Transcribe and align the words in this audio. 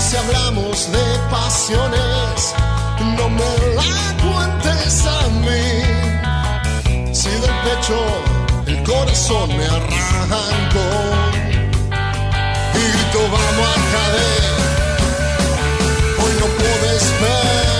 Si 0.00 0.16
hablamos 0.16 0.90
de 0.90 1.18
pasiones, 1.30 2.54
no 3.16 3.28
me 3.28 3.52
la 3.76 4.16
cuentes 4.22 5.06
a 5.06 5.28
mí. 5.44 5.66
Si 7.14 7.28
del 7.28 7.54
pecho 7.64 7.98
el 8.66 8.82
corazón 8.82 9.48
me 9.56 9.64
arrancó 9.66 10.90
y 12.74 12.82
grito 12.92 13.20
vamos 13.36 13.68
a 13.68 13.78
caer, 13.94 14.52
hoy 16.18 16.32
no 16.40 16.46
puedes 16.58 17.04
ver. 17.20 17.79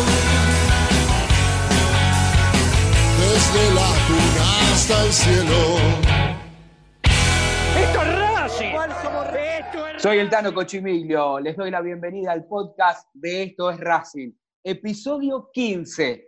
Cochimiglio, 10.53 11.39
les 11.39 11.55
doy 11.55 11.71
la 11.71 11.81
bienvenida 11.81 12.31
al 12.31 12.45
podcast 12.45 13.09
de 13.13 13.43
Esto 13.43 13.69
es 13.69 13.79
Racing, 13.79 14.31
episodio 14.63 15.49
15. 15.51 16.27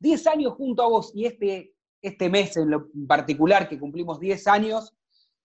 10 0.00 0.26
años 0.26 0.52
junto 0.54 0.82
a 0.82 0.88
vos 0.88 1.12
y 1.14 1.26
este, 1.26 1.74
este 2.02 2.28
mes 2.28 2.56
en 2.56 2.70
lo 2.70 2.88
particular 3.08 3.68
que 3.68 3.78
cumplimos 3.78 4.20
10 4.20 4.46
años, 4.48 4.94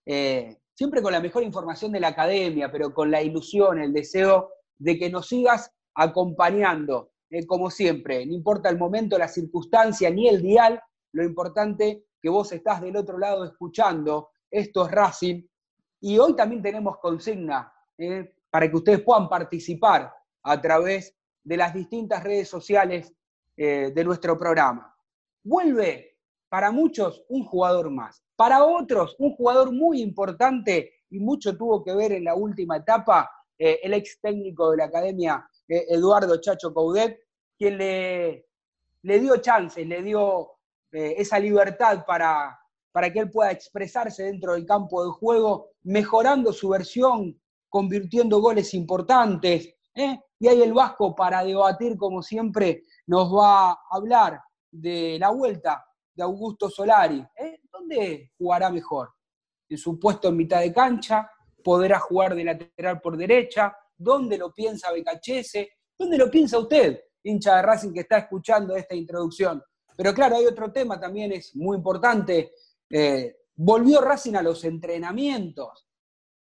eh, 0.05 0.57
siempre 0.73 1.01
con 1.01 1.13
la 1.13 1.21
mejor 1.21 1.43
información 1.43 1.91
de 1.91 1.99
la 1.99 2.09
academia, 2.09 2.71
pero 2.71 2.93
con 2.93 3.11
la 3.11 3.21
ilusión, 3.21 3.79
el 3.79 3.93
deseo 3.93 4.49
de 4.77 4.97
que 4.97 5.09
nos 5.09 5.27
sigas 5.27 5.71
acompañando, 5.95 7.11
eh, 7.29 7.45
como 7.45 7.69
siempre, 7.69 8.25
no 8.25 8.33
importa 8.33 8.69
el 8.69 8.77
momento, 8.77 9.17
la 9.17 9.27
circunstancia 9.27 10.09
ni 10.09 10.27
el 10.27 10.41
dial, 10.41 10.81
lo 11.13 11.23
importante 11.23 12.05
que 12.21 12.29
vos 12.29 12.51
estás 12.51 12.81
del 12.81 12.97
otro 12.97 13.17
lado 13.17 13.45
escuchando, 13.45 14.29
esto 14.49 14.85
es 14.85 14.91
Racing, 14.91 15.43
y 16.01 16.17
hoy 16.17 16.35
también 16.35 16.61
tenemos 16.61 16.97
consigna 16.97 17.71
eh, 17.97 18.33
para 18.49 18.69
que 18.69 18.75
ustedes 18.75 19.01
puedan 19.01 19.27
participar 19.27 20.13
a 20.43 20.61
través 20.61 21.15
de 21.43 21.57
las 21.57 21.73
distintas 21.73 22.23
redes 22.23 22.47
sociales 22.47 23.13
eh, 23.57 23.91
de 23.93 24.03
nuestro 24.03 24.37
programa. 24.37 24.95
Vuelve 25.43 26.17
para 26.49 26.71
muchos 26.71 27.23
un 27.29 27.43
jugador 27.43 27.89
más, 27.91 28.23
para 28.35 28.63
otros 28.63 29.15
un 29.19 29.35
jugador 29.35 29.71
muy 29.71 30.01
importante 30.01 30.93
y 31.09 31.19
mucho 31.19 31.57
tuvo 31.57 31.83
que 31.83 31.93
ver 31.93 32.13
en 32.13 32.23
la 32.23 32.35
última 32.35 32.77
etapa 32.77 33.29
eh, 33.57 33.79
el 33.83 33.93
ex 33.93 34.19
técnico 34.21 34.71
de 34.71 34.77
la 34.77 34.85
academia, 34.85 35.47
Eduardo 35.67 36.39
Chacho 36.41 36.73
Coudet, 36.73 37.19
quien 37.57 37.77
le, 37.77 38.47
le 39.03 39.19
dio 39.19 39.37
chances, 39.37 39.85
le 39.85 40.01
dio 40.01 40.58
esa 40.91 41.39
libertad 41.39 42.05
para, 42.05 42.59
para 42.91 43.11
que 43.11 43.19
él 43.19 43.29
pueda 43.29 43.51
expresarse 43.51 44.23
dentro 44.23 44.53
del 44.53 44.65
campo 44.65 45.03
de 45.05 45.11
juego, 45.11 45.71
mejorando 45.83 46.51
su 46.53 46.69
versión 46.69 47.39
convirtiendo 47.69 48.41
goles 48.41 48.73
importantes. 48.73 49.75
¿eh? 49.95 50.19
Y 50.39 50.47
ahí 50.47 50.61
el 50.61 50.73
Vasco, 50.73 51.15
para 51.15 51.43
debatir, 51.43 51.95
como 51.95 52.21
siempre, 52.21 52.83
nos 53.07 53.33
va 53.33 53.71
a 53.71 53.79
hablar 53.91 54.41
de 54.71 55.17
la 55.19 55.29
vuelta 55.29 55.85
de 56.13 56.23
Augusto 56.23 56.69
Solari. 56.69 57.25
¿eh? 57.37 57.59
¿Dónde 57.71 58.31
jugará 58.37 58.69
mejor? 58.69 59.11
En 59.69 59.77
su 59.77 59.99
puesto 59.99 60.29
en 60.29 60.37
mitad 60.37 60.61
de 60.61 60.73
cancha, 60.73 61.29
podrá 61.63 61.99
jugar 61.99 62.35
de 62.35 62.43
lateral 62.43 62.99
por 63.01 63.15
derecha. 63.15 63.75
¿Dónde 63.95 64.37
lo 64.37 64.51
piensa 64.53 64.91
Becachese? 64.91 65.69
¿Dónde 65.97 66.17
lo 66.17 66.31
piensa 66.31 66.57
usted, 66.57 66.99
hincha 67.23 67.57
de 67.57 67.61
Racing 67.61 67.93
que 67.93 67.99
está 67.99 68.19
escuchando 68.19 68.75
esta 68.75 68.95
introducción? 68.95 69.61
Pero 69.99 70.13
claro, 70.13 70.37
hay 70.37 70.45
otro 70.45 70.71
tema 70.71 70.97
también, 70.97 71.33
es 71.33 71.53
muy 71.57 71.75
importante. 71.75 72.53
Eh, 72.89 73.35
volvió 73.53 73.99
Racing 73.99 74.35
a 74.35 74.41
los 74.41 74.63
entrenamientos. 74.63 75.89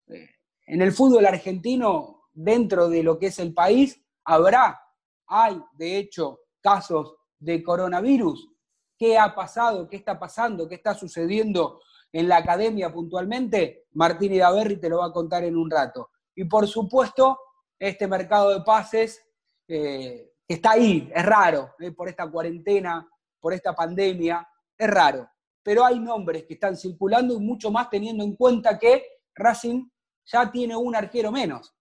En 0.06 0.80
el 0.80 0.92
fútbol 0.92 1.26
argentino, 1.26 2.28
dentro 2.32 2.88
de 2.88 3.02
lo 3.02 3.18
que 3.18 3.26
es 3.26 3.40
el 3.40 3.52
país, 3.52 4.00
habrá, 4.22 4.80
hay 5.26 5.60
de 5.72 5.98
hecho 5.98 6.42
casos 6.60 7.16
de 7.36 7.60
coronavirus. 7.64 8.48
¿Qué 8.96 9.18
ha 9.18 9.34
pasado? 9.34 9.88
¿Qué 9.88 9.96
está 9.96 10.20
pasando? 10.20 10.68
¿Qué 10.68 10.76
está 10.76 10.94
sucediendo 10.94 11.80
en 12.12 12.28
la 12.28 12.36
academia 12.36 12.92
puntualmente? 12.92 13.86
Martín 13.94 14.34
Idaverri 14.34 14.76
te 14.76 14.88
lo 14.88 14.98
va 14.98 15.06
a 15.06 15.12
contar 15.12 15.42
en 15.42 15.56
un 15.56 15.68
rato. 15.68 16.10
Y 16.36 16.44
por 16.44 16.68
supuesto, 16.68 17.40
este 17.76 18.06
mercado 18.06 18.50
de 18.50 18.60
pases 18.60 19.20
eh, 19.66 20.30
está 20.46 20.70
ahí, 20.70 21.10
es 21.12 21.26
raro, 21.26 21.74
eh, 21.80 21.90
por 21.90 22.08
esta 22.08 22.30
cuarentena, 22.30 23.04
por 23.40 23.52
esta 23.52 23.74
pandemia, 23.74 24.46
es 24.76 24.90
raro. 24.90 25.28
Pero 25.62 25.84
hay 25.84 25.98
nombres 26.00 26.44
que 26.44 26.54
están 26.54 26.76
circulando 26.76 27.34
y 27.34 27.40
mucho 27.40 27.70
más 27.70 27.90
teniendo 27.90 28.24
en 28.24 28.36
cuenta 28.36 28.78
que 28.78 29.04
Racing 29.34 29.88
ya 30.24 30.50
tiene 30.50 30.76
un 30.76 30.94
arquero 30.94 31.30
menos. 31.30 31.74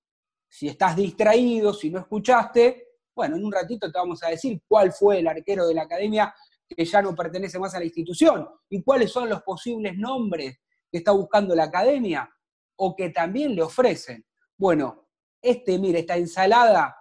Si 0.49 0.67
estás 0.67 0.95
distraído, 0.95 1.73
si 1.73 1.89
no 1.89 1.99
escuchaste, 1.99 2.87
bueno, 3.15 3.35
en 3.35 3.45
un 3.45 3.51
ratito 3.51 3.91
te 3.91 3.97
vamos 3.97 4.23
a 4.23 4.29
decir 4.29 4.61
cuál 4.67 4.91
fue 4.91 5.19
el 5.19 5.27
arquero 5.27 5.67
de 5.67 5.73
la 5.73 5.83
academia 5.83 6.33
que 6.67 6.85
ya 6.85 7.01
no 7.01 7.15
pertenece 7.15 7.57
más 7.59 7.73
a 7.75 7.79
la 7.79 7.85
institución 7.85 8.47
y 8.69 8.83
cuáles 8.83 9.11
son 9.11 9.29
los 9.29 9.41
posibles 9.41 9.97
nombres 9.97 10.59
que 10.91 10.99
está 10.99 11.11
buscando 11.11 11.55
la 11.55 11.63
academia 11.63 12.29
o 12.77 12.95
que 12.95 13.09
también 13.09 13.55
le 13.55 13.63
ofrecen. 13.63 14.25
Bueno, 14.57 15.07
este, 15.41 15.79
mire, 15.79 15.99
esta 15.99 16.17
ensalada, 16.17 16.95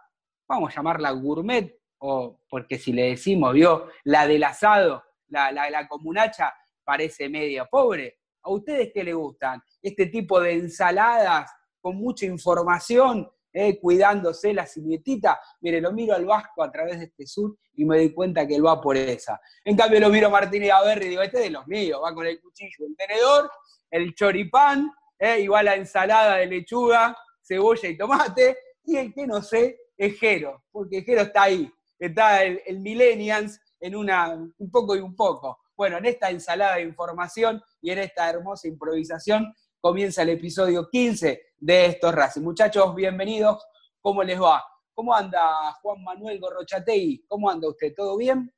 vamos 0.49 0.71
a 0.71 0.77
llamarla 0.77 1.11
gourmet, 1.11 1.81
o 1.99 2.41
porque 2.49 2.79
si 2.79 2.93
le 2.93 3.11
decimos, 3.11 3.53
vio, 3.53 3.89
la 4.05 4.27
del 4.27 4.45
asado, 4.45 5.03
la, 5.29 5.51
la, 5.53 5.71
la 5.71 5.89
comunacha, 5.89 6.53
parece 6.85 7.29
media 7.29 7.65
pobre. 7.67 8.19
¿A 8.43 8.51
ustedes 8.51 8.91
qué 8.95 9.03
les 9.03 9.15
gustan? 9.15 9.61
Este 9.83 10.07
tipo 10.07 10.41
de 10.41 10.53
ensaladas 10.53 11.51
con 11.81 11.97
mucha 11.97 12.27
información, 12.27 13.29
eh, 13.53 13.81
cuidándose 13.81 14.53
la 14.53 14.67
simietita. 14.67 15.41
Mire, 15.61 15.81
lo 15.81 15.91
miro 15.93 16.15
al 16.15 16.27
Vasco 16.27 16.63
a 16.63 16.71
través 16.71 16.99
de 16.99 17.07
este 17.07 17.27
sur 17.27 17.57
y 17.75 17.85
me 17.85 17.97
doy 17.97 18.13
cuenta 18.13 18.47
que 18.47 18.55
él 18.55 18.67
va 18.67 18.81
por 18.81 18.97
esa. 18.97 19.41
En 19.65 19.77
cambio 19.77 19.99
lo 20.01 20.11
miro 20.11 20.27
a 20.27 20.31
Martín 20.31 20.63
y 20.63 20.69
a 20.69 20.83
Berry 20.83 21.07
y 21.07 21.09
digo, 21.11 21.23
este 21.23 21.39
es 21.39 21.45
de 21.45 21.51
los 21.51 21.67
míos, 21.67 22.01
va 22.05 22.15
con 22.15 22.27
el 22.27 22.41
cuchillo, 22.41 22.87
el 22.87 22.97
tenedor, 22.97 23.51
el 23.91 24.15
choripán, 24.15 24.93
eh, 25.19 25.41
igual 25.41 25.65
la 25.65 25.75
ensalada 25.75 26.37
de 26.37 26.47
lechuga, 26.47 27.17
cebolla 27.43 27.89
y 27.89 27.97
tomate, 27.97 28.59
y 28.85 28.97
el 28.97 29.15
que 29.15 29.27
no 29.27 29.41
sé 29.41 29.79
es 29.97 30.19
Jero, 30.19 30.65
porque 30.71 31.03
Jero 31.03 31.23
está 31.23 31.45
ahí, 31.45 31.73
está 31.99 32.45
el, 32.45 32.61
el 32.67 33.51
en 33.81 33.97
una, 33.97 34.33
un 34.33 34.71
poco 34.71 34.97
y 34.97 35.01
un 35.01 35.15
poco. 35.15 35.59
Bueno, 35.77 35.99
en 35.99 36.07
esta 36.07 36.31
ensalada 36.31 36.77
de 36.77 36.83
información 36.83 37.63
y 37.81 37.91
en 37.91 37.99
esta 37.99 38.31
hermosa 38.31 38.69
improvisación 38.69 39.55
comienza 39.81 40.23
el 40.23 40.31
episodio 40.31 40.89
15 40.89 41.41
de 41.59 41.87
estos 41.87 42.15
Racing. 42.15 42.43
Muchachos, 42.43 42.95
bienvenidos. 42.95 43.65
¿Cómo 44.01 44.23
les 44.23 44.41
va? 44.41 44.65
¿Cómo 44.95 45.15
anda 45.15 45.75
Juan 45.83 46.03
Manuel 46.03 46.41
Gorrochategui? 46.41 47.27
¿Cómo 47.29 47.51
anda 47.51 47.69
usted? 47.69 47.93
¿Todo 47.95 48.17
bien? 48.17 48.51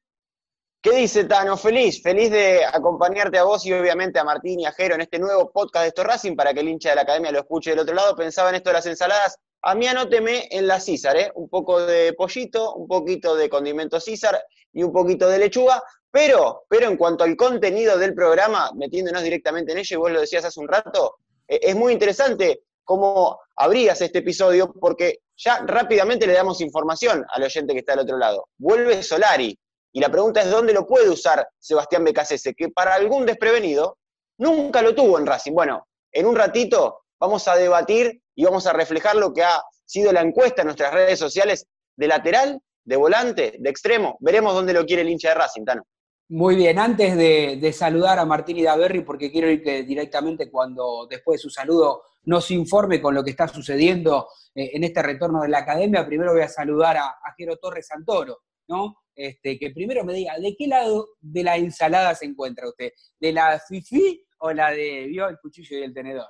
¿Qué 0.81 0.93
dice 0.93 1.25
Tano? 1.25 1.57
Feliz, 1.57 2.01
feliz 2.01 2.31
de 2.31 2.65
acompañarte 2.65 3.37
a 3.37 3.43
vos 3.43 3.67
y 3.67 3.73
obviamente 3.73 4.21
a 4.21 4.25
Martín 4.25 4.61
y 4.61 4.67
a 4.67 4.73
Jero 4.73 4.95
en 4.95 5.01
este 5.01 5.19
nuevo 5.19 5.51
podcast 5.51 5.83
de 5.83 5.89
estos 5.89 6.05
Racing 6.05 6.37
para 6.37 6.55
que 6.55 6.61
el 6.61 6.69
hincha 6.69 6.91
de 6.91 6.95
la 6.95 7.03
academia 7.03 7.33
lo 7.33 7.41
escuche 7.41 7.71
del 7.71 7.81
otro 7.81 7.95
lado. 7.95 8.15
Pensaba 8.15 8.51
en 8.51 8.55
esto 8.55 8.71
de 8.71 8.75
las 8.75 8.87
ensaladas. 8.87 9.37
A 9.63 9.75
mí 9.75 9.87
anóteme 9.87 10.49
en 10.51 10.67
la 10.67 10.81
César, 10.81 11.17
¿eh? 11.17 11.33
Un 11.35 11.49
poco 11.49 11.81
de 11.85 12.13
pollito, 12.13 12.75
un 12.75 12.87
poquito 12.87 13.35
de 13.35 13.49
condimento 13.49 14.01
César 14.01 14.41
y 14.73 14.83
un 14.83 14.93
poquito 14.93 15.29
de 15.29 15.39
lechuga. 15.39 15.83
Pero, 16.11 16.65
pero 16.69 16.89
en 16.89 16.97
cuanto 16.97 17.25
al 17.25 17.37
contenido 17.37 17.99
del 17.99 18.15
programa, 18.15 18.71
metiéndonos 18.75 19.23
directamente 19.23 19.73
en 19.73 19.79
ello, 19.79 19.95
y 19.95 19.99
vos 19.99 20.13
lo 20.13 20.21
decías 20.21 20.45
hace 20.45 20.61
un 20.61 20.69
rato, 20.69 21.17
eh, 21.47 21.61
es 21.63 21.77
muy 21.77 21.93
interesante 21.93 22.63
cómo 22.85 23.39
abrías 23.57 24.01
este 24.01 24.21
episodio, 24.21 24.73
porque 24.73 25.19
ya 25.37 25.63
rápidamente 25.67 26.27
le 26.27 26.33
damos 26.33 26.61
información 26.61 27.25
al 27.29 27.43
oyente 27.43 27.75
que 27.75 27.81
está 27.81 27.93
al 27.93 28.01
otro 28.01 28.17
lado. 28.17 28.49
Vuelve 28.57 29.03
Solari, 29.03 29.59
y 29.93 30.01
la 30.01 30.11
pregunta 30.11 30.41
es 30.41 30.51
dónde 30.51 30.73
lo 30.73 30.87
puede 30.87 31.11
usar 31.11 31.47
Sebastián 31.59 32.05
Becasese, 32.05 32.55
que 32.55 32.69
para 32.71 32.95
algún 32.95 33.27
desprevenido 33.27 33.99
nunca 34.39 34.81
lo 34.81 34.95
tuvo 34.95 35.19
en 35.19 35.27
Racing. 35.27 35.53
Bueno, 35.53 35.87
en 36.13 36.27
un 36.27 36.37
ratito 36.37 37.03
vamos 37.19 37.47
a 37.49 37.57
debatir 37.57 38.23
y 38.39 38.45
vamos 38.45 38.69
a 38.69 38.73
reflejar 38.73 39.17
lo 39.17 39.35
que 39.35 39.43
ha 39.43 39.61
sido 39.85 40.13
la 40.13 40.21
encuesta 40.21 40.63
en 40.63 40.67
nuestras 40.67 40.95
redes 40.95 41.19
sociales 41.19 41.67
de 41.97 42.07
lateral, 42.07 42.61
de 42.85 42.95
volante, 42.95 43.57
de 43.59 43.69
extremo. 43.69 44.17
Veremos 44.21 44.55
dónde 44.55 44.73
lo 44.73 44.87
quiere 44.87 45.03
el 45.03 45.09
hincha 45.09 45.31
de 45.31 45.35
Racing, 45.35 45.65
Tano. 45.65 45.83
Muy 46.29 46.55
bien, 46.55 46.79
antes 46.79 47.17
de, 47.17 47.73
saludar 47.73 48.21
a 48.21 48.25
Martín 48.25 48.57
y 48.59 48.63
Daverri, 48.63 49.01
porque 49.01 49.33
quiero 49.33 49.51
ir 49.51 49.61
que 49.61 49.83
directamente 49.83 50.53
cuando 50.53 51.09
después 51.11 51.39
de 51.39 51.43
su 51.43 51.51
saludo 51.51 52.03
nos 52.27 52.53
informe 52.53 53.01
con 53.01 53.13
lo 53.13 53.25
que 53.25 53.31
está 53.31 53.49
sucediendo 53.49 54.29
eh, 54.55 54.71
en 54.73 54.85
este 54.85 55.03
retorno 55.03 55.41
de 55.43 55.49
la 55.49 55.59
academia, 55.59 56.07
primero 56.07 56.33
voy 56.33 56.43
a 56.43 56.49
saludar 56.49 56.97
a, 56.97 57.07
a 57.07 57.35
Jero 57.37 57.57
Torres 57.57 57.89
Santoro, 57.89 58.39
¿no? 58.69 58.99
Este, 59.17 59.59
que 59.59 59.73
primero 59.73 60.05
me 60.05 60.15
diga, 60.15 60.39
¿de 60.39 60.55
qué 60.57 60.69
lado 60.69 61.09
de 61.21 61.43
la 61.43 61.57
ensalada 61.57 62.15
se 62.15 62.27
encuentra 62.27 62.69
usted? 62.69 62.93
¿De 63.19 63.33
la 63.33 63.61
fifi 63.67 64.25
o 64.39 64.53
la 64.53 64.71
de, 64.71 65.07
vio, 65.09 65.27
el 65.27 65.39
cuchillo 65.41 65.77
y 65.77 65.83
el 65.83 65.93
tenedor? 65.93 66.29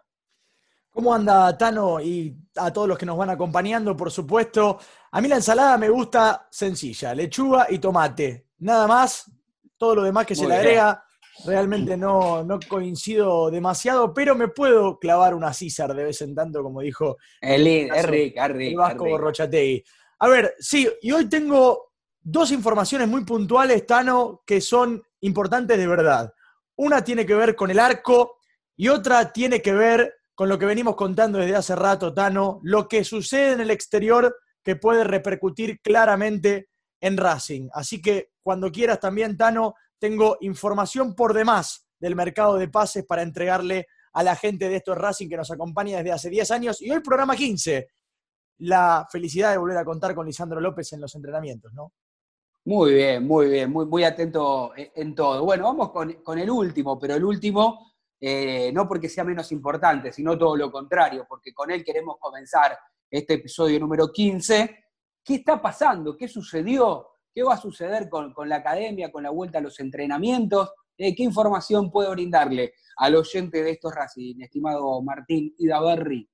¿Cómo 0.90 1.14
anda 1.14 1.56
Tano 1.56 2.00
y 2.00 2.36
a 2.56 2.72
todos 2.72 2.88
los 2.88 2.98
que 2.98 3.06
nos 3.06 3.16
van 3.16 3.30
acompañando, 3.30 3.96
por 3.96 4.10
supuesto? 4.10 4.78
A 5.12 5.20
mí 5.20 5.28
la 5.28 5.36
ensalada 5.36 5.78
me 5.78 5.88
gusta 5.88 6.48
sencilla, 6.50 7.14
lechuga 7.14 7.66
y 7.70 7.78
tomate. 7.78 8.48
Nada 8.58 8.86
más, 8.86 9.30
todo 9.76 9.96
lo 9.96 10.02
demás 10.02 10.26
que 10.26 10.34
se 10.34 10.46
le 10.46 10.56
agrega, 10.56 11.04
realmente 11.44 11.96
no, 11.96 12.42
no, 12.42 12.58
coincido 12.68 13.50
demasiado, 13.50 14.12
pero 14.12 14.34
me 14.34 14.48
puedo 14.48 14.98
clavar 14.98 15.34
una 15.34 15.52
César 15.52 15.94
de 15.94 16.04
vez 16.04 16.20
en 16.22 16.34
tanto, 16.34 16.62
como 16.62 16.80
dijo 16.80 17.16
el, 17.40 17.66
el, 17.66 18.34
el 18.60 18.76
Vasco 18.76 19.04
Borrochategui. 19.04 19.84
A 20.20 20.28
ver, 20.28 20.54
sí, 20.58 20.88
y 21.00 21.12
hoy 21.12 21.28
tengo 21.28 21.92
dos 22.20 22.50
informaciones 22.50 23.08
muy 23.08 23.24
puntuales, 23.24 23.86
Tano, 23.86 24.42
que 24.44 24.60
son 24.60 25.02
importantes 25.20 25.78
de 25.78 25.86
verdad. 25.86 26.32
Una 26.76 27.02
tiene 27.02 27.24
que 27.24 27.34
ver 27.34 27.54
con 27.54 27.70
el 27.70 27.78
arco 27.78 28.38
y 28.76 28.88
otra 28.88 29.32
tiene 29.32 29.62
que 29.62 29.72
ver 29.72 30.14
con 30.38 30.48
lo 30.48 30.56
que 30.56 30.66
venimos 30.66 30.94
contando 30.94 31.38
desde 31.38 31.56
hace 31.56 31.74
rato, 31.74 32.14
Tano, 32.14 32.60
lo 32.62 32.86
que 32.86 33.02
sucede 33.02 33.54
en 33.54 33.60
el 33.60 33.72
exterior 33.72 34.36
que 34.62 34.76
puede 34.76 35.02
repercutir 35.02 35.80
claramente 35.80 36.68
en 37.00 37.16
Racing. 37.16 37.68
Así 37.72 38.00
que 38.00 38.28
cuando 38.40 38.70
quieras 38.70 39.00
también, 39.00 39.36
Tano, 39.36 39.74
tengo 39.98 40.36
información 40.42 41.16
por 41.16 41.34
demás 41.34 41.88
del 41.98 42.14
mercado 42.14 42.56
de 42.56 42.68
pases 42.68 43.04
para 43.04 43.22
entregarle 43.22 43.88
a 44.12 44.22
la 44.22 44.36
gente 44.36 44.68
de 44.68 44.76
estos 44.76 44.96
Racing 44.96 45.28
que 45.28 45.36
nos 45.36 45.50
acompaña 45.50 45.96
desde 45.96 46.12
hace 46.12 46.30
10 46.30 46.52
años 46.52 46.82
y 46.82 46.92
hoy 46.92 47.00
programa 47.00 47.34
15. 47.34 47.88
La 48.58 49.08
felicidad 49.10 49.50
de 49.50 49.58
volver 49.58 49.78
a 49.78 49.84
contar 49.84 50.14
con 50.14 50.24
Lisandro 50.24 50.60
López 50.60 50.92
en 50.92 51.00
los 51.00 51.12
entrenamientos, 51.16 51.72
¿no? 51.72 51.94
Muy 52.64 52.94
bien, 52.94 53.26
muy 53.26 53.48
bien, 53.48 53.72
muy, 53.72 53.86
muy 53.86 54.04
atento 54.04 54.70
en 54.76 55.16
todo. 55.16 55.44
Bueno, 55.44 55.64
vamos 55.64 55.90
con, 55.90 56.38
el 56.38 56.48
último, 56.48 56.96
pero 56.96 57.16
el 57.16 57.24
último 57.24 57.87
eh, 58.20 58.72
no 58.72 58.88
porque 58.88 59.08
sea 59.08 59.24
menos 59.24 59.52
importante, 59.52 60.12
sino 60.12 60.36
todo 60.36 60.56
lo 60.56 60.70
contrario, 60.70 61.26
porque 61.28 61.52
con 61.52 61.70
él 61.70 61.84
queremos 61.84 62.16
comenzar 62.18 62.76
este 63.10 63.34
episodio 63.34 63.78
número 63.78 64.10
15. 64.10 64.84
¿Qué 65.24 65.34
está 65.36 65.60
pasando? 65.60 66.16
¿Qué 66.16 66.26
sucedió? 66.28 67.06
¿Qué 67.34 67.42
va 67.42 67.54
a 67.54 67.58
suceder 67.58 68.08
con, 68.08 68.32
la 68.48 68.56
academia, 68.56 69.12
con 69.12 69.22
la 69.22 69.30
vuelta 69.30 69.58
a 69.58 69.62
los 69.62 69.78
entrenamientos? 69.80 70.72
Eh, 70.96 71.14
¿Qué 71.14 71.22
información 71.22 71.90
puede 71.90 72.10
brindarle 72.10 72.72
al 72.96 73.14
oyente 73.14 73.62
de 73.62 73.70
estos 73.72 73.94
Racing, 73.94 74.40
estimado 74.40 75.00
Martín 75.02 75.54
Idaverri? 75.58 76.28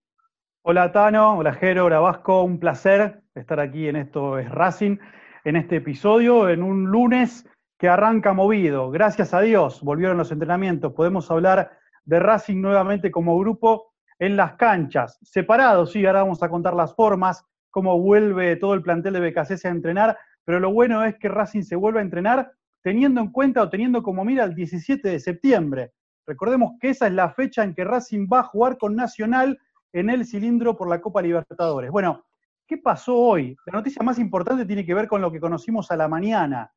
Hola 0.62 0.90
Tano, 0.92 1.37
hola 1.37 1.52
Jero, 1.52 1.84
hola 1.84 2.00
Vasco, 2.00 2.42
un 2.42 2.58
placer 2.58 3.22
estar 3.34 3.60
aquí 3.60 3.88
en 3.88 3.96
esto 3.96 4.38
es 4.38 4.50
Racing, 4.50 4.96
en 5.44 5.56
este 5.56 5.76
episodio, 5.76 6.48
en 6.48 6.62
un 6.62 6.87
lunes 6.87 7.46
que 7.79 7.88
arranca 7.88 8.32
movido. 8.32 8.91
Gracias 8.91 9.35
a 9.35 9.41
Dios, 9.41 9.81
volvieron 9.82 10.17
los 10.17 10.32
entrenamientos, 10.32 10.93
podemos 10.93 11.31
hablar 11.31 11.73
de 12.05 12.21
Racing 12.21 12.61
nuevamente 12.61 13.11
como 13.11 13.38
grupo 13.38 13.94
en 14.19 14.37
las 14.37 14.55
canchas, 14.55 15.19
separados, 15.23 15.93
sí, 15.93 16.06
ahora 16.06 16.23
vamos 16.23 16.43
a 16.43 16.49
contar 16.49 16.75
las 16.75 16.94
formas, 16.94 17.44
cómo 17.71 18.00
vuelve 18.00 18.56
todo 18.56 18.75
el 18.75 18.82
plantel 18.82 19.15
de 19.15 19.31
BKC 19.31 19.65
a 19.65 19.69
entrenar, 19.69 20.19
pero 20.44 20.61
lo 20.61 20.73
bueno 20.73 21.05
es 21.05 21.17
que 21.19 21.29
Racing 21.29 21.62
se 21.62 21.75
vuelve 21.75 21.99
a 21.99 22.03
entrenar 22.03 22.53
teniendo 22.82 23.21
en 23.21 23.32
cuenta 23.32 23.62
o 23.62 23.69
teniendo 23.69 24.03
como 24.03 24.25
mira 24.25 24.44
el 24.44 24.55
17 24.55 25.09
de 25.09 25.19
septiembre. 25.19 25.93
Recordemos 26.26 26.73
que 26.81 26.91
esa 26.91 27.06
es 27.06 27.12
la 27.12 27.31
fecha 27.31 27.65
en 27.65 27.75
que 27.75 27.85
Racing 27.85 28.29
va 28.32 28.41
a 28.41 28.44
jugar 28.44 28.79
con 28.79 28.94
Nacional 28.94 29.59
en 29.93 30.11
el 30.11 30.26
cilindro 30.26 30.76
por 30.76 30.88
la 30.88 31.00
Copa 31.00 31.23
Libertadores. 31.23 31.90
Bueno, 31.90 32.25
¿qué 32.66 32.78
pasó 32.78 33.16
hoy? 33.16 33.57
La 33.66 33.73
noticia 33.73 34.02
más 34.02 34.19
importante 34.19 34.66
tiene 34.66 34.85
que 34.85 34.95
ver 34.95 35.09
con 35.09 35.21
lo 35.21 35.33
que 35.33 35.40
conocimos 35.40 35.90
a 35.90 35.97
la 35.97 36.09
mañana, 36.09 36.71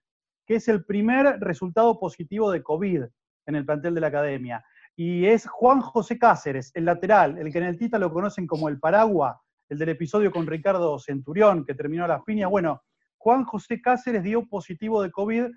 que 0.48 0.56
es 0.56 0.68
el 0.70 0.86
primer 0.86 1.40
resultado 1.42 2.00
positivo 2.00 2.50
de 2.50 2.64
COVID 2.64 3.04
en 3.46 3.56
el 3.56 3.66
plantel 3.66 3.94
de 3.94 4.02
la 4.02 4.08
academia. 4.08 4.66
Y 4.96 5.26
es 5.26 5.46
Juan 5.46 5.82
José 5.82 6.18
Cáceres, 6.18 6.72
el 6.74 6.86
lateral, 6.86 7.38
el 7.38 7.52
que 7.52 7.60
en 7.60 7.66
el 7.66 7.78
Tita 7.78 8.00
lo 8.00 8.12
conocen 8.12 8.48
como 8.48 8.70
el 8.70 8.80
Paragua, 8.80 9.40
el 9.70 9.78
del 9.78 9.90
episodio 9.90 10.32
con 10.32 10.48
Ricardo 10.48 10.98
Centurión, 10.98 11.66
que 11.66 11.76
terminó 11.76 12.08
las 12.08 12.24
piñas. 12.24 12.50
Bueno, 12.50 12.82
Juan 13.18 13.44
José 13.44 13.82
Cáceres 13.82 14.24
dio 14.24 14.48
positivo 14.48 15.04
de 15.04 15.12
COVID 15.12 15.48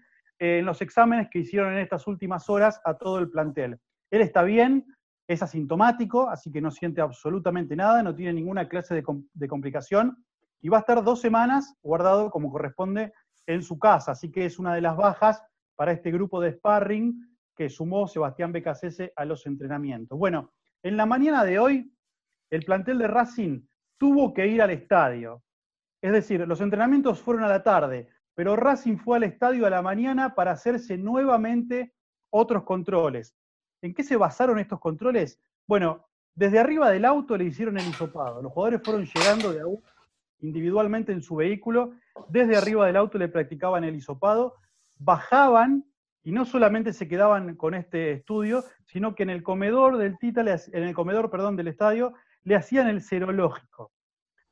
en 0.40 0.64
los 0.64 0.82
exámenes 0.82 1.28
que 1.30 1.38
hicieron 1.38 1.72
en 1.72 1.78
estas 1.78 2.06
últimas 2.06 2.48
horas 2.50 2.80
a 2.84 2.94
todo 2.94 3.18
el 3.18 3.30
plantel. 3.30 3.78
Él 4.10 4.22
está 4.22 4.42
bien, 4.42 4.84
es 5.28 5.42
asintomático, 5.42 6.28
así 6.28 6.50
que 6.50 6.60
no 6.60 6.72
siente 6.72 7.00
absolutamente 7.00 7.76
nada, 7.76 8.02
no 8.02 8.14
tiene 8.14 8.32
ninguna 8.32 8.68
clase 8.68 8.94
de, 8.94 9.48
complicación 9.48 10.24
y 10.60 10.68
va 10.68 10.78
a 10.78 10.80
estar 10.80 11.04
dos 11.04 11.20
semanas 11.20 11.76
guardado 11.82 12.30
como 12.30 12.50
corresponde 12.50 13.12
en 13.54 13.62
su 13.62 13.78
casa, 13.78 14.12
así 14.12 14.30
que 14.30 14.46
es 14.46 14.58
una 14.58 14.74
de 14.74 14.80
las 14.80 14.96
bajas 14.96 15.42
para 15.76 15.92
este 15.92 16.10
grupo 16.10 16.40
de 16.40 16.52
sparring 16.52 17.36
que 17.56 17.68
sumó 17.68 18.06
Sebastián 18.06 18.52
Becasese 18.52 19.12
a 19.16 19.24
los 19.24 19.46
entrenamientos. 19.46 20.18
Bueno, 20.18 20.52
en 20.82 20.96
la 20.96 21.06
mañana 21.06 21.44
de 21.44 21.58
hoy, 21.58 21.94
el 22.50 22.64
plantel 22.64 22.98
de 22.98 23.06
Racing 23.06 23.62
tuvo 23.98 24.32
que 24.32 24.46
ir 24.46 24.62
al 24.62 24.70
estadio. 24.70 25.42
Es 26.02 26.12
decir, 26.12 26.46
los 26.46 26.60
entrenamientos 26.60 27.20
fueron 27.20 27.44
a 27.44 27.48
la 27.48 27.62
tarde, 27.62 28.08
pero 28.34 28.56
Racing 28.56 28.96
fue 28.96 29.18
al 29.18 29.24
estadio 29.24 29.66
a 29.66 29.70
la 29.70 29.82
mañana 29.82 30.34
para 30.34 30.52
hacerse 30.52 30.96
nuevamente 30.96 31.94
otros 32.30 32.64
controles. 32.64 33.36
¿En 33.82 33.94
qué 33.94 34.02
se 34.02 34.16
basaron 34.16 34.58
estos 34.58 34.80
controles? 34.80 35.38
Bueno, 35.66 36.06
desde 36.34 36.58
arriba 36.58 36.90
del 36.90 37.04
auto 37.04 37.36
le 37.36 37.44
hicieron 37.44 37.78
el 37.78 37.88
hisopado. 37.88 38.40
Los 38.40 38.52
jugadores 38.52 38.80
fueron 38.82 39.04
llegando 39.04 39.52
de 39.52 39.60
individualmente 40.42 41.12
en 41.12 41.22
su 41.22 41.36
vehículo, 41.36 41.92
desde 42.28 42.56
arriba 42.56 42.86
del 42.86 42.96
auto 42.96 43.18
le 43.18 43.28
practicaban 43.28 43.84
el 43.84 43.96
hisopado, 43.96 44.54
bajaban 44.98 45.84
y 46.22 46.32
no 46.32 46.44
solamente 46.44 46.92
se 46.92 47.08
quedaban 47.08 47.56
con 47.56 47.74
este 47.74 48.12
estudio, 48.12 48.64
sino 48.86 49.14
que 49.14 49.22
en 49.22 49.30
el 49.30 49.42
comedor 49.42 49.96
del 49.96 50.18
Tita, 50.18 50.42
en 50.42 50.82
el 50.82 50.94
comedor, 50.94 51.30
perdón, 51.30 51.56
del 51.56 51.68
estadio, 51.68 52.14
le 52.44 52.56
hacían 52.56 52.88
el 52.88 53.00
serológico. 53.00 53.92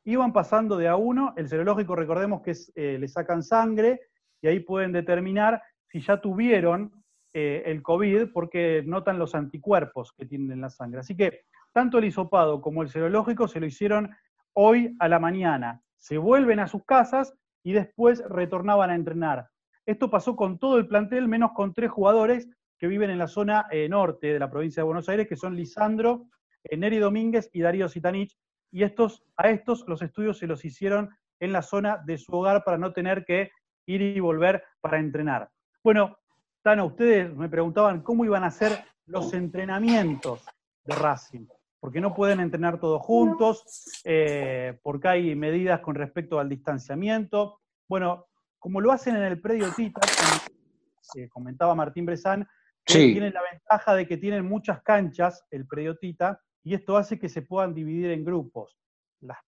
Iban 0.04 0.32
pasando 0.32 0.76
de 0.76 0.88
a 0.88 0.96
uno, 0.96 1.34
el 1.36 1.48
serológico 1.48 1.94
recordemos 1.94 2.40
que 2.42 2.52
es, 2.52 2.72
eh, 2.74 2.96
le 2.98 3.08
sacan 3.08 3.42
sangre 3.42 4.00
y 4.40 4.48
ahí 4.48 4.60
pueden 4.60 4.92
determinar 4.92 5.62
si 5.86 6.00
ya 6.00 6.20
tuvieron 6.20 6.92
eh, 7.34 7.62
el 7.66 7.82
COVID 7.82 8.28
porque 8.32 8.82
notan 8.86 9.18
los 9.18 9.34
anticuerpos 9.34 10.12
que 10.12 10.24
tienen 10.24 10.52
en 10.52 10.60
la 10.62 10.70
sangre. 10.70 11.00
Así 11.00 11.14
que 11.14 11.42
tanto 11.72 11.98
el 11.98 12.06
hisopado 12.06 12.62
como 12.62 12.82
el 12.82 12.88
serológico 12.88 13.48
se 13.48 13.60
lo 13.60 13.66
hicieron 13.66 14.10
hoy 14.54 14.96
a 14.98 15.08
la 15.08 15.18
mañana. 15.18 15.82
Se 15.96 16.18
vuelven 16.18 16.60
a 16.60 16.68
sus 16.68 16.84
casas 16.84 17.34
y 17.62 17.72
después 17.72 18.22
retornaban 18.28 18.90
a 18.90 18.94
entrenar. 18.94 19.48
Esto 19.86 20.10
pasó 20.10 20.36
con 20.36 20.58
todo 20.58 20.78
el 20.78 20.86
plantel, 20.86 21.28
menos 21.28 21.52
con 21.52 21.74
tres 21.74 21.90
jugadores 21.90 22.48
que 22.78 22.86
viven 22.86 23.10
en 23.10 23.18
la 23.18 23.26
zona 23.26 23.66
eh, 23.70 23.88
norte 23.88 24.28
de 24.32 24.38
la 24.38 24.50
provincia 24.50 24.82
de 24.82 24.86
Buenos 24.86 25.08
Aires, 25.08 25.26
que 25.26 25.36
son 25.36 25.56
Lisandro, 25.56 26.28
eh, 26.64 26.76
Neri 26.76 26.98
Domínguez 26.98 27.50
y 27.52 27.60
Darío 27.60 27.88
Sitanich. 27.88 28.36
Y 28.70 28.82
estos, 28.82 29.24
a 29.36 29.50
estos 29.50 29.84
los 29.88 30.02
estudios 30.02 30.38
se 30.38 30.46
los 30.46 30.64
hicieron 30.64 31.10
en 31.40 31.52
la 31.52 31.62
zona 31.62 32.02
de 32.04 32.18
su 32.18 32.32
hogar 32.32 32.64
para 32.64 32.78
no 32.78 32.92
tener 32.92 33.24
que 33.24 33.50
ir 33.86 34.02
y 34.02 34.20
volver 34.20 34.62
para 34.80 34.98
entrenar. 34.98 35.50
Bueno, 35.82 36.18
Tano, 36.62 36.86
ustedes 36.86 37.34
me 37.34 37.48
preguntaban 37.48 38.02
cómo 38.02 38.24
iban 38.24 38.44
a 38.44 38.50
ser 38.50 38.84
los 39.06 39.32
entrenamientos 39.32 40.44
de 40.84 40.94
Racing 40.94 41.46
porque 41.80 42.00
no 42.00 42.14
pueden 42.14 42.40
entrenar 42.40 42.80
todos 42.80 43.00
juntos, 43.02 44.02
eh, 44.04 44.78
porque 44.82 45.08
hay 45.08 45.36
medidas 45.36 45.80
con 45.80 45.94
respecto 45.94 46.38
al 46.38 46.48
distanciamiento. 46.48 47.60
Bueno, 47.88 48.26
como 48.58 48.80
lo 48.80 48.90
hacen 48.90 49.16
en 49.16 49.22
el 49.22 49.40
predio 49.40 49.72
Tita, 49.74 50.00
como 50.00 51.28
comentaba 51.30 51.74
Martín 51.74 52.04
Bresán, 52.04 52.46
tienen 52.84 53.32
la 53.32 53.42
ventaja 53.50 53.94
de 53.94 54.06
que 54.06 54.16
tienen 54.16 54.46
muchas 54.46 54.82
canchas 54.82 55.44
el 55.50 55.66
predio 55.66 55.96
Tita, 55.96 56.40
y 56.64 56.74
esto 56.74 56.96
hace 56.96 57.18
que 57.18 57.28
se 57.28 57.42
puedan 57.42 57.74
dividir 57.74 58.10
en 58.10 58.24
grupos. 58.24 58.76
Las, 59.20 59.38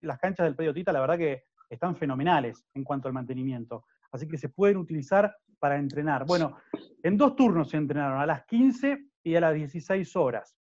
las 0.00 0.18
canchas 0.18 0.44
del 0.44 0.56
predio 0.56 0.74
Tita, 0.74 0.92
la 0.92 1.00
verdad 1.00 1.18
que 1.18 1.44
están 1.70 1.96
fenomenales 1.96 2.64
en 2.74 2.84
cuanto 2.84 3.08
al 3.08 3.14
mantenimiento, 3.14 3.86
así 4.10 4.28
que 4.28 4.36
se 4.36 4.50
pueden 4.50 4.76
utilizar 4.76 5.34
para 5.58 5.78
entrenar. 5.78 6.26
Bueno, 6.26 6.58
en 7.02 7.16
dos 7.16 7.34
turnos 7.34 7.70
se 7.70 7.78
entrenaron, 7.78 8.20
a 8.20 8.26
las 8.26 8.44
15 8.44 9.06
y 9.24 9.36
a 9.36 9.40
las 9.40 9.54
16 9.54 10.16
horas 10.16 10.54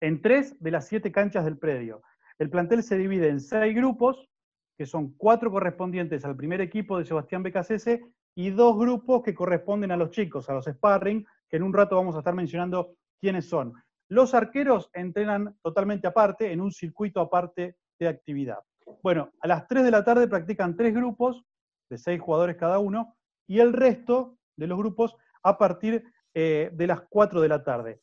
en 0.00 0.22
tres 0.22 0.56
de 0.60 0.70
las 0.70 0.86
siete 0.88 1.12
canchas 1.12 1.44
del 1.44 1.58
predio. 1.58 2.02
El 2.38 2.50
plantel 2.50 2.82
se 2.82 2.96
divide 2.96 3.28
en 3.28 3.40
seis 3.40 3.74
grupos, 3.74 4.28
que 4.76 4.86
son 4.86 5.14
cuatro 5.16 5.50
correspondientes 5.50 6.24
al 6.24 6.36
primer 6.36 6.60
equipo 6.60 6.98
de 6.98 7.04
Sebastián 7.04 7.42
Becasese 7.42 8.02
y 8.34 8.50
dos 8.50 8.78
grupos 8.78 9.22
que 9.22 9.34
corresponden 9.34 9.92
a 9.92 9.96
los 9.96 10.10
chicos, 10.10 10.48
a 10.48 10.54
los 10.54 10.64
sparring, 10.64 11.26
que 11.48 11.58
en 11.58 11.62
un 11.62 11.72
rato 11.72 11.96
vamos 11.96 12.14
a 12.14 12.18
estar 12.18 12.34
mencionando 12.34 12.94
quiénes 13.20 13.48
son. 13.48 13.74
Los 14.08 14.34
arqueros 14.34 14.90
entrenan 14.94 15.56
totalmente 15.62 16.06
aparte, 16.06 16.50
en 16.50 16.60
un 16.60 16.72
circuito 16.72 17.20
aparte 17.20 17.76
de 17.98 18.08
actividad. 18.08 18.58
Bueno, 19.02 19.30
a 19.40 19.46
las 19.46 19.68
3 19.68 19.84
de 19.84 19.90
la 19.90 20.04
tarde 20.04 20.28
practican 20.28 20.76
tres 20.76 20.94
grupos, 20.94 21.44
de 21.88 21.98
seis 21.98 22.20
jugadores 22.20 22.56
cada 22.56 22.78
uno, 22.78 23.14
y 23.46 23.60
el 23.60 23.72
resto 23.72 24.38
de 24.56 24.66
los 24.66 24.78
grupos 24.78 25.14
a 25.42 25.58
partir 25.58 26.04
eh, 26.34 26.70
de 26.72 26.86
las 26.86 27.02
4 27.08 27.40
de 27.40 27.48
la 27.48 27.62
tarde. 27.62 28.00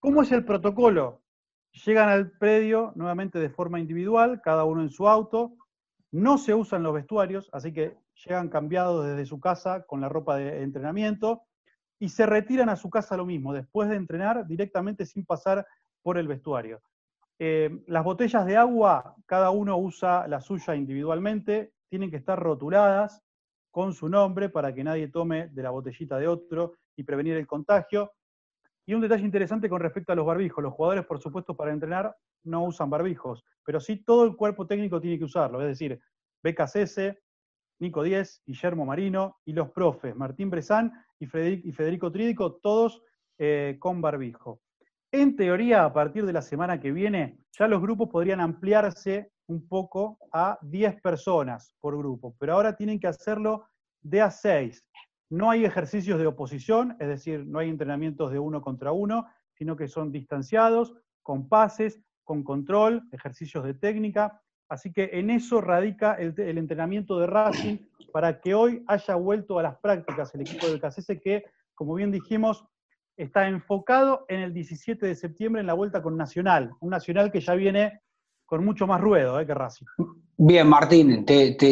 ¿Cómo 0.00 0.22
es 0.22 0.32
el 0.32 0.46
protocolo? 0.46 1.20
Llegan 1.84 2.08
al 2.08 2.30
predio 2.30 2.92
nuevamente 2.96 3.38
de 3.38 3.50
forma 3.50 3.78
individual, 3.78 4.40
cada 4.42 4.64
uno 4.64 4.80
en 4.80 4.88
su 4.88 5.06
auto, 5.06 5.52
no 6.10 6.38
se 6.38 6.54
usan 6.54 6.82
los 6.82 6.94
vestuarios, 6.94 7.50
así 7.52 7.70
que 7.70 7.98
llegan 8.24 8.48
cambiados 8.48 9.06
desde 9.06 9.26
su 9.26 9.38
casa 9.40 9.84
con 9.86 10.00
la 10.00 10.08
ropa 10.08 10.36
de 10.36 10.62
entrenamiento 10.62 11.42
y 11.98 12.08
se 12.08 12.24
retiran 12.24 12.70
a 12.70 12.76
su 12.76 12.88
casa 12.88 13.14
lo 13.18 13.26
mismo, 13.26 13.52
después 13.52 13.90
de 13.90 13.96
entrenar 13.96 14.46
directamente 14.46 15.04
sin 15.04 15.26
pasar 15.26 15.66
por 16.02 16.16
el 16.16 16.28
vestuario. 16.28 16.80
Eh, 17.38 17.84
las 17.86 18.02
botellas 18.02 18.46
de 18.46 18.56
agua, 18.56 19.14
cada 19.26 19.50
uno 19.50 19.76
usa 19.76 20.26
la 20.28 20.40
suya 20.40 20.74
individualmente, 20.74 21.74
tienen 21.90 22.10
que 22.10 22.16
estar 22.16 22.38
rotuladas 22.38 23.22
con 23.70 23.92
su 23.92 24.08
nombre 24.08 24.48
para 24.48 24.74
que 24.74 24.82
nadie 24.82 25.08
tome 25.08 25.48
de 25.48 25.62
la 25.62 25.70
botellita 25.70 26.18
de 26.18 26.26
otro 26.26 26.72
y 26.96 27.04
prevenir 27.04 27.36
el 27.36 27.46
contagio. 27.46 28.12
Y 28.90 28.94
un 28.94 29.00
detalle 29.00 29.24
interesante 29.24 29.68
con 29.68 29.80
respecto 29.80 30.10
a 30.10 30.16
los 30.16 30.26
barbijos. 30.26 30.64
Los 30.64 30.74
jugadores, 30.74 31.06
por 31.06 31.20
supuesto, 31.20 31.54
para 31.54 31.70
entrenar 31.70 32.12
no 32.42 32.64
usan 32.64 32.90
barbijos, 32.90 33.44
pero 33.64 33.78
sí 33.78 34.02
todo 34.02 34.24
el 34.24 34.34
cuerpo 34.34 34.66
técnico 34.66 35.00
tiene 35.00 35.16
que 35.16 35.26
usarlo. 35.26 35.60
Es 35.60 35.68
decir, 35.68 36.00
BKCS, 36.42 37.16
Nico 37.78 38.02
Díez, 38.02 38.42
Guillermo 38.44 38.84
Marino 38.84 39.36
y 39.44 39.52
los 39.52 39.70
profes, 39.70 40.16
Martín 40.16 40.50
Bresán 40.50 40.92
y 41.20 41.26
Federico 41.26 42.10
Trídico, 42.10 42.56
todos 42.56 43.00
eh, 43.38 43.76
con 43.78 44.02
barbijo. 44.02 44.60
En 45.12 45.36
teoría, 45.36 45.84
a 45.84 45.92
partir 45.92 46.26
de 46.26 46.32
la 46.32 46.42
semana 46.42 46.80
que 46.80 46.90
viene, 46.90 47.38
ya 47.56 47.68
los 47.68 47.80
grupos 47.80 48.08
podrían 48.08 48.40
ampliarse 48.40 49.30
un 49.46 49.68
poco 49.68 50.18
a 50.32 50.58
10 50.62 51.00
personas 51.00 51.76
por 51.78 51.96
grupo, 51.96 52.34
pero 52.40 52.54
ahora 52.54 52.74
tienen 52.74 52.98
que 52.98 53.06
hacerlo 53.06 53.68
de 54.00 54.20
a 54.20 54.32
6. 54.32 54.84
No 55.30 55.48
hay 55.50 55.64
ejercicios 55.64 56.18
de 56.18 56.26
oposición, 56.26 56.96
es 56.98 57.08
decir, 57.08 57.46
no 57.46 57.60
hay 57.60 57.70
entrenamientos 57.70 58.32
de 58.32 58.38
uno 58.38 58.60
contra 58.60 58.90
uno, 58.90 59.26
sino 59.52 59.76
que 59.76 59.86
son 59.86 60.10
distanciados, 60.10 60.94
con 61.22 61.48
pases, 61.48 62.02
con 62.24 62.42
control, 62.42 63.02
ejercicios 63.12 63.64
de 63.64 63.74
técnica. 63.74 64.42
Así 64.68 64.92
que 64.92 65.10
en 65.12 65.30
eso 65.30 65.60
radica 65.60 66.14
el, 66.14 66.58
entrenamiento 66.58 67.18
de 67.18 67.26
Racing 67.26 67.78
para 68.12 68.40
que 68.40 68.54
hoy 68.54 68.84
haya 68.86 69.14
vuelto 69.14 69.58
a 69.58 69.62
las 69.62 69.78
prácticas 69.78 70.34
el 70.34 70.42
equipo 70.42 70.66
del 70.66 70.80
CACESE 70.80 71.20
que, 71.20 71.44
como 71.74 71.94
bien 71.94 72.10
dijimos, 72.10 72.64
está 73.16 73.46
enfocado 73.48 74.24
en 74.28 74.40
el 74.40 74.52
17 74.52 75.06
de 75.06 75.14
septiembre 75.14 75.60
en 75.60 75.66
la 75.66 75.74
vuelta 75.74 76.02
con 76.02 76.16
Nacional, 76.16 76.72
un 76.80 76.90
Nacional 76.90 77.30
que 77.30 77.40
ya 77.40 77.54
viene 77.54 78.00
con 78.46 78.64
mucho 78.64 78.86
más 78.86 79.00
ruedo 79.00 79.38
eh, 79.38 79.46
que 79.46 79.54
Racing. 79.54 79.86
Bien, 80.42 80.66
Martín, 80.66 81.26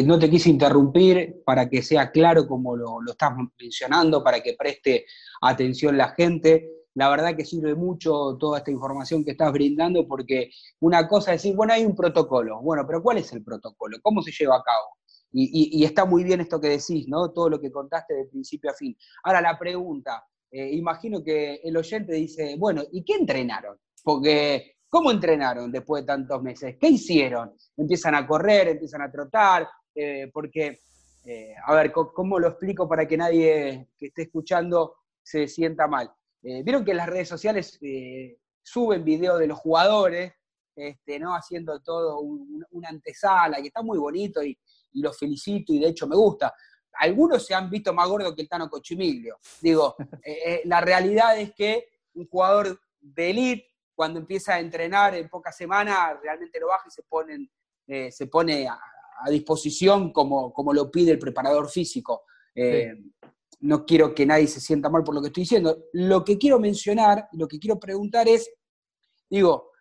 no 0.05 0.19
te 0.19 0.29
quise 0.29 0.47
interrumpir 0.47 1.41
para 1.43 1.67
que 1.67 1.81
sea 1.81 2.11
claro 2.11 2.47
como 2.47 2.75
lo, 2.75 2.99
estás 3.09 3.31
mencionando, 3.59 4.23
para 4.23 4.41
que 4.41 4.53
preste 4.53 5.07
atención 5.41 5.97
la 5.97 6.09
gente. 6.09 6.69
La 6.93 7.09
verdad 7.09 7.35
que 7.35 7.45
sirve 7.45 7.73
mucho 7.73 8.37
toda 8.39 8.59
esta 8.59 8.69
información 8.69 9.25
que 9.25 9.31
estás 9.31 9.51
brindando 9.51 10.07
porque 10.07 10.51
una 10.81 11.07
cosa 11.07 11.33
es 11.33 11.41
decir, 11.41 11.55
bueno, 11.55 11.73
hay 11.73 11.83
un 11.83 11.95
protocolo. 11.95 12.61
Bueno, 12.61 12.85
pero 12.85 13.01
¿cuál 13.01 13.17
es 13.17 13.33
el 13.33 13.43
protocolo? 13.43 13.97
¿Cómo 14.03 14.21
se 14.21 14.31
lleva 14.31 14.57
a 14.57 14.63
cabo? 14.63 14.97
Y, 15.31 15.83
está 15.83 16.05
muy 16.05 16.23
bien 16.23 16.41
esto 16.41 16.61
que 16.61 16.69
decís, 16.69 17.07
¿no? 17.07 17.31
Todo 17.31 17.49
lo 17.49 17.59
que 17.59 17.71
contaste 17.71 18.13
de 18.13 18.25
principio 18.25 18.69
a 18.69 18.75
fin. 18.75 18.95
Ahora 19.23 19.41
la 19.41 19.57
pregunta, 19.57 20.23
eh, 20.51 20.69
imagino 20.73 21.23
que 21.23 21.55
el 21.63 21.75
oyente 21.75 22.13
dice, 22.13 22.55
bueno, 22.59 22.83
¿y 22.91 23.03
qué 23.03 23.15
entrenaron? 23.15 23.77
Porque 24.03 24.75
¿Cómo 24.89 25.11
entrenaron 25.11 25.71
después 25.71 26.01
de 26.01 26.07
tantos 26.07 26.41
meses? 26.41 26.75
¿Qué 26.79 26.87
hicieron? 26.87 27.53
Empiezan 27.77 28.15
a 28.15 28.25
correr, 28.25 28.69
empiezan 28.69 29.03
a 29.03 29.11
trotar, 29.11 29.69
eh, 29.93 30.31
porque, 30.33 30.79
eh, 31.25 31.53
a 31.63 31.75
ver, 31.75 31.91
¿cómo 31.91 32.39
lo 32.39 32.47
explico 32.47 32.89
para 32.89 33.07
que 33.07 33.15
nadie 33.15 33.89
que 33.99 34.07
esté 34.07 34.23
escuchando 34.23 34.95
se 35.21 35.47
sienta 35.47 35.87
mal? 35.87 36.11
Eh, 36.41 36.63
vieron 36.63 36.83
que 36.83 36.95
las 36.95 37.07
redes 37.07 37.27
sociales 37.27 37.79
suben 38.63 39.03
videos 39.03 39.37
de 39.39 39.45
los 39.45 39.59
jugadores, 39.59 40.33
este, 40.75 41.19
¿no? 41.19 41.35
Haciendo 41.35 41.79
todo 41.81 42.21
una 42.21 42.89
antesala, 42.89 43.59
y 43.59 43.67
está 43.67 43.83
muy 43.83 43.99
bonito 43.99 44.43
y, 44.43 44.57
los 44.93 45.19
felicito 45.19 45.71
y 45.71 45.77
de 45.77 45.89
hecho 45.89 46.07
me 46.07 46.15
gusta 46.15 46.51
algunos 46.93 47.45
se 47.45 47.53
han 47.53 47.69
visto 47.69 47.93
más 47.93 48.09
gordos 48.09 48.33
que 48.35 48.41
el 48.41 48.49
Tano 48.49 48.67
Cochimilio. 48.67 49.37
Digo, 49.61 49.95
la 50.65 50.81
realidad 50.81 51.39
es 51.39 51.53
que 51.53 51.87
un 52.15 52.27
jugador 52.27 52.81
de 52.99 53.29
elite 53.29 53.68
cuando 53.99 54.21
empieza 54.21 54.53
a 54.53 54.61
entrenar 54.61 55.13
en 55.13 55.27
pocas 55.27 55.57
semanas, 55.57 56.21
realmente 56.23 56.57
lo 56.57 56.67
baja 56.67 56.85
y 56.87 56.89
se, 56.89 57.03
ponen, 57.03 57.51
eh, 57.85 58.09
se 58.09 58.27
pone 58.27 58.65
a, 58.65 58.79
disposición 59.29 60.13
como, 60.13 60.53
como, 60.53 60.71
lo 60.71 60.89
pide 60.89 61.11
el 61.11 61.19
preparador 61.19 61.69
físico. 61.69 62.23
Eh, 62.55 62.93
no 63.59 63.85
quiero 63.85 64.15
que 64.15 64.25
nadie 64.25 64.47
se 64.47 64.61
sienta 64.61 64.89
mal 64.89 65.03
por 65.03 65.13
lo 65.13 65.19
que 65.19 65.27
estoy 65.27 65.43
diciendo. 65.43 65.87
Lo 65.91 66.23
que 66.23 66.37
quiero 66.37 66.61
mencionar, 66.61 67.27
lo 67.33 67.45
que 67.45 67.59
quiero 67.59 67.77
preguntar 67.77 68.29
es, 68.29 68.49
digo, 69.29 69.71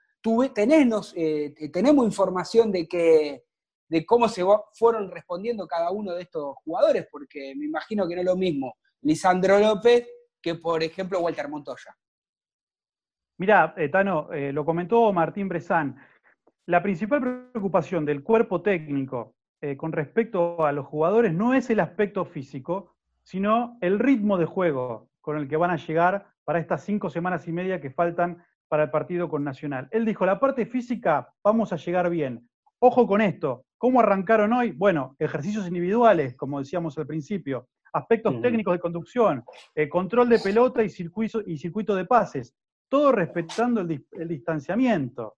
tenemos, 0.52 1.12
eh, 1.14 1.54
tenemos 1.72 2.04
información 2.04 2.72
de 2.72 2.88
que 2.88 3.44
de 3.88 4.04
cómo 4.04 4.28
se 4.28 4.42
fueron 4.72 5.12
respondiendo 5.12 5.68
cada 5.68 5.92
uno 5.92 6.12
de 6.14 6.22
estos 6.22 6.56
jugadores, 6.64 7.06
porque 7.08 7.54
me 7.54 7.66
imagino 7.66 8.08
que 8.08 8.16
no 8.16 8.22
es 8.22 8.26
lo 8.26 8.34
mismo 8.34 8.78
Lisandro 9.02 9.60
López 9.60 10.08
que, 10.42 10.56
por 10.56 10.82
ejemplo, 10.82 11.20
Walter 11.20 11.48
Montoya. 11.48 11.96
Mira, 13.38 13.72
Tano, 13.92 14.32
eh, 14.32 14.52
lo 14.52 14.64
comentó 14.64 15.12
Martín 15.12 15.48
Bresán. 15.48 15.96
La 16.66 16.82
principal 16.82 17.48
preocupación 17.52 18.04
del 18.04 18.24
cuerpo 18.24 18.62
técnico 18.62 19.36
eh, 19.60 19.76
con 19.76 19.92
respecto 19.92 20.66
a 20.66 20.72
los 20.72 20.86
jugadores 20.86 21.32
no 21.32 21.54
es 21.54 21.70
el 21.70 21.78
aspecto 21.78 22.24
físico, 22.24 22.96
sino 23.22 23.78
el 23.80 24.00
ritmo 24.00 24.38
de 24.38 24.46
juego 24.46 25.08
con 25.20 25.36
el 25.36 25.48
que 25.48 25.56
van 25.56 25.70
a 25.70 25.76
llegar 25.76 26.26
para 26.44 26.58
estas 26.58 26.82
cinco 26.82 27.10
semanas 27.10 27.46
y 27.46 27.52
media 27.52 27.80
que 27.80 27.90
faltan 27.90 28.44
para 28.68 28.84
el 28.84 28.90
partido 28.90 29.28
con 29.28 29.44
Nacional. 29.44 29.88
Él 29.92 30.04
dijo, 30.04 30.26
la 30.26 30.40
parte 30.40 30.66
física 30.66 31.32
vamos 31.44 31.72
a 31.72 31.76
llegar 31.76 32.10
bien. 32.10 32.48
Ojo 32.80 33.06
con 33.06 33.20
esto, 33.20 33.64
¿cómo 33.76 34.00
arrancaron 34.00 34.52
hoy? 34.52 34.72
Bueno, 34.72 35.14
ejercicios 35.20 35.66
individuales, 35.68 36.34
como 36.34 36.58
decíamos 36.58 36.98
al 36.98 37.06
principio, 37.06 37.68
aspectos 37.92 38.40
técnicos 38.40 38.74
de 38.74 38.80
conducción, 38.80 39.44
eh, 39.76 39.88
control 39.88 40.28
de 40.28 40.40
pelota 40.40 40.82
y 40.82 40.90
circuito, 40.90 41.40
y 41.46 41.56
circuito 41.56 41.94
de 41.94 42.04
pases 42.04 42.54
todo 42.88 43.12
respetando 43.12 43.80
el, 43.80 44.28
distanciamiento. 44.28 45.36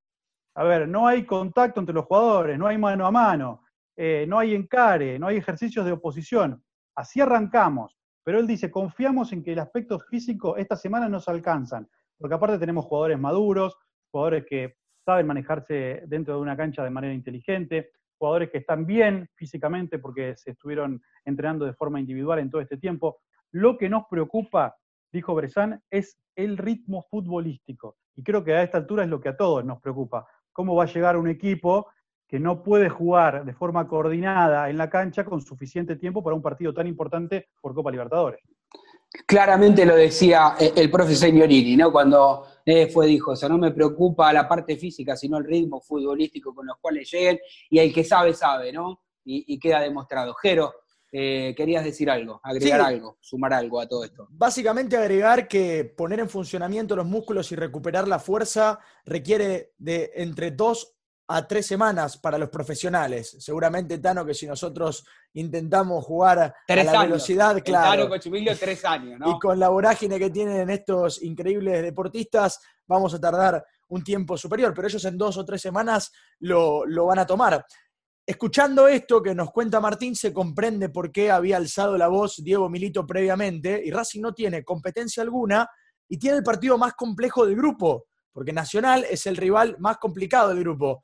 A 0.54 0.64
ver, 0.64 0.88
no 0.88 1.07
hay 1.07 1.25
contacto 1.25 1.80
entre 1.80 1.95
los 1.95 2.07
jugadores, 2.07 2.59
no 2.59 2.66
hay 2.66 2.78
mano 2.78 3.07
a 3.07 3.11
mano, 3.11 3.64
eh, 3.97 4.25
no 4.28 4.38
hay 4.38 4.54
encare, 4.54 5.19
no 5.19 5.28
hay 5.28 5.37
ejercicios 5.37 5.85
de 5.85 5.92
oposición. 5.92 6.62
Así 6.95 7.21
arrancamos. 7.21 7.97
Pero 8.25 8.38
él 8.38 8.47
dice, 8.47 8.71
confiamos 8.71 9.33
en 9.33 9.42
que 9.42 9.52
el 9.52 9.59
aspecto 9.59 9.99
físico 9.99 10.57
esta 10.57 10.76
semana 10.76 11.09
nos 11.09 11.28
alcanzan, 11.28 11.88
porque 12.19 12.35
aparte 12.35 12.59
tenemos 12.59 12.85
jugadores 12.85 13.19
maduros, 13.19 13.76
jugadores 14.11 14.45
que 14.47 14.76
saben 15.04 15.26
manejarse 15.26 16.02
dentro 16.07 16.35
de 16.35 16.40
una 16.40 16.57
cancha 16.57 16.85
de 16.85 16.90
manera 16.90 17.14
inteligente, 17.14 17.92
jugadores 18.19 18.50
que 18.50 18.59
están 18.59 18.85
bien 18.85 19.28
físicamente 19.35 19.99
porque 19.99 20.37
se 20.37 20.50
estuvieron 20.50 21.02
entrenando 21.25 21.64
de 21.64 21.73
forma 21.73 21.99
individual 21.99 22.38
en 22.38 22.50
todo 22.50 22.61
este 22.61 22.76
tiempo. 22.76 23.23
Lo 23.52 23.78
que 23.78 23.88
nos 23.88 24.04
preocupa, 24.09 24.76
dijo 25.12 25.34
Bresán, 25.34 25.82
es 25.90 26.18
el 26.36 26.56
ritmo 26.56 27.02
futbolístico. 27.10 27.96
Y 28.16 28.22
creo 28.22 28.44
que 28.44 28.54
a 28.54 28.62
esta 28.62 28.78
altura 28.78 29.04
es 29.04 29.08
lo 29.08 29.20
que 29.20 29.30
a 29.30 29.36
todos 29.36 29.64
nos 29.64 29.80
preocupa. 29.80 30.26
¿Cómo 30.52 30.74
va 30.74 30.84
a 30.84 30.92
llegar 30.92 31.16
un 31.16 31.28
equipo 31.28 31.88
que 32.28 32.38
no 32.38 32.62
puede 32.62 32.88
jugar 32.88 33.44
de 33.44 33.52
forma 33.52 33.88
coordinada 33.88 34.70
en 34.70 34.78
la 34.78 34.88
cancha 34.88 35.24
con 35.24 35.40
suficiente 35.40 35.96
tiempo 35.96 36.22
para 36.22 36.36
un 36.36 36.42
partido 36.42 36.72
tan 36.72 36.86
importante 36.86 37.48
por 37.60 37.74
Copa 37.74 37.90
Libertadores? 37.90 38.40
Claramente 39.26 39.84
lo 39.84 39.96
decía 39.96 40.54
eh, 40.58 40.72
el 40.76 40.88
profe 40.90 41.16
Signorini, 41.16 41.76
¿no? 41.76 41.90
Cuando 41.90 42.46
eh, 42.64 42.86
fue, 42.86 43.06
dijo 43.06 43.32
eso, 43.32 43.48
no 43.48 43.58
me 43.58 43.72
preocupa 43.72 44.32
la 44.32 44.48
parte 44.48 44.76
física, 44.76 45.16
sino 45.16 45.38
el 45.38 45.44
ritmo 45.44 45.80
futbolístico 45.80 46.54
con 46.54 46.66
los 46.66 46.76
cuales 46.80 47.10
lleguen, 47.10 47.40
y 47.68 47.80
el 47.80 47.92
que 47.92 48.04
sabe, 48.04 48.32
sabe, 48.32 48.72
¿no? 48.72 49.00
Y, 49.24 49.58
queda 49.60 49.80
demostrado. 49.80 50.34
Jero, 50.34 50.72
eh, 51.12 51.54
querías 51.56 51.84
decir 51.84 52.08
algo, 52.08 52.40
agregar 52.42 52.80
algo, 52.80 53.18
sumar 53.20 53.52
algo 53.52 53.80
a 53.80 53.88
todo 53.88 54.04
esto. 54.04 54.28
Básicamente 54.30 54.96
agregar 54.96 55.48
que 55.48 55.84
poner 55.84 56.20
en 56.20 56.28
funcionamiento 56.28 56.94
los 56.94 57.06
músculos 57.06 57.50
y 57.52 57.56
recuperar 57.56 58.06
la 58.06 58.18
fuerza 58.18 58.78
requiere 59.04 59.72
de 59.78 60.12
entre 60.14 60.52
dos 60.52 60.96
a 61.32 61.46
tres 61.46 61.64
semanas 61.64 62.16
para 62.16 62.38
los 62.38 62.48
profesionales. 62.48 63.36
Seguramente, 63.38 63.98
Tano, 63.98 64.26
que 64.26 64.34
si 64.34 64.48
nosotros 64.48 65.06
intentamos 65.34 66.04
jugar 66.04 66.38
a 66.40 66.74
la 66.74 67.02
velocidad, 67.02 67.62
claro. 67.64 68.08
Tano 68.08 68.56
tres 68.58 68.84
años, 68.84 69.18
¿no? 69.20 69.30
Y 69.30 69.38
con 69.38 69.58
la 69.58 69.68
vorágine 69.68 70.18
que 70.18 70.30
tienen 70.30 70.68
estos 70.70 71.22
increíbles 71.22 71.82
deportistas, 71.82 72.60
vamos 72.84 73.14
a 73.14 73.20
tardar 73.20 73.64
un 73.88 74.02
tiempo 74.02 74.36
superior, 74.36 74.72
pero 74.74 74.88
ellos 74.88 75.04
en 75.04 75.16
dos 75.16 75.36
o 75.36 75.44
tres 75.44 75.60
semanas 75.62 76.12
lo, 76.40 76.84
lo 76.84 77.06
van 77.06 77.20
a 77.20 77.26
tomar. 77.26 77.64
Escuchando 78.30 78.87
esto 78.87 79.20
que 79.20 79.34
nos 79.34 79.50
cuenta 79.50 79.80
Martín, 79.80 80.14
se 80.14 80.32
comprende 80.32 80.88
por 80.88 81.10
qué 81.10 81.32
había 81.32 81.56
alzado 81.56 81.99
la 81.99 82.06
voz 82.06 82.37
Diego 82.44 82.70
Milito 82.70 83.04
previamente, 83.04 83.82
y 83.84 83.90
Racing 83.90 84.20
no 84.20 84.32
tiene 84.32 84.62
competencia 84.62 85.25
alguna 85.25 85.68
y 86.08 86.16
tiene 86.16 86.37
el 86.37 86.44
partido 86.44 86.78
más 86.78 86.94
complejo 86.94 87.44
del 87.44 87.56
grupo, 87.56 88.06
porque 88.30 88.52
Nacional 88.52 89.04
es 89.10 89.26
el 89.26 89.37
rival 89.37 89.75
más 89.80 89.99
complicado 89.99 90.50
del 90.50 90.60
grupo 90.60 91.02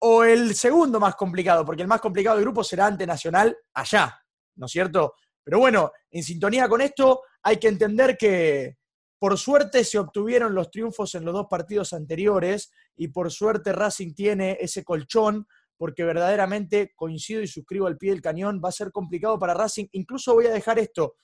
o 0.00 0.22
el 0.22 0.54
segundo 0.54 1.00
más 1.00 1.14
complicado, 1.16 1.64
porque 1.64 1.80
el 1.80 1.88
más 1.88 2.02
complicado 2.02 2.36
del 2.36 2.44
grupo 2.44 2.62
será 2.62 2.88
ante 2.88 3.06
Nacional 3.06 3.56
allá, 3.72 4.14
¿no 4.56 4.66
es 4.66 4.72
cierto? 4.72 5.14
Pero 5.42 5.60
bueno, 5.60 5.92
en 6.10 6.22
sintonía 6.22 6.68
con 6.68 6.82
esto, 6.82 7.22
hay 7.42 7.56
que 7.56 7.68
entender 7.68 8.18
que 8.18 8.76
por 9.18 9.38
suerte 9.38 9.82
se 9.82 9.98
obtuvieron 9.98 10.54
los 10.54 10.70
triunfos 10.70 11.14
en 11.14 11.24
los 11.24 11.32
dos 11.32 11.46
partidos 11.48 11.94
anteriores 11.94 12.70
y 12.96 13.08
por 13.08 13.32
suerte 13.32 13.72
Racing 13.72 14.12
tiene 14.12 14.58
ese 14.60 14.84
colchón 14.84 15.46
porque 15.76 16.04
verdaderamente 16.04 16.92
coincido 16.94 17.42
y 17.42 17.46
suscribo 17.46 17.86
al 17.86 17.98
pie 17.98 18.10
del 18.10 18.22
cañón, 18.22 18.60
va 18.64 18.68
a 18.68 18.72
ser 18.72 18.92
complicado 18.92 19.38
para 19.38 19.54
Racing. 19.54 19.86
Incluso 19.92 20.34
voy 20.34 20.46
a 20.46 20.52
dejar 20.52 20.78
esto 20.78 21.16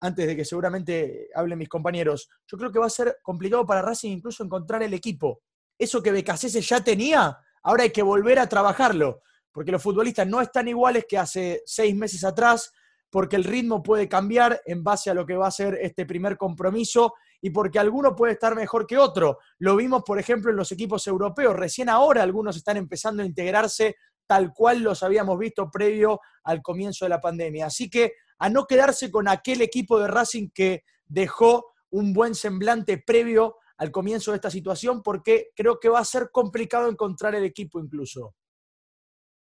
antes 0.00 0.26
de 0.26 0.34
que 0.36 0.44
seguramente 0.44 1.28
hablen 1.34 1.58
mis 1.58 1.68
compañeros. 1.68 2.28
Yo 2.46 2.58
creo 2.58 2.72
que 2.72 2.78
va 2.78 2.86
a 2.86 2.90
ser 2.90 3.18
complicado 3.22 3.64
para 3.64 3.82
Racing 3.82 4.10
incluso 4.10 4.42
encontrar 4.42 4.82
el 4.82 4.94
equipo. 4.94 5.42
Eso 5.78 6.02
que 6.02 6.10
Becasese 6.10 6.60
ya 6.60 6.82
tenía, 6.82 7.38
Ahora 7.62 7.84
hay 7.84 7.90
que 7.90 8.02
volver 8.02 8.38
a 8.38 8.48
trabajarlo, 8.48 9.22
porque 9.52 9.70
los 9.70 9.82
futbolistas 9.82 10.26
no 10.26 10.40
están 10.40 10.68
iguales 10.68 11.06
que 11.08 11.18
hace 11.18 11.62
seis 11.64 11.94
meses 11.94 12.24
atrás, 12.24 12.72
porque 13.08 13.36
el 13.36 13.44
ritmo 13.44 13.82
puede 13.82 14.08
cambiar 14.08 14.60
en 14.66 14.82
base 14.82 15.10
a 15.10 15.14
lo 15.14 15.26
que 15.26 15.36
va 15.36 15.46
a 15.46 15.52
ser 15.52 15.78
este 15.80 16.06
primer 16.06 16.36
compromiso 16.36 17.14
y 17.42 17.50
porque 17.50 17.80
alguno 17.80 18.14
puede 18.14 18.34
estar 18.34 18.54
mejor 18.54 18.86
que 18.86 18.96
otro. 18.96 19.38
Lo 19.58 19.76
vimos, 19.76 20.04
por 20.06 20.18
ejemplo, 20.18 20.50
en 20.50 20.56
los 20.56 20.70
equipos 20.70 21.06
europeos. 21.08 21.54
Recién 21.54 21.88
ahora 21.88 22.22
algunos 22.22 22.56
están 22.56 22.76
empezando 22.76 23.22
a 23.22 23.26
integrarse 23.26 23.96
tal 24.26 24.54
cual 24.54 24.80
los 24.80 25.02
habíamos 25.02 25.38
visto 25.38 25.68
previo 25.68 26.20
al 26.44 26.62
comienzo 26.62 27.04
de 27.04 27.10
la 27.10 27.20
pandemia. 27.20 27.66
Así 27.66 27.90
que 27.90 28.12
a 28.38 28.48
no 28.48 28.66
quedarse 28.66 29.10
con 29.10 29.26
aquel 29.28 29.60
equipo 29.60 29.98
de 29.98 30.06
Racing 30.06 30.50
que 30.54 30.84
dejó 31.04 31.66
un 31.90 32.12
buen 32.12 32.34
semblante 32.36 32.98
previo 32.98 33.56
al 33.76 33.90
comienzo 33.90 34.30
de 34.30 34.36
esta 34.36 34.50
situación 34.50 35.02
porque 35.02 35.48
creo 35.56 35.80
que 35.80 35.88
va 35.88 35.98
a 35.98 36.04
ser 36.04 36.30
complicado 36.30 36.88
encontrar 36.88 37.34
el 37.34 37.44
equipo 37.44 37.80
incluso. 37.80 38.34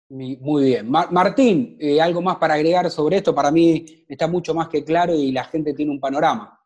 Muy 0.08 0.64
bien. 0.64 0.90
Martín, 0.90 1.76
eh, 1.78 2.00
algo 2.00 2.20
más 2.20 2.36
para 2.38 2.54
agregar 2.54 2.90
sobre 2.90 3.18
esto. 3.18 3.32
Para 3.32 3.52
mí 3.52 4.04
está 4.08 4.26
mucho 4.26 4.54
más 4.54 4.68
que 4.68 4.82
claro 4.82 5.14
y 5.14 5.30
la 5.30 5.44
gente 5.44 5.72
tiene 5.72 5.92
un 5.92 6.00
panorama. 6.00 6.59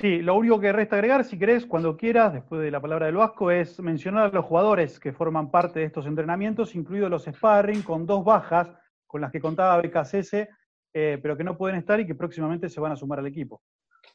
Sí, 0.00 0.22
lo 0.22 0.34
único 0.34 0.58
que 0.58 0.72
resta 0.72 0.96
agregar, 0.96 1.26
si 1.26 1.38
querés, 1.38 1.66
cuando 1.66 1.94
quieras, 1.94 2.32
después 2.32 2.62
de 2.62 2.70
la 2.70 2.80
palabra 2.80 3.04
del 3.04 3.16
Vasco, 3.16 3.50
es 3.50 3.78
mencionar 3.80 4.30
a 4.30 4.34
los 4.34 4.46
jugadores 4.46 4.98
que 4.98 5.12
forman 5.12 5.50
parte 5.50 5.80
de 5.80 5.84
estos 5.84 6.06
entrenamientos, 6.06 6.74
incluidos 6.74 7.10
los 7.10 7.24
sparring, 7.24 7.82
con 7.82 8.06
dos 8.06 8.24
bajas 8.24 8.68
con 9.06 9.20
las 9.20 9.30
que 9.30 9.42
contaba 9.42 9.76
BKCS, 9.82 10.48
eh, 10.94 11.18
pero 11.20 11.36
que 11.36 11.44
no 11.44 11.58
pueden 11.58 11.76
estar 11.76 12.00
y 12.00 12.06
que 12.06 12.14
próximamente 12.14 12.70
se 12.70 12.80
van 12.80 12.92
a 12.92 12.96
sumar 12.96 13.18
al 13.18 13.26
equipo. 13.26 13.60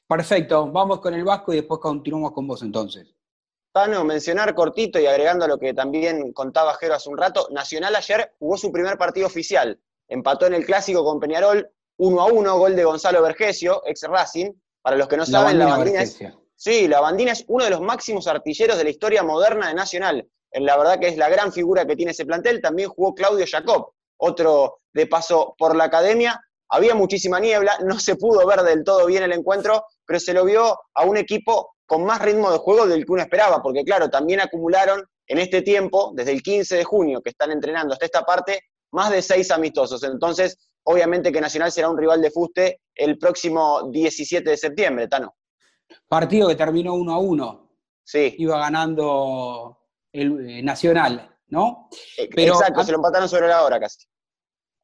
Perfecto, 0.08 0.72
vamos 0.72 1.00
con 1.00 1.14
el 1.14 1.24
Vasco 1.24 1.54
y 1.54 1.58
después 1.58 1.80
continuamos 1.80 2.32
con 2.32 2.48
vos 2.48 2.64
entonces. 2.64 3.14
Tano, 3.72 4.04
mencionar 4.06 4.56
cortito 4.56 5.00
y 5.00 5.06
agregando 5.06 5.46
a 5.46 5.48
lo 5.48 5.60
que 5.60 5.76
también 5.76 6.34
contaba 6.34 6.74
Jero 6.80 6.96
hace 6.96 7.10
un 7.10 7.18
rato, 7.18 7.48
Nacional 7.52 7.96
ayer 7.96 8.34
jugó 8.40 8.58
su 8.58 8.72
primer 8.72 8.98
partido 8.98 9.28
oficial. 9.28 9.80
Empató 10.08 10.48
en 10.48 10.56
el 10.56 10.66
clásico 10.66 11.04
con 11.04 11.20
Peñarol 11.20 11.70
1 11.98 12.22
a 12.22 12.26
1, 12.26 12.58
gol 12.58 12.76
de 12.76 12.86
Gonzalo 12.86 13.22
Vergesio, 13.22 13.84
ex 13.86 14.02
Racing. 14.08 14.52
Para 14.86 14.98
los 14.98 15.08
que 15.08 15.18
no 15.18 15.26
saben, 15.26 15.58
la 15.58 15.66
bandina 15.66 16.04
es. 16.04 16.20
Sí, 16.56 16.88
la 16.88 17.02
bandina 17.02 17.32
es 17.32 17.44
uno 17.48 17.64
de 17.64 17.72
los 17.72 17.82
máximos 17.82 18.28
artilleros 18.28 18.78
de 18.78 18.84
la 18.84 18.92
historia 18.92 19.24
moderna 19.24 19.70
de 19.70 19.74
Nacional. 19.74 20.30
La 20.52 20.78
verdad 20.78 21.00
que 21.00 21.08
es 21.08 21.18
la 21.18 21.28
gran 21.28 21.52
figura 21.52 21.88
que 21.88 21.96
tiene 21.96 22.12
ese 22.12 22.24
plantel. 22.24 22.62
También 22.62 22.90
jugó 22.90 23.16
Claudio 23.16 23.48
Jacob, 23.50 23.94
otro 24.18 24.82
de 24.94 25.08
paso 25.08 25.56
por 25.58 25.76
la 25.76 25.86
academia. 25.86 26.40
Había 26.70 26.94
muchísima 26.94 27.40
niebla, 27.40 27.80
no 27.84 28.00
se 28.00 28.16
pudo 28.16 28.46
ver 28.46 28.62
del 28.62 28.84
todo 28.84 29.08
bien 29.08 29.24
el 29.24 29.34
encuentro, 29.34 29.86
pero 30.06 30.20
se 30.20 30.34
lo 30.34 30.46
vio 30.46 30.78
a 30.94 31.04
un 31.04 31.18
equipo 31.18 31.72
con 31.88 32.06
más 32.06 32.22
ritmo 32.22 32.52
de 32.52 32.60
juego 32.60 32.86
del 32.86 33.08
que 33.08 33.12
uno 33.12 33.24
esperaba, 33.24 33.64
porque 33.64 33.84
claro, 33.84 34.12
también 34.12 34.40
acumularon 34.40 35.04
en 35.26 35.40
este 35.40 35.64
tiempo, 35.64 36.12
desde 36.14 36.32
el 36.32 36.44
15 36.44 36.76
de 36.76 36.84
junio 36.84 37.24
que 37.24 37.32
están 37.32 37.50
entrenando 37.50 37.94
hasta 37.94 38.06
esta 38.06 38.22
parte, 38.22 38.60
más 38.92 39.10
de 39.10 39.24
seis 39.24 39.50
amistosos. 39.50 40.04
Entonces, 40.04 40.60
obviamente 40.86 41.32
que 41.32 41.42
Nacional 41.42 41.72
será 41.72 41.90
un 41.90 41.98
rival 41.98 42.22
de 42.22 42.32
fuste 42.32 42.82
el 42.94 43.18
próximo 43.18 43.90
17 43.92 44.50
de 44.50 44.58
septiembre, 44.58 45.08
Tano. 45.08 45.36
Partido 46.08 46.48
que 46.48 46.56
terminó 46.56 46.96
1 46.96 47.14
a 47.14 47.20
1. 47.20 47.78
Sí. 48.04 48.36
Iba 48.40 48.60
ganando 48.60 49.80
el 50.12 50.50
eh, 50.50 50.64
Nacional, 50.64 51.38
¿no? 51.48 51.90
E, 52.18 52.24
exacto, 52.24 52.84
se 52.84 52.92
lo 52.92 52.98
empataron 52.98 53.30
sobre 53.30 53.48
la 53.48 53.64
hora 53.64 53.80
casi 53.80 54.08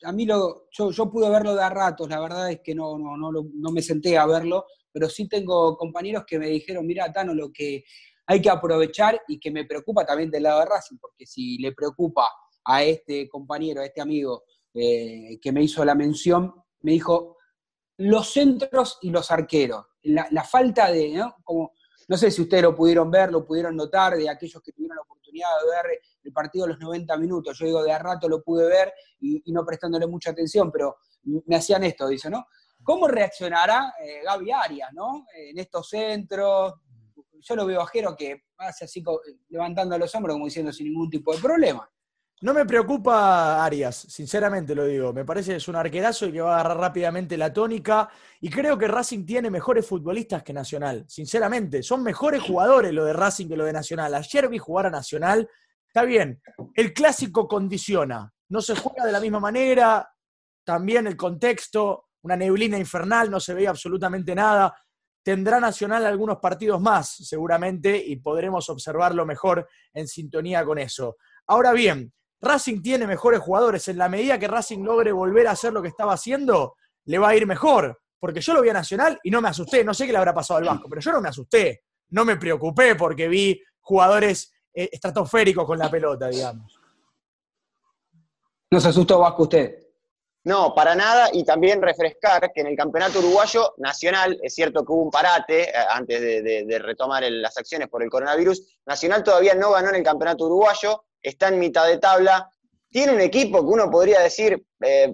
a 0.04 0.12
mí 0.12 0.26
lo, 0.26 0.68
yo, 0.72 1.12
pude 1.12 1.30
verlo 1.30 1.56
de 1.56 1.64
a 1.64 1.70
ratos, 1.70 2.10
la 2.10 2.20
verdad 2.20 2.52
es 2.52 2.62
que 2.62 2.74
no, 2.74 2.98
no, 2.98 3.18
no, 3.18 3.72
me 3.72 3.82
senté 3.82 4.18
a 4.18 4.26
verlo, 4.26 4.66
pero 4.92 5.10
sí 5.10 5.28
tengo 5.28 5.78
compañeros 5.78 6.24
que 6.26 6.40
me 6.40 6.48
dijeron, 6.48 6.86
mira, 6.86 7.12
Tano, 7.12 7.34
lo 7.34 7.52
que 7.52 7.84
hay 8.26 8.42
que 8.42 8.50
aprovechar 8.50 9.22
y 9.28 9.40
que 9.40 9.52
me 9.52 9.66
preocupa 9.66 10.06
también 10.06 10.32
del 10.32 10.44
lado 10.44 10.62
de 10.62 10.66
Racing, 10.66 10.98
porque 11.00 11.26
si 11.26 11.58
le 11.58 11.74
preocupa 11.74 12.28
a 12.66 12.84
este 12.84 13.28
compañero, 13.30 13.82
a 13.82 13.86
este 13.86 14.02
amigo 14.02 14.44
eh, 14.74 15.40
que 15.42 15.52
me 15.52 15.64
hizo 15.64 15.84
la 15.84 15.96
mención, 15.96 16.54
me 16.82 16.94
dijo, 16.94 17.38
los 17.98 18.32
centros 18.32 18.98
y 19.02 19.10
los 19.10 19.30
arqueros, 19.32 19.86
la, 20.04 20.44
falta 20.44 20.92
de, 20.92 21.14
¿no? 21.14 21.36
No 22.08 22.18
sé 22.18 22.32
si 22.32 22.42
ustedes 22.42 22.64
lo 22.64 22.76
pudieron 22.76 23.12
ver, 23.12 23.32
lo 23.32 23.46
pudieron 23.46 23.76
notar, 23.76 24.18
de 24.18 24.30
aquellos 24.30 24.62
que 24.62 24.72
tuvieron 24.72 24.96
la 24.98 25.04
oportunidad 25.04 25.48
de 25.62 25.70
ver 25.70 26.00
el 26.24 26.34
partido 26.34 26.66
a 26.66 26.70
los 26.70 26.80
90 26.80 27.16
minutos. 27.18 27.58
Yo 27.58 27.66
digo, 27.66 27.84
de 27.84 27.92
a 27.92 28.00
rato 28.00 28.28
lo 28.28 28.44
pude 28.44 28.68
ver 28.68 28.94
y, 29.20 29.42
no 29.52 29.66
prestándole 29.66 30.08
mucha 30.08 30.32
atención, 30.32 30.72
pero 30.72 30.98
me 31.24 31.56
hacían 31.56 31.84
esto, 31.84 32.08
dice, 32.08 32.30
¿no? 32.30 32.48
¿Cómo 32.84 33.08
reaccionará 33.08 33.94
eh, 34.04 34.22
Gaby 34.26 34.52
Arias. 34.52 34.90
En 35.36 35.60
estos 35.60 35.90
centros. 35.90 36.74
Yo 37.40 37.56
lo 37.56 37.66
veo 37.66 37.82
a 37.82 37.88
Jero 37.88 38.16
que 38.16 38.44
hace 38.58 38.86
así 38.86 39.04
levantando 39.50 39.98
los 39.98 40.14
hombros 40.14 40.36
como 40.36 40.46
diciendo 40.46 40.72
sin 40.72 40.88
ningún 40.88 41.10
tipo 41.10 41.34
de 41.34 41.42
problema. 41.42 41.90
No 42.44 42.56
me 42.56 42.66
preocupa 42.66 43.64
Arias, 43.64 43.96
sinceramente 44.10 44.74
lo 44.74 44.86
digo. 44.86 45.14
Me 45.14 45.24
parece 45.24 45.52
que 45.52 45.58
es 45.58 45.68
un 45.68 45.76
arquerazo 45.76 46.26
y 46.26 46.32
que 46.32 46.42
va 46.42 46.58
a 46.58 46.60
agarrar 46.62 46.78
rápidamente 46.80 47.38
la 47.38 47.54
tónica. 47.54 48.10
Y 48.40 48.50
creo 48.50 48.80
que 48.80 48.88
Racing 48.88 49.28
tiene 49.28 49.52
mejores 49.52 49.86
futbolistas 49.86 50.42
que 50.42 50.52
Nacional. 50.52 51.06
Sinceramente, 51.08 51.84
son 51.84 52.02
mejores 52.02 52.42
jugadores 52.42 52.94
lo 52.94 53.06
de 53.06 53.14
Racing 53.14 53.48
que 53.48 53.56
lo 53.56 53.66
de 53.66 53.74
Nacional. 53.74 54.16
Ayer 54.16 54.50
vi 54.50 54.58
jugar 54.58 54.88
a 54.88 54.90
Nacional. 54.90 55.48
Está 55.86 56.02
bien, 56.02 56.42
el 56.74 56.94
clásico 56.94 57.48
condiciona. 57.48 58.34
No 58.50 58.60
se 58.60 58.76
juega 58.76 59.06
de 59.06 59.12
la 59.12 59.20
misma 59.20 59.40
manera. 59.40 60.10
También 60.64 61.06
el 61.06 61.16
contexto, 61.16 62.08
una 62.24 62.36
neblina 62.36 62.76
infernal, 62.80 63.30
no 63.30 63.40
se 63.40 63.54
veía 63.54 63.70
absolutamente 63.70 64.34
nada. 64.34 64.76
Tendrá 65.22 65.60
Nacional 65.60 66.08
algunos 66.08 66.40
partidos 66.40 66.82
más, 66.82 67.18
seguramente, 67.18 68.04
y 68.04 68.16
podremos 68.16 68.68
observarlo 68.68 69.28
mejor 69.28 69.68
en 69.94 70.08
sintonía 70.08 70.66
con 70.66 70.80
eso. 70.80 71.18
Ahora 71.46 71.72
bien, 71.74 72.12
Racing 72.42 72.82
tiene 72.82 73.08
mejores 73.08 73.40
jugadores. 73.40 73.88
En 73.88 73.98
la 73.98 74.10
medida 74.10 74.40
que 74.40 74.48
Racing 74.48 74.84
logre 74.84 75.12
volver 75.12 75.48
a 75.48 75.52
hacer 75.52 75.72
lo 75.72 75.82
que 75.82 75.88
estaba 75.88 76.14
haciendo, 76.14 76.76
le 77.06 77.18
va 77.20 77.30
a 77.30 77.36
ir 77.36 77.46
mejor. 77.46 78.00
Porque 78.20 78.42
yo 78.42 78.54
lo 78.54 78.62
vi 78.62 78.70
a 78.70 78.74
Nacional 78.74 79.20
y 79.24 79.32
no 79.32 79.42
me 79.42 79.50
asusté. 79.50 79.84
No 79.84 79.94
sé 79.94 80.06
qué 80.06 80.12
le 80.12 80.18
habrá 80.18 80.34
pasado 80.34 80.60
al 80.60 80.66
Vasco, 80.66 80.88
pero 80.90 81.02
yo 81.02 81.12
no 81.12 81.22
me 81.22 81.30
asusté. 81.30 81.84
No 82.10 82.26
me 82.26 82.38
preocupé 82.38 82.96
porque 82.96 83.28
vi 83.28 83.62
jugadores 83.80 84.54
eh, 84.74 84.90
estratosféricos 84.92 85.66
con 85.66 85.78
la 85.78 85.90
pelota, 85.90 86.28
digamos. 86.28 86.80
¿No 88.70 88.80
se 88.80 88.88
asustó 88.88 89.20
Vasco 89.20 89.44
usted? 89.44 89.82
No, 90.44 90.74
para 90.74 90.96
nada, 90.96 91.30
y 91.32 91.44
también 91.44 91.82
refrescar 91.82 92.52
que 92.52 92.62
en 92.62 92.68
el 92.68 92.76
campeonato 92.76 93.20
uruguayo 93.20 93.76
nacional, 93.78 94.40
es 94.42 94.56
cierto 94.56 94.84
que 94.84 94.92
hubo 94.92 95.04
un 95.04 95.12
parate 95.12 95.70
eh, 95.70 95.74
antes 95.92 96.20
de, 96.20 96.80
retomar 96.80 97.24
las 97.30 97.56
acciones 97.58 97.90
por 97.90 98.02
el 98.02 98.10
coronavirus, 98.10 98.80
Nacional 98.86 99.24
todavía 99.24 99.54
no 99.54 99.72
ganó 99.72 99.90
en 99.90 99.96
el 99.96 100.04
campeonato 100.04 100.46
uruguayo, 100.46 101.04
está 101.22 101.50
en 101.50 101.60
mitad 101.60 101.88
de 101.88 101.98
tabla, 101.98 102.52
tiene 102.90 103.14
un 103.14 103.22
equipo 103.22 103.60
que 103.60 103.74
uno 103.74 103.90
podría 103.90 104.20
decir 104.20 104.64
eh, 104.82 105.14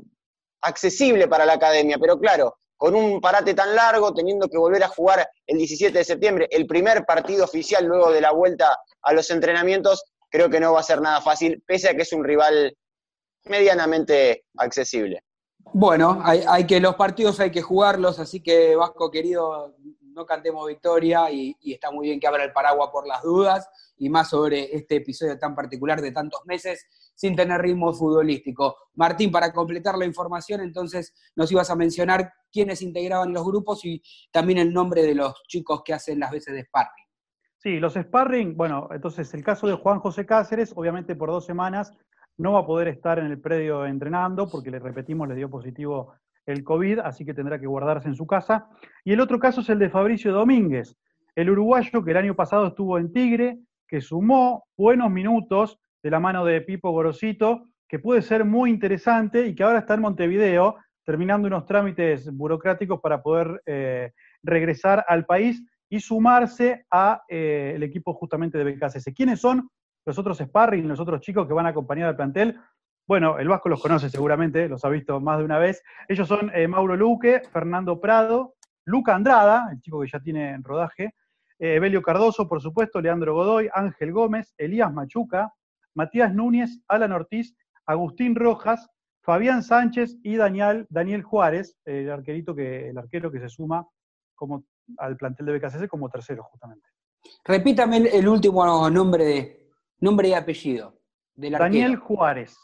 accesible 0.62 1.28
para 1.28 1.46
la 1.46 1.54
academia, 1.54 1.98
pero 2.00 2.20
claro, 2.20 2.58
con 2.76 2.96
un 2.96 3.20
parate 3.20 3.54
tan 3.54 3.76
largo, 3.76 4.14
teniendo 4.14 4.48
que 4.48 4.58
volver 4.58 4.84
a 4.84 4.88
jugar 4.88 5.28
el 5.46 5.58
17 5.58 5.98
de 5.98 6.04
septiembre, 6.04 6.48
el 6.52 6.68
primer 6.68 7.06
partido 7.06 7.44
oficial 7.46 7.86
luego 7.86 8.12
de 8.12 8.22
la 8.22 8.32
vuelta 8.32 8.78
a 9.02 9.14
los 9.14 9.30
entrenamientos, 9.32 10.04
creo 10.30 10.50
que 10.50 10.60
no 10.60 10.74
va 10.74 10.82
a 10.82 10.84
ser 10.84 11.02
nada 11.02 11.22
fácil, 11.22 11.64
pese 11.66 11.90
a 11.90 11.96
que 11.96 12.04
es 12.04 12.14
un 12.14 12.24
rival 12.24 12.76
medianamente 13.46 14.44
accesible. 14.58 15.24
Bueno, 15.74 16.22
hay, 16.24 16.66
que 16.66 16.80
los 16.80 16.96
partidos 16.96 17.40
hay 17.40 17.52
que 17.52 17.62
jugarlos, 17.62 18.20
así 18.20 18.42
que 18.42 18.76
Vasco 18.76 19.12
querido, 19.12 19.76
no 20.18 20.26
cantemos 20.26 20.68
victoria 20.68 21.32
y, 21.32 21.56
está 21.64 21.92
muy 21.92 22.08
bien 22.08 22.20
que 22.20 22.28
abra 22.28 22.44
el 22.44 22.52
paraguas 22.52 22.90
por 22.92 23.08
las 23.08 23.22
dudas 23.22 23.70
y 23.98 24.10
más 24.10 24.30
sobre 24.30 24.76
este 24.76 24.98
episodio 24.98 25.38
tan 25.38 25.56
particular 25.56 26.02
de 26.02 26.12
tantos 26.12 26.42
meses 26.46 26.86
sin 27.16 27.36
tener 27.36 27.62
ritmo 27.62 27.94
futbolístico. 27.94 28.76
Martín, 28.96 29.32
para 29.32 29.54
completar 29.54 29.98
la 29.98 30.06
información, 30.06 30.62
entonces 30.62 31.14
nos 31.36 31.52
ibas 31.52 31.70
a 31.70 31.76
mencionar 31.76 32.34
quiénes 32.52 32.82
integraban 32.82 33.32
los 33.32 33.46
grupos 33.46 33.86
y 33.86 34.02
también 34.32 34.58
el 34.58 34.74
nombre 34.74 35.04
de 35.04 35.16
los 35.16 35.42
chicos 35.48 35.84
que 35.86 35.94
hacen 35.94 36.20
las 36.20 36.32
veces 36.32 36.56
de 36.56 36.64
sparring. 36.64 37.06
Sí, 37.60 37.80
los 37.80 37.94
sparring, 37.94 38.58
bueno, 38.58 38.90
entonces 38.92 39.32
el 39.34 39.44
caso 39.44 39.68
de 39.68 39.74
Juan 39.74 40.00
José 40.00 40.26
Cáceres, 40.26 40.74
obviamente 40.76 41.16
por 41.16 41.30
dos 41.30 41.46
semanas 41.46 41.94
no 42.38 42.54
va 42.54 42.60
a 42.60 42.66
poder 42.66 42.88
estar 42.88 43.20
en 43.20 43.28
el 43.28 43.40
predio 43.40 43.86
entrenando 43.86 44.48
porque 44.50 44.72
le 44.72 44.80
repetimos, 44.80 45.28
le 45.28 45.36
dio 45.36 45.50
positivo 45.50 46.14
el 46.48 46.64
COVID, 46.64 47.00
así 47.00 47.24
que 47.24 47.34
tendrá 47.34 47.60
que 47.60 47.68
guardarse 47.68 48.08
en 48.08 48.16
su 48.16 48.26
casa. 48.26 48.68
Y 49.04 49.14
el 49.14 49.20
otro 49.20 49.38
caso 49.40 49.62
es 49.62 49.70
el 49.70 49.78
de 49.78 49.90
Fabricio 49.90 50.34
Domínguez, 50.34 50.98
el 51.36 51.52
uruguayo 51.52 52.04
que 52.04 52.12
el 52.12 52.18
año 52.18 52.36
pasado 52.36 52.68
estuvo 52.68 52.98
en 52.98 53.12
Tigre, 53.12 53.60
que 53.88 54.02
sumó 54.02 54.66
buenos 54.76 55.12
minutos 55.12 55.80
de 56.02 56.10
la 56.10 56.20
mano 56.20 56.44
de 56.46 56.62
Pipo 56.62 56.92
Gorosito, 56.92 57.66
que 57.88 58.00
puede 58.00 58.22
ser 58.22 58.44
muy 58.44 58.70
interesante 58.70 59.46
y 59.46 59.54
que 59.54 59.64
ahora 59.64 59.80
está 59.80 59.94
en 59.94 60.02
Montevideo 60.02 60.78
terminando 61.06 61.48
unos 61.48 61.66
trámites 61.66 62.30
burocráticos 62.34 63.00
para 63.00 63.22
poder 63.22 63.62
eh, 63.66 64.12
regresar 64.44 65.06
al 65.08 65.26
país 65.26 65.64
y 65.90 66.00
sumarse 66.02 66.86
al 66.90 67.22
eh, 67.30 67.78
equipo 67.82 68.14
justamente 68.14 68.58
de 68.58 68.66
BKCS. 68.66 69.14
¿Quiénes 69.16 69.40
son? 69.40 69.70
los 70.08 70.18
otros 70.18 70.38
sparring, 70.38 70.88
los 70.88 71.02
otros 71.02 71.20
chicos 71.20 71.46
que 71.46 71.54
van 71.54 71.66
a 71.66 71.70
acompañar 71.70 72.08
al 72.08 72.16
plantel. 72.16 72.58
Bueno, 73.08 73.40
el 73.40 73.48
Vasco 73.48 73.70
los 73.70 73.82
conoce 73.82 74.10
seguramente, 74.10 74.68
los 74.68 74.84
ha 74.84 74.90
visto 74.90 75.20
más 75.22 75.40
de 75.40 75.46
una 75.46 75.58
vez. 75.58 75.82
Ellos 76.10 76.28
son 76.28 76.52
eh, 76.54 76.68
Mauro 76.68 76.96
Luque, 76.96 77.42
Fernando 77.52 78.02
Prado, 78.02 78.56
Luca 78.86 79.16
Andrada, 79.16 79.70
el 79.72 79.82
chico 79.82 80.02
que 80.02 80.10
ya 80.12 80.20
tiene 80.20 80.52
en 80.52 80.64
rodaje, 80.64 81.16
eh, 81.60 81.76
Evelio 81.76 82.02
Cardoso, 82.02 82.48
por 82.48 82.62
supuesto, 82.62 83.00
Leandro 83.00 83.34
Godoy, 83.34 83.70
Ángel 83.74 84.12
Gómez, 84.12 84.54
Elías 84.58 84.92
Machuca, 84.92 85.54
Matías 85.94 86.34
Núñez, 86.34 86.82
Alan 86.88 87.14
Ortiz, 87.14 87.56
Agustín 87.86 88.36
Rojas, 88.36 88.90
Fabián 89.22 89.64
Sánchez 89.64 90.18
y 90.24 90.36
Daniel, 90.36 90.86
Daniel 90.90 91.24
Juárez, 91.24 91.78
el 91.86 92.12
arquerito 92.12 92.54
que, 92.54 92.90
el 92.90 92.98
arquero 92.98 93.32
que 93.32 93.40
se 93.40 93.50
suma 93.50 93.88
como, 94.36 94.66
al 94.98 95.16
plantel 95.18 95.46
de 95.46 95.58
BKCC 95.58 95.88
como 95.88 96.10
tercero, 96.10 96.44
justamente. 96.44 96.88
Repítame 97.44 97.98
el 97.98 98.28
último 98.28 98.90
nombre 98.90 99.26
de, 99.26 99.68
Nombre 100.00 100.30
y 100.30 100.34
apellido. 100.34 101.00
Del 101.34 101.54
Daniel 101.54 101.96
Juárez. 101.96 102.56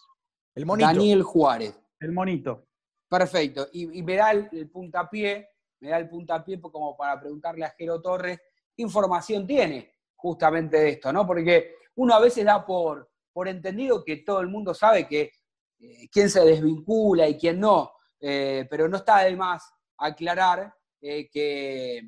El 0.56 0.66
monito. 0.66 0.88
Daniel 0.88 1.24
Juárez. 1.24 1.80
El 2.00 2.12
monito. 2.12 2.68
Perfecto. 3.10 3.68
Y, 3.74 4.02
me 4.02 4.16
da 4.16 4.32
el, 4.32 4.70
puntapié, 4.70 5.50
me 5.80 5.89
da 5.89 5.98
el 5.98 6.10
puntapié 6.10 6.60
como 6.62 6.96
para 6.98 7.20
preguntarle 7.20 7.66
a 7.66 7.76
Jero 7.78 8.02
Torres 8.02 8.39
qué 8.76 8.82
información 8.82 9.46
tiene 9.46 9.94
justamente 10.16 10.78
de 10.78 10.89
esto, 10.89 11.13
¿no? 11.13 11.26
Porque 11.28 11.76
uno 11.96 12.16
a 12.16 12.20
veces 12.20 12.46
da 12.46 12.66
por, 12.66 13.12
por 13.32 13.48
entendido 13.48 14.04
que 14.04 14.18
todo 14.18 14.39
el 14.39 14.48
mundo 14.48 14.74
sabe 14.74 15.08
que 15.08 15.32
eh, 15.80 16.08
quién 16.12 16.30
se 16.30 16.42
desvincula 16.42 17.28
y 17.28 17.38
quién 17.38 17.60
no, 17.60 17.92
eh, 18.20 18.66
pero 18.70 18.88
no 18.88 18.98
está 18.98 19.20
de 19.20 19.36
más 19.36 19.63
aclarar 19.98 20.74
eh, 21.02 21.30
que 21.30 22.02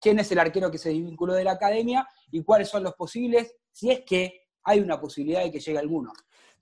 quién 0.00 0.18
es 0.18 0.30
el 0.32 0.38
arquero 0.38 0.70
que 0.70 0.78
se 0.78 0.90
desvinculó 0.90 1.34
de 1.34 1.44
la 1.44 1.52
academia 1.52 2.06
y 2.30 2.42
cuáles 2.42 2.68
son 2.68 2.82
los 2.84 2.94
posibles, 2.94 3.54
si 3.72 3.90
es 3.90 4.02
que 4.06 4.48
hay 4.62 4.80
una 4.80 5.00
posibilidad 5.00 5.42
de 5.42 5.50
que 5.50 5.60
llegue 5.60 5.78
alguno. 5.78 6.12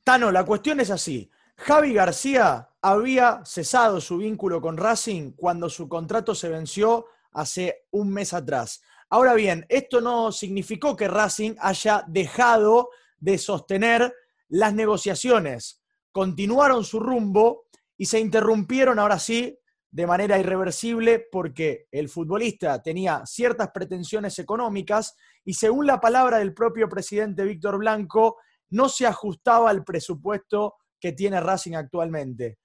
La 0.09 0.45
cuestión 0.47 0.81
es 0.81 0.91
así. 0.91 1.31
Javi 1.55 1.93
García 1.93 2.71
había 2.81 3.43
cesado 3.45 4.01
su 4.01 4.17
vínculo 4.17 4.59
con 4.59 4.79
Racing 4.79 5.33
cuando 5.33 5.69
su 5.69 5.87
contrato 5.87 6.35
se 6.35 6.49
venció 6.49 7.05
hace 7.33 7.85
un 7.91 8.09
mes 8.09 8.33
atrás. 8.33 8.81
Ahora 9.11 9.35
bien, 9.35 9.67
esto 9.69 10.01
no 10.01 10.33
significó 10.33 10.97
que 10.97 11.09
Racing 11.09 11.57
haya 11.61 12.05
dejado 12.09 12.89
de 13.19 13.37
sostener 13.37 14.15
las 14.49 14.73
negociaciones. 14.73 15.83
Continuaron 16.11 16.85
su 16.85 17.01
rumbo 17.01 17.67
y 17.99 18.07
se 18.07 18.19
interrumpieron 18.19 18.99
ahora 18.99 19.19
sí 19.19 19.59
de 19.91 20.07
manera 20.07 20.39
irreversible 20.39 21.27
porque 21.31 21.87
el 21.93 22.09
futbolista 22.09 22.83
tenía 22.83 23.27
ciertas 23.27 23.73
pretensiones 23.75 24.39
económicas 24.39 25.15
y 25.45 25.53
según 25.53 25.87
la 25.87 26.01
palabra 26.01 26.39
del 26.39 26.55
propio 26.55 26.89
presidente 26.89 27.45
Víctor 27.45 27.77
Blanco, 27.77 28.39
no 28.71 28.89
se 28.89 29.07
ajustaba 29.07 29.71
al 29.71 29.85
presupuesto 29.85 30.77
que 31.01 31.13
tiene 31.13 31.41
Racing 31.41 31.75
actualmente. 31.75 32.59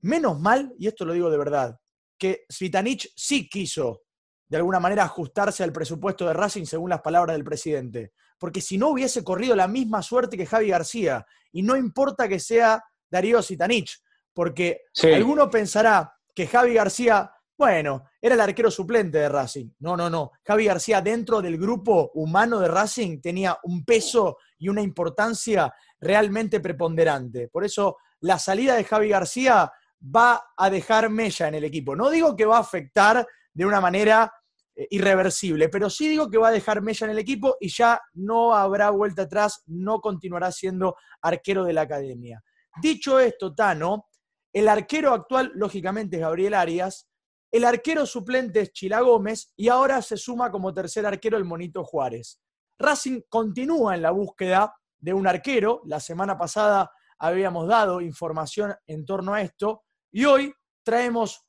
Menos 0.00 0.40
mal, 0.40 0.74
y 0.78 0.86
esto 0.86 1.04
lo 1.04 1.12
digo 1.12 1.30
de 1.30 1.38
verdad, 1.38 1.78
que 2.18 2.44
Svitanich 2.48 3.12
sí 3.14 3.48
quiso 3.48 4.02
de 4.48 4.56
alguna 4.56 4.80
manera 4.80 5.04
ajustarse 5.04 5.64
al 5.64 5.72
presupuesto 5.72 6.26
de 6.26 6.32
Racing 6.32 6.64
según 6.64 6.90
las 6.90 7.00
palabras 7.00 7.34
del 7.36 7.44
presidente, 7.44 8.12
porque 8.38 8.60
si 8.60 8.78
no 8.78 8.90
hubiese 8.90 9.24
corrido 9.24 9.56
la 9.56 9.66
misma 9.66 10.02
suerte 10.02 10.36
que 10.36 10.46
Javi 10.46 10.68
García, 10.68 11.26
y 11.52 11.62
no 11.62 11.76
importa 11.76 12.28
que 12.28 12.38
sea 12.38 12.82
Darío 13.10 13.42
Sitanich, 13.42 14.00
porque 14.32 14.82
alguno 15.02 15.50
pensará, 15.50 16.12
que 16.34 16.46
Javi 16.46 16.74
García, 16.74 17.30
bueno, 17.58 18.04
era 18.20 18.34
el 18.34 18.40
arquero 18.40 18.70
suplente 18.70 19.18
de 19.18 19.28
Racing. 19.28 19.70
No, 19.80 19.96
no, 19.96 20.10
no. 20.10 20.32
Javi 20.44 20.66
García 20.66 21.00
dentro 21.00 21.40
del 21.40 21.56
grupo 21.56 22.10
humano 22.14 22.60
de 22.60 22.68
Racing 22.68 23.20
tenía 23.20 23.58
un 23.64 23.84
peso 23.84 24.38
y 24.58 24.68
una 24.68 24.82
importancia 24.82 25.72
realmente 26.00 26.60
preponderante. 26.60 27.48
Por 27.48 27.64
eso 27.64 27.96
la 28.20 28.38
salida 28.38 28.74
de 28.74 28.84
Javi 28.84 29.08
García 29.08 29.72
va 30.14 30.48
a 30.56 30.70
dejar 30.70 31.08
mella 31.08 31.48
en 31.48 31.54
el 31.54 31.64
equipo. 31.64 31.96
No 31.96 32.10
digo 32.10 32.36
que 32.36 32.44
va 32.44 32.58
a 32.58 32.60
afectar 32.60 33.26
de 33.52 33.64
una 33.64 33.80
manera 33.80 34.30
eh, 34.74 34.86
irreversible, 34.90 35.70
pero 35.70 35.88
sí 35.88 36.08
digo 36.08 36.28
que 36.28 36.38
va 36.38 36.48
a 36.48 36.52
dejar 36.52 36.82
mella 36.82 37.06
en 37.06 37.12
el 37.12 37.18
equipo 37.18 37.56
y 37.58 37.68
ya 37.68 38.00
no 38.14 38.54
habrá 38.54 38.90
vuelta 38.90 39.22
atrás, 39.22 39.62
no 39.66 40.00
continuará 40.00 40.52
siendo 40.52 40.96
arquero 41.22 41.64
de 41.64 41.72
la 41.72 41.82
academia. 41.82 42.42
Dicho 42.82 43.18
esto, 43.18 43.54
Tano, 43.54 44.08
el 44.52 44.68
arquero 44.68 45.12
actual, 45.12 45.52
lógicamente, 45.54 46.16
es 46.16 46.22
Gabriel 46.22 46.54
Arias. 46.54 47.08
El 47.56 47.64
arquero 47.64 48.04
suplente 48.04 48.60
es 48.60 48.72
Chila 48.74 49.00
Gómez 49.00 49.54
y 49.56 49.68
ahora 49.70 50.02
se 50.02 50.18
suma 50.18 50.50
como 50.50 50.74
tercer 50.74 51.06
arquero 51.06 51.38
el 51.38 51.46
Monito 51.46 51.84
Juárez. 51.84 52.38
Racing 52.78 53.22
continúa 53.30 53.94
en 53.94 54.02
la 54.02 54.10
búsqueda 54.10 54.76
de 54.98 55.14
un 55.14 55.26
arquero. 55.26 55.80
La 55.86 55.98
semana 55.98 56.36
pasada 56.36 56.92
habíamos 57.18 57.66
dado 57.66 58.02
información 58.02 58.74
en 58.86 59.06
torno 59.06 59.32
a 59.32 59.40
esto 59.40 59.84
y 60.12 60.26
hoy 60.26 60.52
traemos 60.82 61.46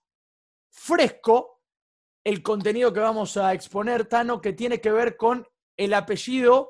fresco 0.69 1.61
el 2.23 2.41
contenido 2.41 2.93
que 2.93 3.01
vamos 3.01 3.35
a 3.35 3.53
exponer, 3.53 4.05
Tano, 4.05 4.39
que 4.39 4.53
tiene 4.53 4.79
que 4.79 4.93
ver 4.93 5.17
con 5.17 5.45
el 5.75 5.93
apellido 5.93 6.69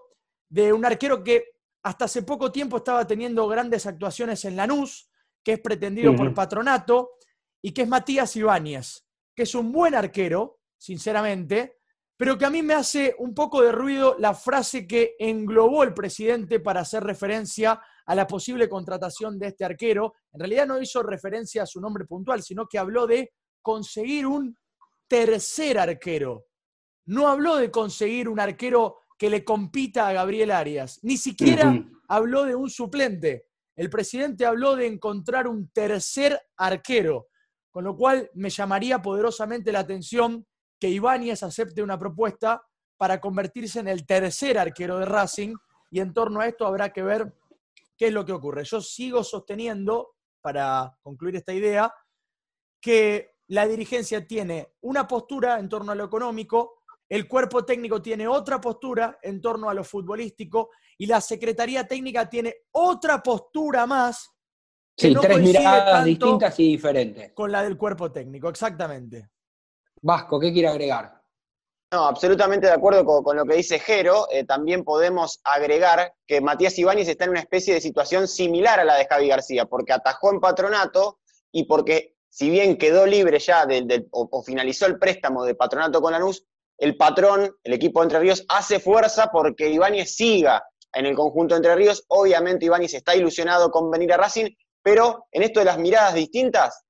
de 0.49 0.73
un 0.73 0.83
arquero 0.83 1.23
que 1.23 1.45
hasta 1.83 2.05
hace 2.05 2.23
poco 2.23 2.51
tiempo 2.51 2.77
estaba 2.77 3.05
teniendo 3.05 3.47
grandes 3.47 3.85
actuaciones 3.85 4.43
en 4.45 4.55
Lanús, 4.55 5.11
que 5.43 5.53
es 5.53 5.59
pretendido 5.59 6.15
por 6.15 6.33
Patronato, 6.33 7.11
y 7.61 7.71
que 7.71 7.83
es 7.83 7.87
Matías 7.87 8.35
Ibáñez, 8.35 9.06
que 9.37 9.43
es 9.43 9.53
un 9.53 9.71
buen 9.71 9.93
arquero, 9.93 10.61
sinceramente, 10.75 11.77
pero 12.17 12.39
que 12.39 12.45
a 12.45 12.49
mí 12.49 12.63
me 12.63 12.73
hace 12.73 13.15
un 13.19 13.35
poco 13.35 13.61
de 13.61 13.71
ruido 13.71 14.15
la 14.17 14.33
frase 14.33 14.87
que 14.87 15.15
englobó 15.19 15.83
el 15.83 15.93
presidente 15.93 16.59
para 16.59 16.81
hacer 16.81 17.03
referencia 17.03 17.79
a 18.07 18.15
la 18.15 18.25
posible 18.25 18.67
contratación 18.67 19.37
de 19.37 19.49
este 19.49 19.63
arquero. 19.63 20.15
En 20.33 20.39
realidad 20.39 20.65
no 20.65 20.81
hizo 20.81 21.03
referencia 21.03 21.61
a 21.61 21.67
su 21.67 21.79
nombre 21.79 22.05
puntual, 22.05 22.41
sino 22.41 22.65
que 22.67 22.79
habló 22.79 23.05
de 23.05 23.31
conseguir 23.61 24.25
un 24.25 24.57
tercer 25.07 25.77
arquero. 25.77 26.47
No 27.05 27.27
habló 27.27 27.57
de 27.57 27.69
conseguir 27.69 28.27
un 28.29 28.39
arquero 28.39 29.01
que 29.19 29.29
le 29.29 29.45
compita 29.45 30.07
a 30.07 30.13
Gabriel 30.13 30.49
Arias, 30.49 30.99
ni 31.03 31.15
siquiera 31.15 31.85
habló 32.07 32.43
de 32.43 32.55
un 32.55 32.71
suplente 32.71 33.47
el 33.77 33.91
presidente 33.91 34.43
habló 34.43 34.75
de 34.75 34.87
encontrar 34.87 35.47
un 35.47 35.69
tercer 35.69 36.41
arquero, 36.57 37.27
con 37.77 37.83
lo 37.83 37.95
cual 37.95 38.31
me 38.33 38.49
llamaría 38.49 39.03
poderosamente 39.03 39.71
la 39.71 39.81
atención 39.81 40.47
que 40.79 40.89
Ibáñez 40.89 41.43
acepte 41.43 41.83
una 41.83 41.99
propuesta 41.99 42.65
para 42.97 43.21
convertirse 43.21 43.81
en 43.81 43.87
el 43.87 44.03
tercer 44.03 44.57
arquero 44.57 44.97
de 44.97 45.05
Racing 45.05 45.55
y 45.91 45.99
en 45.99 46.11
torno 46.11 46.39
a 46.39 46.47
esto 46.47 46.65
habrá 46.65 46.91
que 46.91 47.03
ver 47.03 47.35
qué 47.95 48.07
es 48.07 48.13
lo 48.13 48.25
que 48.25 48.31
ocurre. 48.31 48.63
Yo 48.63 48.81
sigo 48.81 49.23
sosteniendo, 49.23 50.15
para 50.41 50.97
concluir 51.03 51.35
esta 51.35 51.53
idea, 51.53 51.93
que 52.81 53.35
la 53.49 53.67
dirigencia 53.67 54.25
tiene 54.25 54.73
una 54.81 55.07
postura 55.07 55.59
en 55.59 55.69
torno 55.69 55.91
a 55.91 55.95
lo 55.95 56.05
económico, 56.05 56.81
el 57.07 57.27
cuerpo 57.27 57.63
técnico 57.63 58.01
tiene 58.01 58.27
otra 58.27 58.59
postura 58.59 59.19
en 59.21 59.39
torno 59.39 59.69
a 59.69 59.75
lo 59.75 59.83
futbolístico 59.83 60.71
y 60.97 61.05
la 61.05 61.21
Secretaría 61.21 61.87
Técnica 61.87 62.27
tiene 62.27 62.55
otra 62.71 63.21
postura 63.21 63.85
más. 63.85 64.31
Sí, 64.97 65.15
tres 65.21 65.39
miradas 65.39 66.03
distintas 66.05 66.59
y 66.59 66.71
diferentes. 66.71 67.33
Con 67.33 67.51
la 67.51 67.63
del 67.63 67.77
cuerpo 67.77 68.11
técnico, 68.11 68.49
exactamente. 68.49 69.29
Vasco, 70.01 70.39
¿qué 70.39 70.51
quiere 70.51 70.67
agregar? 70.67 71.17
No, 71.89 72.05
absolutamente 72.05 72.67
de 72.67 72.73
acuerdo 72.73 73.05
con, 73.23 73.37
lo 73.37 73.45
que 73.45 73.55
dice 73.55 73.79
Jero. 73.79 74.27
Eh, 74.29 74.43
también 74.43 74.83
podemos 74.83 75.39
agregar 75.45 76.13
que 76.25 76.41
Matías 76.41 76.77
Ibáñez 76.77 77.07
está 77.07 77.23
en 77.23 77.29
una 77.31 77.39
especie 77.39 77.73
de 77.73 77.79
situación 77.79 78.27
similar 78.27 78.79
a 78.81 78.83
la 78.83 78.95
de 78.95 79.07
Javi 79.07 79.29
García, 79.29 79.65
porque 79.65 79.93
atajó 79.93 80.33
en 80.33 80.41
patronato 80.41 81.19
y 81.49 81.63
porque, 81.63 82.15
si 82.29 82.49
bien 82.49 82.77
quedó 82.77 83.05
libre 83.05 83.39
ya 83.39 83.65
o, 84.11 84.43
finalizó 84.43 84.85
el 84.85 84.99
préstamo 84.99 85.45
de 85.45 85.55
patronato 85.55 86.01
con 86.01 86.11
Lanús, 86.11 86.45
el 86.77 86.97
patrón, 86.97 87.55
el 87.63 87.73
equipo 87.73 88.01
de 88.01 88.03
Entre 88.03 88.19
Ríos, 88.19 88.45
hace 88.49 88.81
fuerza 88.81 89.29
porque 89.31 89.69
Ibáñez 89.69 90.13
siga 90.13 90.63
en 90.93 91.05
el 91.05 91.15
conjunto 91.15 91.55
de 91.55 91.59
Entre 91.59 91.75
Ríos. 91.75 92.03
Obviamente 92.09 92.65
Ibáñez 92.65 92.95
está 92.95 93.15
ilusionado 93.15 93.71
con 93.71 93.89
venir 93.89 94.11
a 94.11 94.17
Racing, 94.17 94.49
pero 94.87 95.27
en 95.33 95.43
esto 95.43 95.59
de 95.59 95.65
las 95.65 95.77
miradas 95.77 96.13
distintas, 96.13 96.85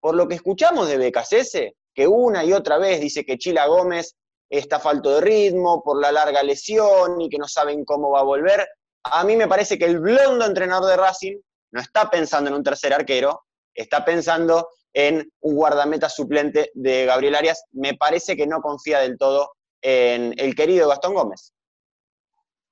por 0.00 0.14
lo 0.14 0.26
que 0.26 0.36
escuchamos 0.36 0.88
de 0.88 0.96
BKCS, 0.96 1.74
que 1.94 2.08
una 2.08 2.42
y 2.42 2.54
otra 2.54 2.78
vez 2.78 2.98
dice 2.98 3.26
que 3.26 3.36
Chila 3.36 3.66
Gómez 3.66 4.16
está 4.48 4.80
falto 4.80 5.16
de 5.16 5.20
ritmo 5.20 5.82
por 5.82 6.00
la 6.00 6.10
larga 6.12 6.42
lesión 6.42 7.20
y 7.20 7.28
que 7.28 7.36
no 7.36 7.46
saben 7.46 7.84
cómo 7.84 8.08
va 8.08 8.20
a 8.20 8.24
volver. 8.24 8.66
A 9.02 9.22
mí 9.24 9.36
me 9.36 9.48
parece 9.48 9.78
que 9.78 9.84
el 9.84 9.98
blondo 10.00 10.46
entrenador 10.46 10.88
de 10.88 10.96
Racing 10.96 11.36
no 11.72 11.82
está 11.82 12.08
pensando 12.08 12.48
en 12.48 12.56
un 12.56 12.62
tercer 12.62 12.94
arquero, 12.94 13.42
está 13.74 14.02
pensando 14.02 14.70
en 14.94 15.30
un 15.40 15.54
guardameta 15.54 16.08
suplente 16.08 16.70
de 16.72 17.04
Gabriel 17.04 17.34
Arias. 17.34 17.66
Me 17.72 17.98
parece 17.98 18.34
que 18.34 18.46
no 18.46 18.62
confía 18.62 19.00
del 19.00 19.18
todo 19.18 19.50
en 19.82 20.32
el 20.38 20.54
querido 20.54 20.88
Gastón 20.88 21.12
Gómez. 21.12 21.52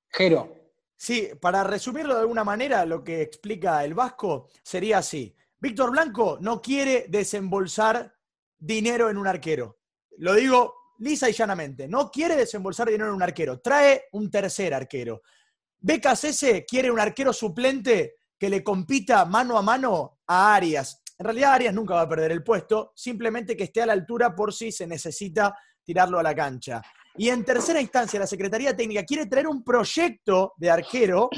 Jero. 0.09 0.60
Sí, 1.03 1.31
para 1.41 1.65
resumirlo 1.65 2.13
de 2.13 2.21
alguna 2.21 2.45
manera, 2.45 2.85
lo 2.85 3.03
que 3.03 3.23
explica 3.23 3.83
el 3.83 3.95
Vasco 3.95 4.51
sería 4.63 4.99
así. 4.99 5.35
Víctor 5.59 5.93
Blanco 5.93 6.37
no 6.43 6.61
quiere 6.61 7.07
desembolsar 7.09 8.15
dinero 8.59 9.09
en 9.09 9.17
un 9.17 9.27
arquero. 9.27 9.79
Lo 10.19 10.35
digo 10.35 10.75
lisa 10.99 11.31
y 11.31 11.33
llanamente. 11.33 11.89
No 11.89 12.11
quiere 12.11 12.37
desembolsar 12.37 12.91
dinero 12.91 13.09
en 13.09 13.15
un 13.15 13.23
arquero. 13.23 13.63
Trae 13.63 14.09
un 14.13 14.31
tercer 14.31 14.75
arquero. 14.75 15.23
BKCS 15.79 16.67
quiere 16.69 16.91
un 16.91 17.01
arquero 17.01 17.33
suplente 17.33 18.17
que 18.39 18.51
le 18.51 18.63
compita 18.63 19.25
mano 19.25 19.57
a 19.57 19.63
mano 19.63 20.19
a 20.27 20.55
Arias. 20.55 21.03
En 21.17 21.25
realidad 21.25 21.55
Arias 21.55 21.73
nunca 21.73 21.95
va 21.95 22.03
a 22.03 22.09
perder 22.11 22.31
el 22.31 22.45
puesto, 22.45 22.93
simplemente 22.95 23.57
que 23.57 23.65
esté 23.65 23.81
a 23.81 23.87
la 23.87 23.95
altura 23.95 24.37
por 24.37 24.53
si 24.53 24.71
se 24.71 24.87
necesita 24.87 25.57
tirarlo 25.83 26.19
a 26.19 26.23
la 26.23 26.35
cancha. 26.35 26.83
Y 27.17 27.29
en 27.29 27.45
tercera 27.45 27.81
instancia, 27.81 28.21
la 28.21 28.27
Secretaría 28.27 28.77
Técnica 28.77 29.05
quiere 29.05 29.27
traer 29.27 29.47
un 29.47 29.63
proyecto 29.65 30.55
de 30.57 30.71
arquero 30.71 31.29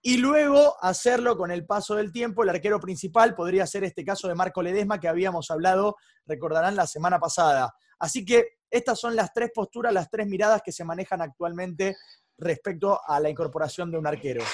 y 0.00 0.16
luego 0.16 0.76
hacerlo 0.80 1.36
con 1.36 1.50
el 1.50 1.66
paso 1.66 1.96
del 1.96 2.12
tiempo. 2.12 2.42
El 2.42 2.50
arquero 2.50 2.80
principal 2.80 3.34
podría 3.34 3.66
ser 3.66 3.84
este 3.84 4.04
caso 4.04 4.28
de 4.28 4.34
Marco 4.34 4.62
Ledesma 4.62 5.00
que 5.00 5.08
habíamos 5.08 5.50
hablado, 5.50 5.96
recordarán, 6.26 6.76
la 6.76 6.86
semana 6.86 7.18
pasada. 7.18 7.74
Así 7.98 8.24
que 8.24 8.58
estas 8.70 8.98
son 9.00 9.16
las 9.16 9.32
tres 9.32 9.50
posturas, 9.54 9.92
las 9.92 10.10
tres 10.10 10.26
miradas 10.26 10.62
que 10.64 10.72
se 10.72 10.84
manejan 10.84 11.20
actualmente 11.20 11.96
respecto 12.38 13.00
a 13.06 13.18
la 13.18 13.28
incorporación 13.28 13.90
de 13.90 13.98
un 13.98 14.06
arquero. 14.06 14.44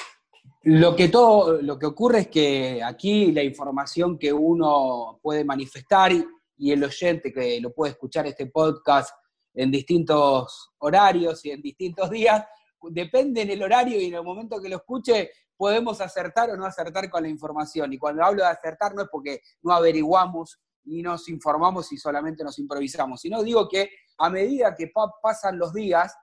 Lo 0.62 0.96
que, 0.96 1.08
todo, 1.08 1.60
lo 1.60 1.78
que 1.78 1.86
ocurre 1.86 2.20
es 2.20 2.28
que 2.28 2.82
aquí 2.82 3.32
la 3.32 3.42
información 3.42 4.18
que 4.18 4.32
uno 4.32 5.18
puede 5.22 5.44
manifestar 5.44 6.12
y, 6.12 6.26
el 6.70 6.82
oyente 6.82 7.32
que 7.32 7.60
lo 7.60 7.72
puede 7.72 7.92
escuchar 7.92 8.26
este 8.26 8.46
podcast 8.46 9.10
en 9.54 9.70
distintos 9.70 10.72
horarios 10.78 11.44
y 11.44 11.50
en 11.50 11.62
distintos 11.62 12.10
días, 12.10 12.44
depende 12.90 13.42
en 13.42 13.50
el 13.50 13.62
horario 13.62 14.00
y 14.00 14.06
en 14.06 14.14
el 14.14 14.22
momento 14.22 14.60
que 14.60 14.68
lo 14.68 14.76
escuche, 14.76 15.30
podemos 15.56 16.00
acertar 16.00 16.50
o 16.50 16.56
no 16.56 16.66
acertar 16.66 17.08
con 17.08 17.22
la 17.22 17.28
información. 17.28 17.92
Y 17.92 17.98
cuando 17.98 18.24
hablo 18.24 18.42
de 18.42 18.48
acertar 18.48 18.94
no 18.94 19.02
es 19.02 19.08
porque 19.10 19.40
no 19.62 19.72
averiguamos 19.72 20.60
y 20.84 21.00
nos 21.00 21.28
informamos 21.28 21.90
y 21.92 21.96
solamente 21.96 22.44
nos 22.44 22.58
improvisamos, 22.58 23.20
sino 23.20 23.42
digo 23.42 23.68
que 23.68 23.88
a 24.18 24.28
medida 24.28 24.74
que 24.74 24.92
pasan 25.22 25.58
los 25.58 25.72
días, 25.72 26.14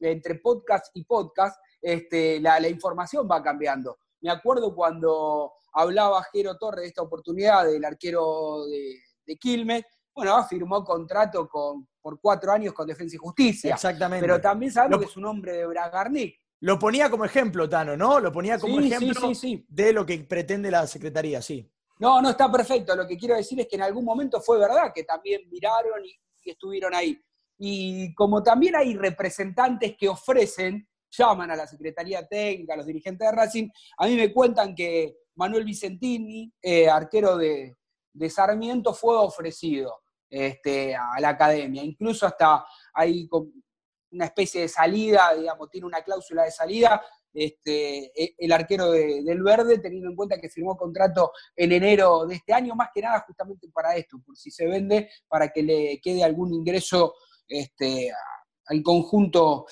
entre 0.00 0.36
podcast 0.36 0.86
y 0.94 1.04
podcast, 1.04 1.56
este, 1.80 2.40
la, 2.40 2.68
información 2.68 3.28
va 3.30 3.42
cambiando. 3.42 3.98
Me 4.20 4.30
acuerdo 4.30 4.74
cuando 4.74 5.52
hablaba 5.72 6.26
Jero 6.32 6.56
Torres 6.56 6.82
de 6.82 6.88
esta 6.88 7.02
oportunidad 7.02 7.66
del 7.66 7.84
arquero 7.84 8.66
de, 8.66 8.96
de 9.26 9.36
Quilmes, 9.36 9.84
bueno, 10.14 10.44
firmó 10.46 10.84
contrato 10.84 11.48
con, 11.48 11.88
por 12.00 12.20
cuatro 12.20 12.52
años 12.52 12.72
con 12.74 12.86
Defensa 12.86 13.16
y 13.16 13.18
Justicia. 13.18 13.74
Exactamente. 13.74 14.26
Pero 14.26 14.40
también 14.40 14.72
sabemos 14.72 15.00
que 15.00 15.06
es 15.06 15.16
un 15.16 15.24
hombre 15.24 15.52
de 15.52 15.66
Bragarnik. 15.66 16.36
Lo 16.60 16.78
ponía 16.78 17.10
como 17.10 17.24
ejemplo, 17.24 17.68
Tano, 17.68 17.96
¿no? 17.96 18.20
Lo 18.20 18.30
ponía 18.30 18.58
como 18.58 18.78
ejemplo 18.78 19.32
de 19.68 19.92
lo 19.92 20.06
que 20.06 20.18
pretende 20.18 20.70
la 20.70 20.86
Secretaría, 20.86 21.42
sí. 21.42 21.68
No, 21.98 22.20
no 22.20 22.30
está 22.30 22.50
perfecto. 22.50 22.94
Lo 22.94 23.06
que 23.06 23.16
quiero 23.16 23.34
decir 23.34 23.58
es 23.60 23.66
que 23.66 23.76
en 23.76 23.82
algún 23.82 24.04
momento 24.04 24.40
fue 24.40 24.58
verdad 24.58 24.92
que 24.94 25.04
también 25.04 25.48
miraron 25.50 26.04
y, 26.04 26.14
estuvieron 26.44 26.94
ahí. 26.94 27.20
Y 27.58 28.12
como 28.14 28.42
también 28.42 28.76
hay 28.76 28.96
representantes 28.96 29.96
que 29.96 30.08
ofrecen, 30.08 30.88
llaman 31.10 31.50
a 31.50 31.56
la 31.56 31.66
Secretaría 31.66 32.26
Técnica, 32.26 32.74
a 32.74 32.76
los 32.78 32.86
dirigentes 32.86 33.28
de 33.28 33.36
Racing, 33.36 33.68
a 33.98 34.06
mí 34.06 34.16
me 34.16 34.32
cuentan 34.32 34.74
que 34.74 35.16
Manuel 35.36 35.64
Vicentini, 35.64 36.52
eh, 36.60 36.88
arquero 36.88 37.36
de, 37.36 37.76
de 38.12 38.30
Sarmiento 38.30 38.92
fue 38.92 39.16
ofrecido 39.16 40.01
este, 40.32 40.96
a 40.96 41.20
la 41.20 41.28
academia. 41.28 41.84
Incluso 41.84 42.26
hasta 42.26 42.64
hay 42.94 43.28
una 44.10 44.24
especie 44.24 44.62
de 44.62 44.68
salida, 44.68 45.34
digamos, 45.34 45.68
tiene 45.70 45.86
una 45.86 46.02
cláusula 46.02 46.44
de 46.44 46.50
salida, 46.50 47.02
este, 47.34 48.06
e, 48.18 48.34
el 48.38 48.50
arquero 48.50 48.90
del 48.90 49.42
Verde, 49.42 49.78
teniendo 49.78 50.08
en 50.08 50.16
cuenta 50.16 50.40
que 50.40 50.48
firmó 50.48 50.74
contrato 50.74 51.32
en 51.54 51.72
enero 51.72 52.26
de 52.26 52.36
este 52.36 52.54
año, 52.54 52.74
más 52.74 52.88
que 52.94 53.02
nada 53.02 53.22
justamente 53.26 53.68
para 53.68 53.94
esto, 53.94 54.22
por 54.24 54.34
si 54.34 54.50
se 54.50 54.66
vende, 54.66 55.10
para 55.28 55.52
que 55.52 55.62
le 55.62 56.00
quede 56.02 56.24
algún 56.24 56.54
ingreso 56.54 57.14
este, 57.46 58.10
al 58.66 58.82
conjunto. 58.82 59.66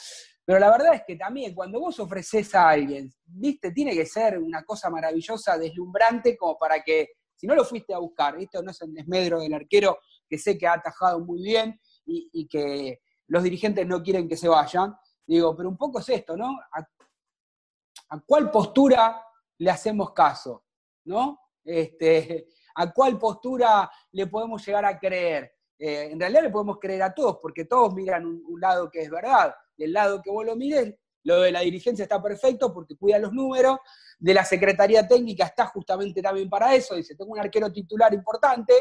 Pero 0.45 0.59
la 0.59 0.71
verdad 0.71 0.95
es 0.95 1.03
que 1.07 1.17
también 1.17 1.55
cuando 1.55 1.81
vos 1.81 1.99
ofreces 2.01 2.55
a 2.55 2.69
alguien, 2.69 3.11
viste, 3.25 3.73
tiene 3.73 3.95
que 3.95 4.05
ser 4.05 4.39
una 4.39 4.63
cosa 4.63 4.91
maravillosa, 4.91 5.57
deslumbrante, 5.57 6.37
como 6.37 6.59
para 6.59 6.83
que 6.83 7.13
si 7.41 7.47
no 7.47 7.55
lo 7.55 7.65
fuiste 7.65 7.95
a 7.95 7.99
buscar, 7.99 8.39
esto 8.39 8.63
no 8.63 8.71
es 8.71 8.83
el 8.83 8.93
desmedro 8.93 9.41
del 9.41 9.55
arquero, 9.55 9.99
que 10.31 10.39
sé 10.39 10.57
que 10.57 10.69
ha 10.69 10.75
atajado 10.75 11.19
muy 11.21 11.43
bien 11.43 11.79
y, 12.07 12.47
que 12.47 13.03
los 13.27 13.43
dirigentes 13.43 13.87
no 13.87 14.03
quieren 14.03 14.29
que 14.29 14.37
se 14.37 14.49
vayan, 14.49 14.97
digo, 15.27 15.57
pero 15.57 15.69
un 15.69 15.77
poco 15.77 15.99
es 15.99 16.09
esto, 16.09 16.37
¿no? 16.37 16.59
¿A, 16.73 18.21
cuál 18.27 18.51
postura 18.51 19.23
le 19.59 19.71
hacemos 19.71 20.13
caso? 20.13 20.65
¿No? 21.05 21.39
Este, 21.65 22.49
¿A 22.77 22.93
cuál 22.93 23.19
postura 23.19 23.91
le 24.13 24.27
podemos 24.29 24.65
llegar 24.65 24.85
a 24.85 24.99
creer? 24.99 25.53
Eh, 25.79 26.11
en 26.13 26.21
realidad 26.21 26.43
le 26.43 26.51
podemos 26.51 26.79
creer 26.79 27.03
a 27.03 27.15
todos, 27.15 27.39
porque 27.41 27.65
todos 27.65 27.95
miran 27.95 28.27
un, 28.27 28.61
lado 28.61 28.91
que 28.91 29.03
es 29.03 29.11
verdad. 29.11 29.55
Del 29.77 29.93
lado 29.93 30.21
que 30.23 30.31
vos 30.31 30.45
lo 30.45 30.57
mires, 30.57 30.95
lo 31.25 31.41
de 31.41 31.53
la 31.53 31.61
dirigencia 31.61 32.03
está 32.03 32.23
perfecto 32.23 32.73
porque 32.73 32.97
cuida 32.97 33.19
los 33.19 33.33
números, 33.33 33.79
de 34.19 34.35
la 34.35 34.45
Secretaría 34.45 35.07
Técnica 35.07 35.47
está 35.47 35.67
justamente 35.67 36.21
también 36.21 36.49
para 36.49 36.75
eso, 36.75 36.95
dice, 36.95 37.15
tengo 37.15 37.33
un 37.33 37.41
arquero 37.41 37.73
titular 37.73 38.13
importante, 38.13 38.75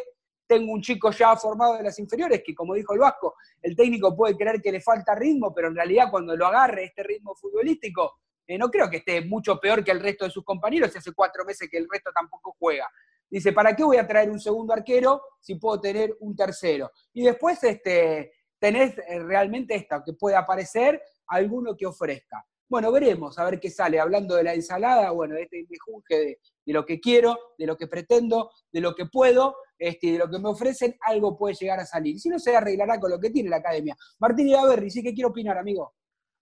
tengo 0.50 0.74
un 0.74 0.82
chico 0.82 1.12
ya 1.12 1.36
formado 1.36 1.76
de 1.78 1.84
las 1.84 2.00
inferiores, 2.00 2.42
que 2.44 2.56
como 2.56 2.74
dijo 2.74 2.94
el 2.94 3.00
Vasco, 3.00 3.36
el 3.62 3.76
técnico 3.76 4.16
puede 4.16 4.36
creer 4.36 4.60
que 4.60 4.72
le 4.72 4.82
falta 4.82 5.14
ritmo, 5.14 5.54
pero 5.54 5.68
en 5.68 5.76
realidad 5.76 6.08
cuando 6.10 6.36
lo 6.36 6.48
agarre 6.48 6.86
este 6.86 7.04
ritmo 7.04 7.36
futbolístico, 7.36 8.22
eh, 8.48 8.58
no 8.58 8.72
creo 8.72 8.90
que 8.90 8.98
esté 8.98 9.22
mucho 9.22 9.60
peor 9.60 9.84
que 9.84 9.92
el 9.92 10.00
resto 10.00 10.26
de 10.26 10.32
sus 10.32 10.44
compañeros, 10.44 10.96
hace 10.96 11.14
cuatro 11.14 11.46
meses 11.46 11.70
que 11.70 11.78
el 11.78 11.88
resto 11.88 12.10
tampoco 12.12 12.56
juega. 12.58 12.90
Dice, 13.30 13.54
¿para 13.54 13.76
qué 13.76 13.84
voy 13.84 13.98
a 13.98 14.08
traer 14.08 14.32
un 14.32 14.40
segundo 14.40 14.74
arquero 14.74 15.22
si 15.40 15.54
puedo 15.54 15.80
tener 15.80 16.18
un 16.20 16.36
tercero? 16.36 16.90
Y 17.14 17.26
después 17.26 17.64
este, 17.64 18.32
tenés 18.58 18.98
eh, 18.98 19.20
realmente 19.20 19.76
esta, 19.76 20.04
que 20.04 20.14
puede 20.14 20.36
aparecer 20.36 21.00
alguno 21.28 21.78
que 21.78 21.86
ofrezca. 21.86 22.44
Bueno, 22.68 22.92
veremos 22.92 23.38
a 23.38 23.46
ver 23.46 23.60
qué 23.60 23.70
sale. 23.70 24.00
Hablando 24.00 24.34
de 24.36 24.44
la 24.44 24.56
ensalada, 24.56 25.12
bueno, 25.12 25.36
este 25.38 25.68
de, 26.10 26.40
de 26.66 26.74
lo 26.74 26.86
que 26.88 27.00
quiero, 27.00 27.38
de 27.56 27.68
lo 27.68 27.78
que 27.78 27.86
pretendo, 27.86 28.50
de 28.72 28.82
lo 28.82 28.96
que 28.96 29.06
puedo, 29.06 29.56
este, 29.80 30.12
de 30.12 30.18
lo 30.20 30.30
que 30.30 30.38
me 30.38 30.50
ofrecen, 30.50 30.96
algo 31.02 31.38
puede 31.38 31.56
llegar 31.56 31.80
a 31.80 31.86
salir. 31.86 32.20
Si 32.20 32.30
no, 32.30 32.38
se 32.38 32.56
arreglará 32.56 33.00
con 33.00 33.10
lo 33.10 33.20
que 33.20 33.30
tiene 33.30 33.50
la 33.50 33.58
academia. 33.58 33.96
Martín 34.20 34.50
Idaverri, 34.50 34.92
¿sí 34.92 35.02
que 35.02 35.14
quiero 35.14 35.30
opinar, 35.30 35.58
amigo? 35.58 35.94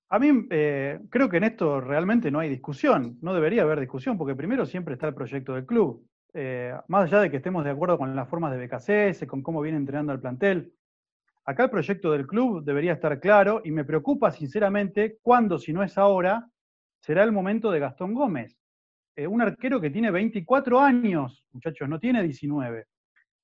A 0.10 0.20
mí 0.20 0.48
eh, 0.50 1.00
creo 1.10 1.30
que 1.30 1.38
en 1.38 1.44
esto 1.44 1.80
realmente 1.82 2.32
no 2.32 2.40
hay 2.40 2.50
discusión, 2.50 3.18
no 3.22 3.34
debería 3.34 3.62
haber 3.64 3.80
discusión, 3.80 4.18
porque 4.18 4.36
primero 4.36 4.66
siempre 4.66 4.96
está 4.96 5.08
el 5.08 5.14
proyecto 5.14 5.54
del 5.54 5.66
club. 5.66 6.06
eh, 6.34 6.74
más 6.88 7.06
allá 7.06 7.22
de 7.22 7.32
que 7.32 7.38
estemos 7.38 7.64
de 7.64 7.72
acuerdo 7.72 7.98
con 7.98 8.16
las 8.16 8.30
formas 8.30 8.52
de 8.52 8.66
BKCS, 8.66 9.26
con 9.28 9.42
cómo 9.42 9.62
viene 9.62 9.78
entrenando 9.78 10.14
el 10.14 10.20
plantel, 10.20 10.74
acá 11.46 11.64
el 11.64 11.70
proyecto 11.70 12.12
del 12.12 12.28
club 12.28 12.64
debería 12.64 12.94
estar 12.94 13.20
claro 13.20 13.62
y 13.64 13.72
me 13.72 13.86
preocupa 13.86 14.32
sinceramente 14.32 15.18
cuándo, 15.22 15.58
si 15.58 15.74
no 15.74 15.84
es 15.84 15.98
ahora, 15.98 16.48
será 17.00 17.24
el 17.24 17.32
momento 17.32 17.72
de 17.72 17.80
Gastón 17.80 18.14
Gómez. 18.14 18.58
Eh, 19.16 19.26
un 19.26 19.42
arquero 19.42 19.82
que 19.82 19.90
tiene 19.90 20.12
24 20.12 20.80
años, 20.80 21.46
muchachos, 21.52 21.90
no 21.90 22.00
tiene 22.00 22.22
19. 22.22 22.86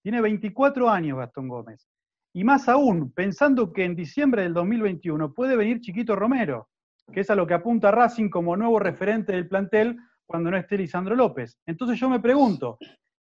Tiene 0.04 0.22
24 0.22 0.90
años 0.90 1.18
Gastón 1.18 1.48
Gómez. 1.48 1.88
Y 2.34 2.44
más 2.44 2.68
aún, 2.68 3.12
pensando 3.14 3.72
que 3.72 3.86
en 3.86 3.96
diciembre 3.96 4.44
del 4.44 4.54
2021 4.54 5.34
puede 5.34 5.56
venir 5.56 5.80
Chiquito 5.80 6.16
Romero, 6.16 6.68
que 7.12 7.22
es 7.22 7.30
a 7.30 7.36
lo 7.36 7.48
que 7.48 7.54
apunta 7.54 7.90
Racing 7.90 8.30
como 8.30 8.58
nuevo 8.58 8.80
referente 8.80 9.32
del 9.32 9.48
plantel 9.48 9.98
cuando 10.26 10.52
no 10.52 10.58
esté 10.58 10.78
Lisandro 10.78 11.16
López. 11.16 11.58
Entonces 11.66 12.00
yo 12.00 12.10
me 12.10 12.20
pregunto, 12.20 12.78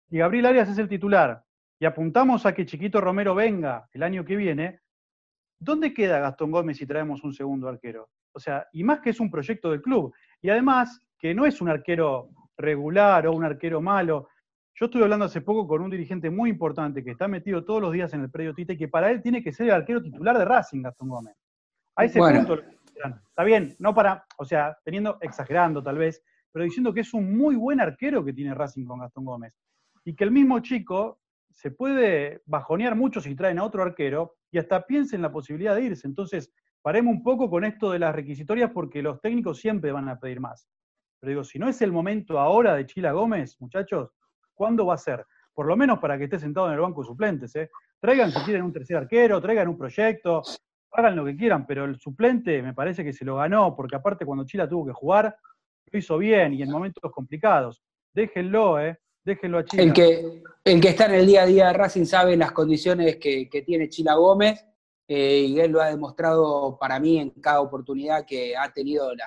si 0.09 0.17
Gabriel 0.17 0.47
Arias 0.47 0.69
es 0.69 0.77
el 0.79 0.89
titular 0.89 1.43
y 1.79 1.85
apuntamos 1.85 2.45
a 2.45 2.53
que 2.53 2.65
Chiquito 2.65 2.99
Romero 2.99 3.35
venga 3.35 3.87
el 3.91 4.01
año 4.01 4.25
que 4.25 4.35
viene, 4.35 4.79
¿dónde 5.59 5.93
queda 5.93 6.19
Gastón 6.19 6.49
Gómez 6.49 6.77
si 6.77 6.87
traemos 6.87 7.23
un 7.23 7.33
segundo 7.33 7.67
arquero? 7.67 8.09
O 8.33 8.39
sea, 8.39 8.65
y 8.71 8.83
más 8.83 9.01
que 9.01 9.11
es 9.11 9.19
un 9.19 9.29
proyecto 9.29 9.69
del 9.71 9.81
club. 9.81 10.13
Y 10.41 10.49
además, 10.49 10.99
que 11.19 11.35
no 11.35 11.45
es 11.45 11.61
un 11.61 11.69
arquero 11.69 12.29
regular 12.57 13.27
o 13.27 13.33
un 13.33 13.43
arquero 13.43 13.81
malo. 13.81 14.29
Yo 14.75 14.85
estuve 14.85 15.03
hablando 15.03 15.25
hace 15.25 15.41
poco 15.41 15.67
con 15.67 15.81
un 15.81 15.91
dirigente 15.91 16.29
muy 16.29 16.49
importante 16.49 17.03
que 17.03 17.11
está 17.11 17.27
metido 17.27 17.63
todos 17.63 17.81
los 17.81 17.93
días 17.93 18.13
en 18.13 18.21
el 18.21 18.31
predio 18.31 18.53
Tite, 18.53 18.77
que 18.77 18.87
para 18.87 19.11
él 19.11 19.21
tiene 19.21 19.43
que 19.43 19.53
ser 19.53 19.67
el 19.67 19.73
arquero 19.73 20.01
titular 20.01 20.37
de 20.37 20.45
Racing, 20.45 20.81
Gastón 20.81 21.09
Gómez. 21.09 21.35
A 21.95 22.05
ese 22.05 22.19
punto, 22.19 22.59
está 23.27 23.43
bien, 23.43 23.75
no 23.79 23.93
para, 23.93 24.25
o 24.37 24.45
sea, 24.45 24.77
teniendo, 24.83 25.17
exagerando 25.21 25.83
tal 25.83 25.97
vez, 25.97 26.23
pero 26.51 26.65
diciendo 26.65 26.93
que 26.93 27.01
es 27.01 27.13
un 27.13 27.37
muy 27.37 27.55
buen 27.55 27.79
arquero 27.79 28.23
que 28.23 28.33
tiene 28.33 28.53
Racing 28.53 28.85
con 28.85 28.99
Gastón 28.99 29.25
Gómez. 29.25 29.53
Y 30.03 30.15
que 30.15 30.23
el 30.23 30.31
mismo 30.31 30.59
chico 30.59 31.19
se 31.51 31.71
puede 31.71 32.41
bajonear 32.45 32.95
mucho 32.95 33.21
si 33.21 33.35
traen 33.35 33.59
a 33.59 33.63
otro 33.63 33.83
arquero 33.83 34.35
y 34.51 34.57
hasta 34.57 34.85
piensa 34.85 35.15
en 35.15 35.21
la 35.21 35.31
posibilidad 35.31 35.75
de 35.75 35.83
irse. 35.83 36.07
Entonces, 36.07 36.51
paremos 36.81 37.13
un 37.13 37.23
poco 37.23 37.49
con 37.49 37.63
esto 37.63 37.91
de 37.91 37.99
las 37.99 38.15
requisitorias 38.15 38.71
porque 38.71 39.01
los 39.01 39.21
técnicos 39.21 39.59
siempre 39.59 39.91
van 39.91 40.09
a 40.09 40.19
pedir 40.19 40.39
más. 40.39 40.67
Pero 41.19 41.29
digo, 41.29 41.43
si 41.43 41.59
no 41.59 41.67
es 41.69 41.81
el 41.81 41.91
momento 41.91 42.39
ahora 42.39 42.73
de 42.75 42.85
Chila 42.85 43.11
Gómez, 43.11 43.57
muchachos, 43.59 44.11
¿cuándo 44.61 44.85
va 44.85 44.93
a 44.93 44.97
ser? 44.99 45.25
Por 45.55 45.65
lo 45.65 45.75
menos 45.75 45.97
para 45.97 46.19
que 46.19 46.25
esté 46.25 46.37
sentado 46.37 46.67
en 46.67 46.73
el 46.73 46.81
banco 46.81 47.01
de 47.01 47.07
suplentes. 47.07 47.55
¿eh? 47.55 47.71
Traigan 47.99 48.31
si 48.31 48.39
quieren 48.41 48.61
un 48.61 48.71
tercer 48.71 48.95
arquero, 48.95 49.41
traigan 49.41 49.67
un 49.67 49.75
proyecto, 49.75 50.43
hagan 50.91 51.15
lo 51.15 51.25
que 51.25 51.35
quieran, 51.35 51.65
pero 51.65 51.85
el 51.85 51.99
suplente 51.99 52.61
me 52.61 52.75
parece 52.75 53.03
que 53.03 53.11
se 53.11 53.25
lo 53.25 53.37
ganó, 53.37 53.75
porque 53.75 53.95
aparte 53.95 54.23
cuando 54.23 54.45
Chila 54.45 54.69
tuvo 54.69 54.85
que 54.85 54.93
jugar, 54.93 55.35
lo 55.87 55.97
hizo 55.97 56.15
bien 56.19 56.53
y 56.53 56.61
en 56.61 56.69
momentos 56.69 57.11
complicados. 57.11 57.81
Déjenlo, 58.13 58.79
¿eh? 58.79 58.99
Déjenlo 59.25 59.57
a 59.57 59.65
Chila. 59.65 59.81
El 59.81 59.93
que, 59.93 60.43
el 60.63 60.79
que 60.79 60.89
está 60.89 61.05
en 61.05 61.15
el 61.15 61.25
día 61.25 61.41
a 61.41 61.47
día 61.47 61.67
de 61.69 61.73
Racing 61.73 62.05
sabe 62.05 62.37
las 62.37 62.51
condiciones 62.51 63.15
que, 63.15 63.63
tiene 63.65 63.89
Chila 63.89 64.13
Gómez, 64.13 64.63
eh, 65.07 65.39
y 65.39 65.59
él 65.59 65.71
lo 65.71 65.81
ha 65.81 65.87
demostrado 65.87 66.77
para 66.79 66.99
mí 66.99 67.17
en 67.17 67.31
cada 67.31 67.61
oportunidad 67.61 68.27
que 68.27 68.55
ha 68.55 68.71
tenido 68.71 69.15
la, 69.15 69.25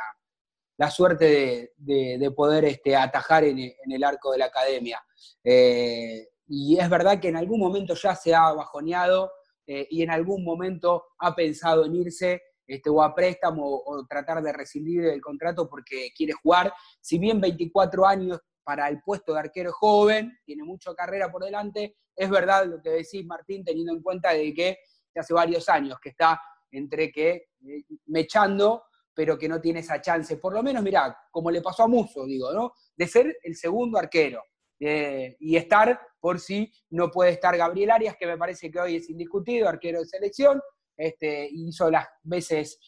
la 0.76 0.90
suerte 0.90 1.72
de, 1.76 2.32
poder 2.34 2.64
este, 2.64 2.96
atajar 2.96 3.44
en, 3.44 3.58
el 3.58 4.04
arco 4.04 4.32
de 4.32 4.38
la 4.38 4.46
academia. 4.46 5.02
Eh, 5.42 6.28
y 6.46 6.78
es 6.78 6.88
verdad 6.88 7.20
que 7.20 7.28
en 7.28 7.36
algún 7.36 7.60
momento 7.60 7.94
ya 7.94 8.14
se 8.14 8.34
ha 8.34 8.52
bajoneado 8.52 9.32
eh, 9.66 9.86
y 9.90 10.02
en 10.02 10.10
algún 10.10 10.44
momento 10.44 11.04
ha 11.18 11.34
pensado 11.34 11.86
en 11.86 11.94
irse 11.94 12.42
este, 12.66 12.90
o 12.90 13.02
a 13.02 13.14
préstamo 13.14 13.82
o, 13.84 14.06
tratar 14.06 14.42
de 14.42 14.52
rescindir 14.52 15.04
el 15.06 15.20
contrato 15.20 15.68
porque 15.68 16.10
quiere 16.14 16.32
jugar. 16.32 16.72
Si 17.00 17.18
bien 17.18 17.40
24 17.40 18.06
años 18.06 18.40
para 18.62 18.88
el 18.88 19.02
puesto 19.02 19.32
de 19.34 19.40
arquero 19.40 19.72
joven, 19.72 20.38
tiene 20.44 20.64
mucha 20.64 20.94
carrera 20.94 21.30
por 21.30 21.44
delante, 21.44 21.96
es 22.16 22.30
verdad 22.30 22.66
lo 22.66 22.80
que 22.80 22.90
decís, 22.90 23.24
Martín, 23.26 23.64
teniendo 23.64 23.92
en 23.92 24.02
cuenta 24.02 24.32
de 24.32 24.54
que 24.54 24.78
hace 25.14 25.34
varios 25.34 25.68
años 25.68 25.98
que 26.00 26.10
está 26.10 26.40
entre 26.70 27.10
que 27.10 27.48
eh, 27.66 27.84
mechando 28.06 28.84
pero 29.16 29.38
que 29.38 29.48
no 29.48 29.60
tiene 29.60 29.78
esa 29.78 30.00
chance, 30.00 30.38
por 30.38 30.52
lo 30.52 30.60
menos, 30.60 30.82
mirá, 30.82 31.16
como 31.30 31.48
le 31.48 31.62
pasó 31.62 31.84
a 31.84 31.86
Muso, 31.86 32.26
digo, 32.26 32.52
¿no? 32.52 32.72
De 32.96 33.06
ser 33.06 33.38
el 33.44 33.54
segundo 33.54 33.96
arquero 33.96 34.42
eh, 34.86 35.36
y 35.40 35.56
estar 35.56 35.98
por 36.20 36.38
si 36.38 36.70
no 36.90 37.10
puede 37.10 37.30
estar 37.30 37.56
Gabriel 37.56 37.90
Arias, 37.90 38.16
que 38.18 38.26
me 38.26 38.36
parece 38.36 38.70
que 38.70 38.78
hoy 38.78 38.96
es 38.96 39.08
indiscutido, 39.08 39.66
arquero 39.66 40.00
de 40.00 40.04
selección, 40.04 40.60
este, 40.94 41.48
hizo 41.50 41.90
las 41.90 42.06
veces 42.22 42.78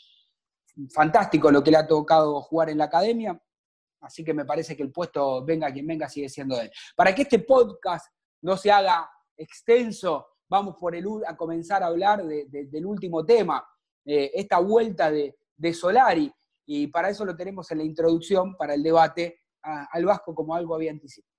fantástico 0.92 1.50
lo 1.50 1.64
que 1.64 1.70
le 1.70 1.78
ha 1.78 1.86
tocado 1.86 2.42
jugar 2.42 2.68
en 2.68 2.76
la 2.76 2.84
academia, 2.84 3.40
así 4.02 4.22
que 4.22 4.34
me 4.34 4.44
parece 4.44 4.76
que 4.76 4.82
el 4.82 4.92
puesto, 4.92 5.42
venga 5.42 5.72
quien 5.72 5.86
venga, 5.86 6.06
sigue 6.06 6.28
siendo 6.28 6.60
él. 6.60 6.70
Para 6.94 7.14
que 7.14 7.22
este 7.22 7.38
podcast 7.38 8.06
no 8.42 8.58
se 8.58 8.70
haga 8.70 9.10
extenso, 9.34 10.26
vamos 10.50 10.76
por 10.78 10.94
el, 10.94 11.06
a 11.26 11.34
comenzar 11.34 11.82
a 11.82 11.86
hablar 11.86 12.26
del 12.26 12.84
último 12.84 13.24
tema, 13.24 13.66
eh, 14.04 14.32
esta 14.34 14.58
vuelta 14.58 15.10
de, 15.10 15.34
de 15.56 15.72
Solari, 15.72 16.30
y 16.66 16.88
para 16.88 17.08
eso 17.08 17.24
lo 17.24 17.34
tenemos 17.34 17.70
en 17.70 17.78
la 17.78 17.84
introducción, 17.84 18.54
para 18.54 18.74
el 18.74 18.82
debate 18.82 19.40
al 19.62 20.04
Vasco, 20.04 20.34
como 20.34 20.54
algo 20.54 20.74
había 20.74 20.90
anticipado. 20.90 21.35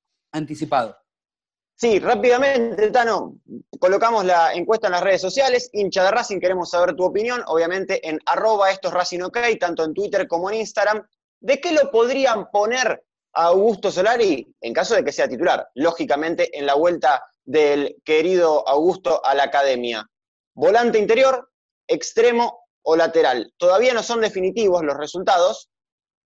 Sí, 1.80 2.00
rápidamente, 2.00 2.90
Tano, 2.90 3.36
colocamos 3.80 4.26
la 4.26 4.54
encuesta 4.54 4.88
en 4.88 4.94
las 4.94 5.04
redes 5.04 5.22
sociales, 5.22 5.70
hincha 5.74 6.04
de 6.04 6.10
Racing, 6.10 6.40
queremos 6.40 6.72
saber 6.72 6.96
tu 6.96 7.04
opinión, 7.04 7.44
obviamente 7.46 8.08
en 8.08 8.20
arroba 8.26 8.72
estos 8.72 8.92
Racing 8.92 9.22
OK, 9.22 9.38
tanto 9.60 9.84
en 9.84 9.94
Twitter 9.94 10.28
como 10.28 10.50
en 10.50 10.58
Instagram. 10.58 11.08
¿De 11.40 11.62
qué 11.62 11.72
lo 11.74 11.92
podrían 11.92 12.50
poner 12.50 13.06
a 13.34 13.44
Augusto 13.46 13.92
Solari 13.92 14.52
en 14.60 14.74
caso 14.74 14.96
de 14.96 15.04
que 15.04 15.12
sea 15.12 15.30
titular? 15.30 15.70
Lógicamente, 15.76 16.58
en 16.58 16.66
la 16.66 16.74
vuelta 16.74 17.24
del 17.46 18.02
querido 18.04 18.68
Augusto 18.68 19.24
a 19.24 19.36
la 19.36 19.44
academia. 19.44 20.10
Volante 20.56 20.98
interior, 20.98 21.52
extremo 21.88 22.68
o 22.82 22.96
lateral. 22.96 23.54
Todavía 23.56 23.94
no 23.94 24.02
son 24.02 24.22
definitivos 24.22 24.84
los 24.84 24.98
resultados, 24.98 25.70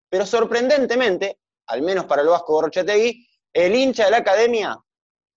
pero 0.09 0.25
sorprendentemente, 0.25 1.39
al 1.67 1.81
menos 1.81 2.05
para 2.05 2.21
el 2.21 2.29
Vasco 2.29 2.53
Gorrochategui, 2.53 3.27
el 3.53 3.75
hincha 3.75 4.05
de 4.05 4.11
la 4.11 4.17
academia, 4.17 4.77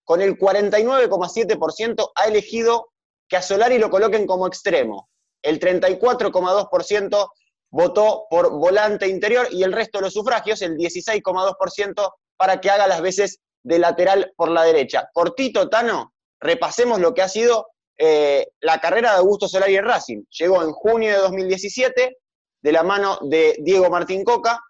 con 0.05 0.20
el 0.20 0.38
49,7%, 0.38 2.12
ha 2.14 2.24
elegido 2.27 2.90
que 3.29 3.37
a 3.37 3.42
Solari 3.42 3.79
lo 3.79 3.90
coloquen 3.90 4.27
como 4.27 4.46
extremo. 4.46 5.09
El 5.42 5.61
34,2% 5.61 7.31
votó 7.70 8.27
por 8.31 8.50
volante 8.53 9.09
interior 9.09 9.48
y 9.50 9.62
el 9.62 9.72
resto 9.72 9.98
de 9.98 10.03
los 10.03 10.14
sufragios, 10.14 10.62
el 10.62 10.77
16,2%, 10.77 12.12
para 12.37 12.61
que 12.61 12.70
haga 12.70 12.87
las 12.87 13.00
veces 13.00 13.40
de 13.62 13.79
lateral 13.79 14.33
por 14.37 14.50
la 14.50 14.62
derecha. 14.62 15.09
Cortito, 15.12 15.68
Tano, 15.68 16.12
repasemos 16.40 17.00
lo 17.00 17.14
que 17.14 17.22
ha 17.22 17.29
sido 17.29 17.68
eh, 17.98 18.48
la 18.61 18.79
carrera 18.79 19.12
de 19.12 19.18
Augusto 19.18 19.48
Solari 19.48 19.77
en 19.77 19.87
Racing. 19.87 20.22
Llegó 20.38 20.62
en 20.62 20.72
junio 20.72 21.11
de 21.11 21.18
2017 21.18 22.18
de 22.62 22.72
la 22.72 22.83
mano 22.83 23.18
de 23.22 23.57
Diego 23.61 23.90
Martín 23.90 24.24
Coca. 24.24 24.61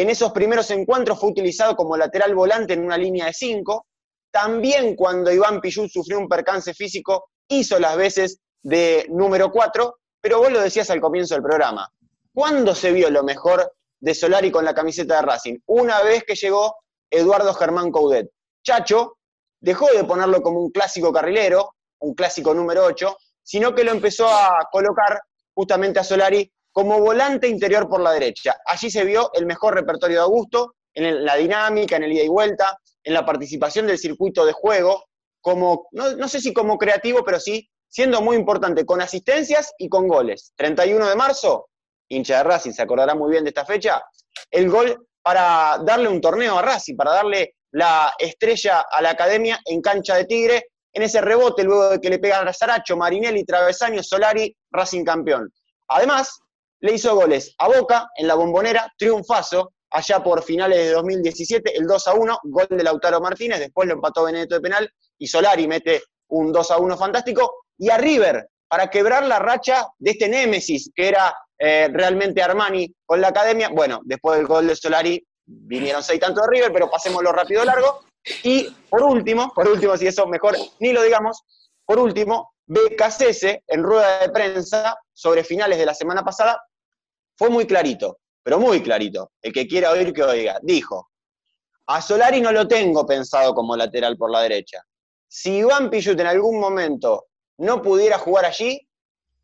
En 0.00 0.08
esos 0.08 0.32
primeros 0.32 0.70
encuentros 0.70 1.20
fue 1.20 1.28
utilizado 1.28 1.76
como 1.76 1.94
lateral 1.94 2.34
volante 2.34 2.72
en 2.72 2.82
una 2.82 2.96
línea 2.96 3.26
de 3.26 3.34
cinco. 3.34 3.84
También 4.30 4.96
cuando 4.96 5.30
Iván 5.30 5.60
Pillú 5.60 5.90
sufrió 5.90 6.18
un 6.18 6.26
percance 6.26 6.72
físico, 6.72 7.26
hizo 7.46 7.78
las 7.78 7.98
veces 7.98 8.38
de 8.62 9.04
número 9.10 9.50
4, 9.50 9.98
pero 10.18 10.38
vos 10.38 10.50
lo 10.50 10.62
decías 10.62 10.88
al 10.88 11.02
comienzo 11.02 11.34
del 11.34 11.42
programa. 11.42 11.86
¿Cuándo 12.32 12.74
se 12.74 12.92
vio 12.92 13.10
lo 13.10 13.22
mejor 13.22 13.74
de 13.98 14.14
Solari 14.14 14.50
con 14.50 14.64
la 14.64 14.72
camiseta 14.72 15.16
de 15.16 15.22
Racing? 15.22 15.58
Una 15.66 16.00
vez 16.00 16.24
que 16.24 16.34
llegó 16.34 16.76
Eduardo 17.10 17.52
Germán 17.52 17.90
Coudet. 17.90 18.30
Chacho 18.64 19.18
dejó 19.60 19.86
de 19.94 20.04
ponerlo 20.04 20.40
como 20.40 20.60
un 20.60 20.70
clásico 20.70 21.12
carrilero, 21.12 21.74
un 21.98 22.14
clásico 22.14 22.54
número 22.54 22.86
8, 22.86 23.18
sino 23.42 23.74
que 23.74 23.84
lo 23.84 23.90
empezó 23.90 24.26
a 24.28 24.66
colocar 24.72 25.20
justamente 25.52 26.00
a 26.00 26.04
Solari 26.04 26.50
como 26.72 27.00
volante 27.00 27.48
interior 27.48 27.88
por 27.88 28.00
la 28.00 28.12
derecha. 28.12 28.56
Allí 28.66 28.90
se 28.90 29.04
vio 29.04 29.30
el 29.34 29.46
mejor 29.46 29.74
repertorio 29.74 30.18
de 30.18 30.22
Augusto, 30.22 30.74
en 30.94 31.24
la 31.24 31.36
dinámica, 31.36 31.96
en 31.96 32.04
el 32.04 32.12
ida 32.12 32.22
y 32.22 32.28
vuelta, 32.28 32.78
en 33.02 33.14
la 33.14 33.24
participación 33.24 33.86
del 33.86 33.98
circuito 33.98 34.44
de 34.44 34.52
juego, 34.52 35.04
como, 35.40 35.88
no, 35.92 36.28
sé 36.28 36.40
si 36.40 36.52
como 36.52 36.78
creativo, 36.78 37.24
pero 37.24 37.40
sí 37.40 37.68
siendo 37.88 38.20
muy 38.20 38.36
importante, 38.36 38.84
con 38.84 39.00
asistencias 39.00 39.72
y 39.78 39.88
con 39.88 40.06
goles. 40.06 40.52
31 40.56 41.08
de 41.08 41.16
marzo, 41.16 41.68
hincha 42.08 42.38
de 42.38 42.44
Racing, 42.44 42.72
se 42.72 42.82
acordará 42.82 43.14
muy 43.14 43.30
bien 43.30 43.42
de 43.44 43.50
esta 43.50 43.64
fecha, 43.64 44.02
el 44.50 44.70
gol 44.70 45.08
para 45.22 45.78
darle 45.84 46.08
un 46.08 46.20
torneo 46.20 46.58
a 46.58 46.62
Racing, 46.62 46.96
para 46.96 47.12
darle 47.12 47.56
la 47.72 48.12
estrella 48.18 48.84
a 48.90 49.02
la 49.02 49.10
academia 49.10 49.60
en 49.64 49.80
cancha 49.80 50.16
de 50.16 50.24
Tigre, 50.24 50.66
en 50.92 51.02
ese 51.02 51.20
rebote, 51.20 51.62
luego 51.64 51.90
de 51.90 52.00
que 52.00 52.10
le 52.10 52.18
pegan 52.18 52.46
a 52.46 52.52
Saracho, 52.52 52.96
Marinelli, 52.96 53.44
Travesaño, 53.44 54.02
Solari, 54.02 54.54
Racing 54.70 55.04
campeón. 55.04 55.52
Además, 55.88 56.40
le 56.80 56.94
hizo 56.94 57.14
goles 57.14 57.54
a 57.58 57.68
Boca 57.68 58.08
en 58.16 58.26
la 58.26 58.34
bombonera, 58.34 58.92
triunfazo, 58.96 59.72
allá 59.90 60.22
por 60.22 60.42
finales 60.42 60.78
de 60.78 60.92
2017, 60.92 61.76
el 61.76 61.86
2 61.86 62.08
a 62.08 62.14
1, 62.14 62.38
gol 62.44 62.66
de 62.70 62.82
Lautaro 62.82 63.20
Martínez, 63.20 63.58
después 63.58 63.88
lo 63.88 63.94
empató 63.94 64.24
Benedetto 64.24 64.54
de 64.54 64.60
penal 64.60 64.90
y 65.18 65.26
Solari 65.26 65.66
mete 65.66 66.02
un 66.28 66.52
2 66.52 66.70
a 66.70 66.78
1 66.78 66.96
fantástico. 66.96 67.64
Y 67.76 67.90
a 67.90 67.98
River, 67.98 68.48
para 68.68 68.88
quebrar 68.88 69.26
la 69.26 69.38
racha 69.38 69.88
de 69.98 70.12
este 70.12 70.28
némesis 70.28 70.90
que 70.94 71.08
era 71.08 71.34
eh, 71.58 71.88
realmente 71.92 72.42
Armani 72.42 72.94
con 73.04 73.20
la 73.20 73.28
academia. 73.28 73.68
Bueno, 73.68 74.00
después 74.04 74.38
del 74.38 74.46
gol 74.46 74.66
de 74.66 74.76
Solari 74.76 75.26
vinieron 75.44 76.02
seis 76.02 76.20
tantos 76.20 76.44
de 76.44 76.50
River, 76.50 76.72
pero 76.72 76.90
pasémoslo 76.90 77.32
rápido 77.32 77.64
largo. 77.64 78.04
Y 78.44 78.68
por 78.88 79.02
último, 79.02 79.52
por 79.54 79.66
último, 79.66 79.96
si 79.96 80.06
eso 80.06 80.26
mejor 80.26 80.56
ni 80.78 80.92
lo 80.92 81.02
digamos, 81.02 81.42
por 81.84 81.98
último, 81.98 82.52
BKCS 82.66 83.44
en 83.66 83.82
rueda 83.82 84.20
de 84.20 84.28
prensa 84.30 84.96
sobre 85.12 85.42
finales 85.42 85.78
de 85.78 85.86
la 85.86 85.94
semana 85.94 86.22
pasada 86.22 86.62
fue 87.40 87.48
muy 87.48 87.66
clarito, 87.66 88.18
pero 88.42 88.60
muy 88.60 88.82
clarito. 88.82 89.32
El 89.40 89.54
que 89.54 89.66
quiera 89.66 89.92
oír 89.92 90.12
que 90.12 90.22
oiga. 90.22 90.58
Dijo, 90.60 91.08
a 91.86 92.02
Solari 92.02 92.38
no 92.42 92.52
lo 92.52 92.68
tengo 92.68 93.06
pensado 93.06 93.54
como 93.54 93.74
lateral 93.74 94.18
por 94.18 94.30
la 94.30 94.42
derecha. 94.42 94.84
Si 95.26 95.56
Iván 95.56 95.88
Pillut 95.88 96.20
en 96.20 96.26
algún 96.26 96.60
momento 96.60 97.28
no 97.56 97.80
pudiera 97.80 98.18
jugar 98.18 98.44
allí, 98.44 98.86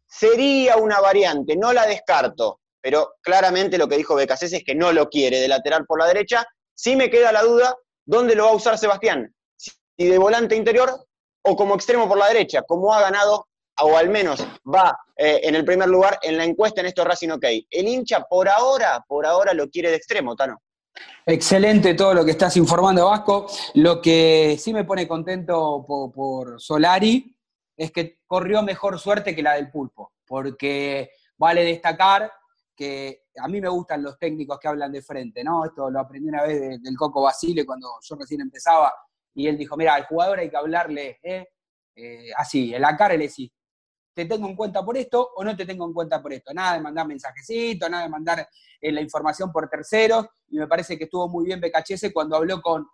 sería 0.07 0.77
una 0.77 1.01
variante, 1.01 1.57
no 1.57 1.73
la 1.73 1.87
descarto, 1.87 2.61
pero 2.83 3.15
claramente 3.23 3.79
lo 3.79 3.89
que 3.89 3.97
dijo 3.97 4.15
BKC 4.15 4.43
es 4.43 4.63
que 4.63 4.75
no 4.75 4.93
lo 4.93 5.09
quiere 5.09 5.41
de 5.41 5.49
lateral 5.49 5.87
por 5.87 5.99
la 5.99 6.07
derecha. 6.07 6.47
Sí 6.75 6.97
me 6.97 7.09
queda 7.09 7.33
la 7.33 7.45
duda, 7.45 7.75
¿dónde 8.05 8.35
lo 8.35 8.45
va 8.45 8.51
a 8.51 8.57
usar 8.57 8.77
Sebastián? 8.77 9.35
Si 9.57 9.73
de 10.05 10.19
volante 10.19 10.55
interior 10.55 11.07
o 11.41 11.57
como 11.57 11.75
extremo 11.75 12.07
por 12.07 12.19
la 12.19 12.29
derecha, 12.29 12.61
como 12.61 12.93
ha 12.93 13.01
ganado, 13.01 13.49
o 13.83 13.97
al 13.97 14.09
menos 14.09 14.47
va 14.67 14.99
eh, 15.17 15.41
en 15.43 15.55
el 15.55 15.65
primer 15.65 15.89
lugar 15.89 16.19
en 16.23 16.37
la 16.37 16.45
encuesta 16.45 16.81
en 16.81 16.89
esto 16.89 17.05
Racing 17.05 17.31
OK. 17.31 17.45
El 17.71 17.89
hincha 17.89 18.23
por 18.23 18.49
ahora, 18.49 19.05
por 19.07 19.27
ahora 19.27 19.53
lo 19.55 19.69
quiere 19.69 19.91
de 19.91 19.97
extremo, 19.97 20.35
Tano. 20.35 20.63
Excelente 21.27 21.95
todo 21.95 22.15
lo 22.15 22.25
que 22.25 22.31
estás 22.31 22.57
informando, 22.57 23.07
Vasco. 23.07 23.47
Lo 23.75 24.01
que 24.01 24.57
sí 24.59 24.73
me 24.73 24.85
pone 24.85 25.07
contento 25.07 25.85
por, 25.87 26.61
Solari 26.61 27.37
es 27.77 27.91
que 27.91 28.21
corrió 28.27 28.63
mejor 28.63 28.99
suerte 28.99 29.35
que 29.35 29.43
la 29.43 29.55
del 29.55 29.71
pulpo, 29.71 30.13
porque 30.27 31.11
vale 31.37 31.65
destacar 31.65 32.33
que 32.75 33.25
a 33.39 33.49
mí 33.49 33.61
me 33.61 33.69
gustan 33.69 34.03
los 34.03 34.19
técnicos 34.19 34.59
que 34.59 34.69
hablan 34.69 34.93
de 34.93 35.03
frente, 35.03 35.45
¿no? 35.45 35.65
Esto 35.65 35.91
lo 35.91 36.01
aprendí 36.01 36.29
una 36.29 36.43
vez 36.43 36.83
del 36.83 36.97
Coco 36.97 37.23
Basile 37.23 37.67
cuando 37.67 37.89
yo 38.03 38.17
recién 38.17 38.41
empezaba, 38.41 38.93
y 39.35 39.47
él 39.47 39.59
dijo, 39.59 39.77
mira, 39.77 39.95
al 39.95 40.07
jugador 40.07 40.39
hay 40.39 40.49
que 40.49 40.57
hablarle 40.57 41.19
¿eh? 41.23 41.49
Eh, 41.95 42.31
así, 42.37 42.75
en 42.75 42.83
la 42.83 42.97
cara 42.97 43.17
le 43.17 43.29
decís, 43.29 43.51
te 44.17 44.25
tengo 44.25 44.49
en 44.49 44.57
cuenta 44.57 44.83
por 44.83 44.97
esto 44.97 45.33
o 45.37 45.45
no 45.45 45.55
te 45.55 45.67
tengo 45.67 45.85
en 45.85 45.93
cuenta 45.93 46.23
por 46.23 46.33
esto. 46.33 46.55
Nada 46.55 46.73
de 46.73 46.81
mandar 46.81 47.07
mensajecitos, 47.07 47.91
nada 47.91 48.05
de 48.05 48.09
mandar 48.09 48.49
eh, 48.81 48.91
la 48.91 49.03
información 49.03 49.53
por 49.53 49.69
terceros, 49.69 50.27
y 50.49 50.57
me 50.57 50.67
parece 50.67 50.97
que 50.97 51.05
estuvo 51.05 51.29
muy 51.29 51.45
bien 51.45 51.61
BKHS 51.61 52.15
cuando 52.15 52.35
habló 52.35 52.63
con, 52.63 52.89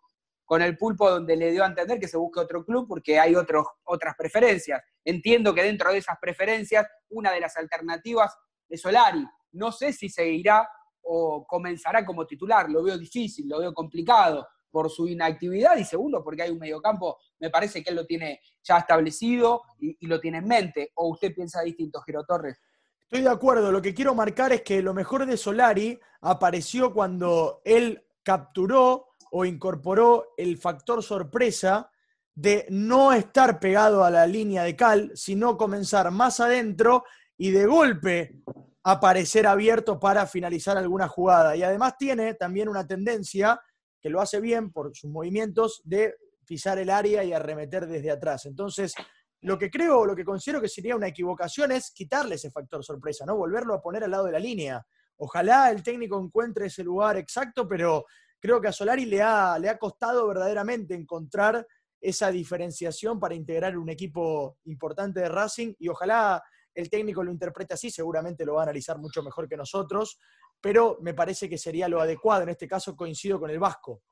con 0.45 0.62
el 0.62 0.77
pulpo 0.77 1.09
donde 1.09 1.37
le 1.37 1.53
dio 1.53 1.62
a 1.62 1.68
entender 1.68 2.01
que 2.01 2.09
se 2.09 2.16
busque 2.16 2.41
otro 2.41 2.64
club 2.64 2.89
porque 2.89 3.20
hay 3.20 3.37
otros, 3.37 3.64
otras 3.85 4.16
preferencias. 4.18 4.83
Entiendo 5.05 5.55
que 5.55 5.62
dentro 5.62 5.93
de 5.93 5.99
esas 5.99 6.18
preferencias, 6.20 6.89
una 7.11 7.31
de 7.31 7.39
las 7.39 7.57
alternativas 7.57 8.37
es 8.68 8.81
Solari. 8.81 9.25
No 9.53 9.70
sé 9.70 9.93
si 9.93 10.09
seguirá 10.09 10.68
o 11.03 11.47
comenzará 11.47 12.05
como 12.05 12.27
titular, 12.27 12.68
lo 12.68 12.83
veo 12.83 12.99
difícil, 12.99 13.49
lo 13.49 13.61
veo 13.61 13.73
complicado 13.73 14.45
por 14.73 14.91
su 14.91 15.07
inactividad 15.07 15.77
y 15.77 15.85
segundo 15.85 16.25
porque 16.25 16.43
hay 16.43 16.51
un 16.51 16.59
mediocampo, 16.59 17.18
me 17.39 17.51
parece 17.51 17.83
que 17.83 17.91
él 17.91 17.97
lo 17.97 18.07
tiene 18.07 18.41
ya 18.64 18.79
establecido 18.79 19.62
y, 19.79 20.07
lo 20.07 20.18
tiene 20.18 20.39
en 20.39 20.49
mente. 20.49 20.91
¿O 20.95 21.11
usted 21.11 21.33
piensa 21.33 21.62
distinto, 21.62 22.01
Giro 22.01 22.25
Torres? 22.25 22.59
Estoy 23.03 23.20
de 23.20 23.31
acuerdo, 23.31 23.70
lo 23.70 23.83
que 23.83 23.95
quiero 23.95 24.14
marcar 24.14 24.53
es 24.53 24.62
que 24.62 24.81
lo 24.81 24.95
mejor 24.95 25.27
de 25.27 25.37
Solari 25.37 26.01
apareció 26.23 26.95
cuando 26.95 27.61
él 27.64 28.03
capturó 28.23 29.09
o 29.31 29.45
incorporó 29.45 30.33
el 30.37 30.57
factor 30.57 31.03
sorpresa 31.03 31.91
de 32.35 32.66
no 32.70 33.12
estar 33.12 33.61
pegado 33.61 34.05
a 34.05 34.11
la 34.11 34.27
línea 34.27 34.62
de 34.62 34.75
cal, 34.75 35.12
sino 35.14 35.59
comenzar 35.59 36.11
más 36.11 36.41
adentro 36.41 37.05
y 37.37 37.51
de 37.51 37.66
golpe 37.66 38.43
aparecer 38.85 39.47
abierto 39.47 40.01
para 40.01 40.27
finalizar 40.27 40.77
alguna 40.77 41.09
jugada. 41.09 41.55
Y 41.55 41.62
además 41.62 41.97
tiene 41.99 42.35
también 42.35 42.68
una 42.68 42.87
tendencia 42.87 43.61
que 44.03 44.11
lo 44.11 44.20
hace 44.20 44.40
bien 44.40 44.72
por 44.72 44.94
sus 44.96 45.11
movimientos 45.11 45.80
de 45.84 46.16
pisar 46.44 46.78
el 46.78 46.90
área 46.90 47.22
y 47.24 47.32
arremeter 47.32 47.86
desde 47.86 48.11
atrás. 48.11 48.46
Entonces, 48.46 48.92
lo 49.40 49.57
que 49.57 49.70
creo, 49.70 50.05
lo 50.05 50.14
que 50.14 50.24
considero 50.24 50.61
que 50.61 50.68
sería 50.68 50.96
una 50.96 51.09
equivocación 51.09 51.72
es 51.72 51.90
quitarle 51.92 52.34
ese 52.34 52.50
factor 52.50 52.84
sorpresa, 52.84 53.24
¿no? 53.24 53.36
Volverlo 53.36 53.74
a 53.74 53.80
poner 53.80 54.05
al 54.05 54.11
lado 54.11 54.24
de 54.24 54.32
la 54.32 54.38
línea. 54.38 54.84
Ojalá 55.16 55.70
el 55.70 55.82
técnico 55.82 56.20
encuentre 56.20 56.66
ese 56.66 56.82
lugar 56.82 57.16
exacto, 57.16 57.66
pero 57.68 58.05
creo 58.40 58.61
que 58.61 58.68
a 58.68 58.72
Solari 58.72 59.05
le 59.05 59.22
ha, 59.22 59.59
le 59.59 59.68
ha 59.68 59.78
costado 59.78 60.26
verdaderamente 60.26 60.94
encontrar 60.94 61.66
esa 62.00 62.32
diferenciación 62.32 63.20
para 63.20 63.34
integrar 63.34 63.78
un 63.78 63.88
equipo 63.88 64.59
importante 64.64 65.20
de 65.20 65.28
Racing 65.28 65.74
y 65.78 65.88
ojalá 65.88 66.42
el 66.74 66.90
técnico 66.90 67.22
lo 67.22 67.30
interprete 67.30 67.74
así, 67.74 67.90
seguramente 67.90 68.44
lo 68.44 68.55
va 68.55 68.61
a 68.61 68.64
analizar 68.64 68.98
mucho 68.98 69.22
mejor 69.22 69.48
que 69.48 69.57
nosotros, 69.57 70.18
pero 70.63 70.99
me 71.01 71.13
parece 71.13 71.49
que 71.49 71.59
sería 71.59 71.89
lo 71.89 72.01
adecuado. 72.01 72.45
En 72.45 72.51
este 72.51 72.69
caso 72.69 72.97
coincido 72.97 73.41
con 73.41 73.51
el 73.51 73.59
Vasco. 73.59 74.03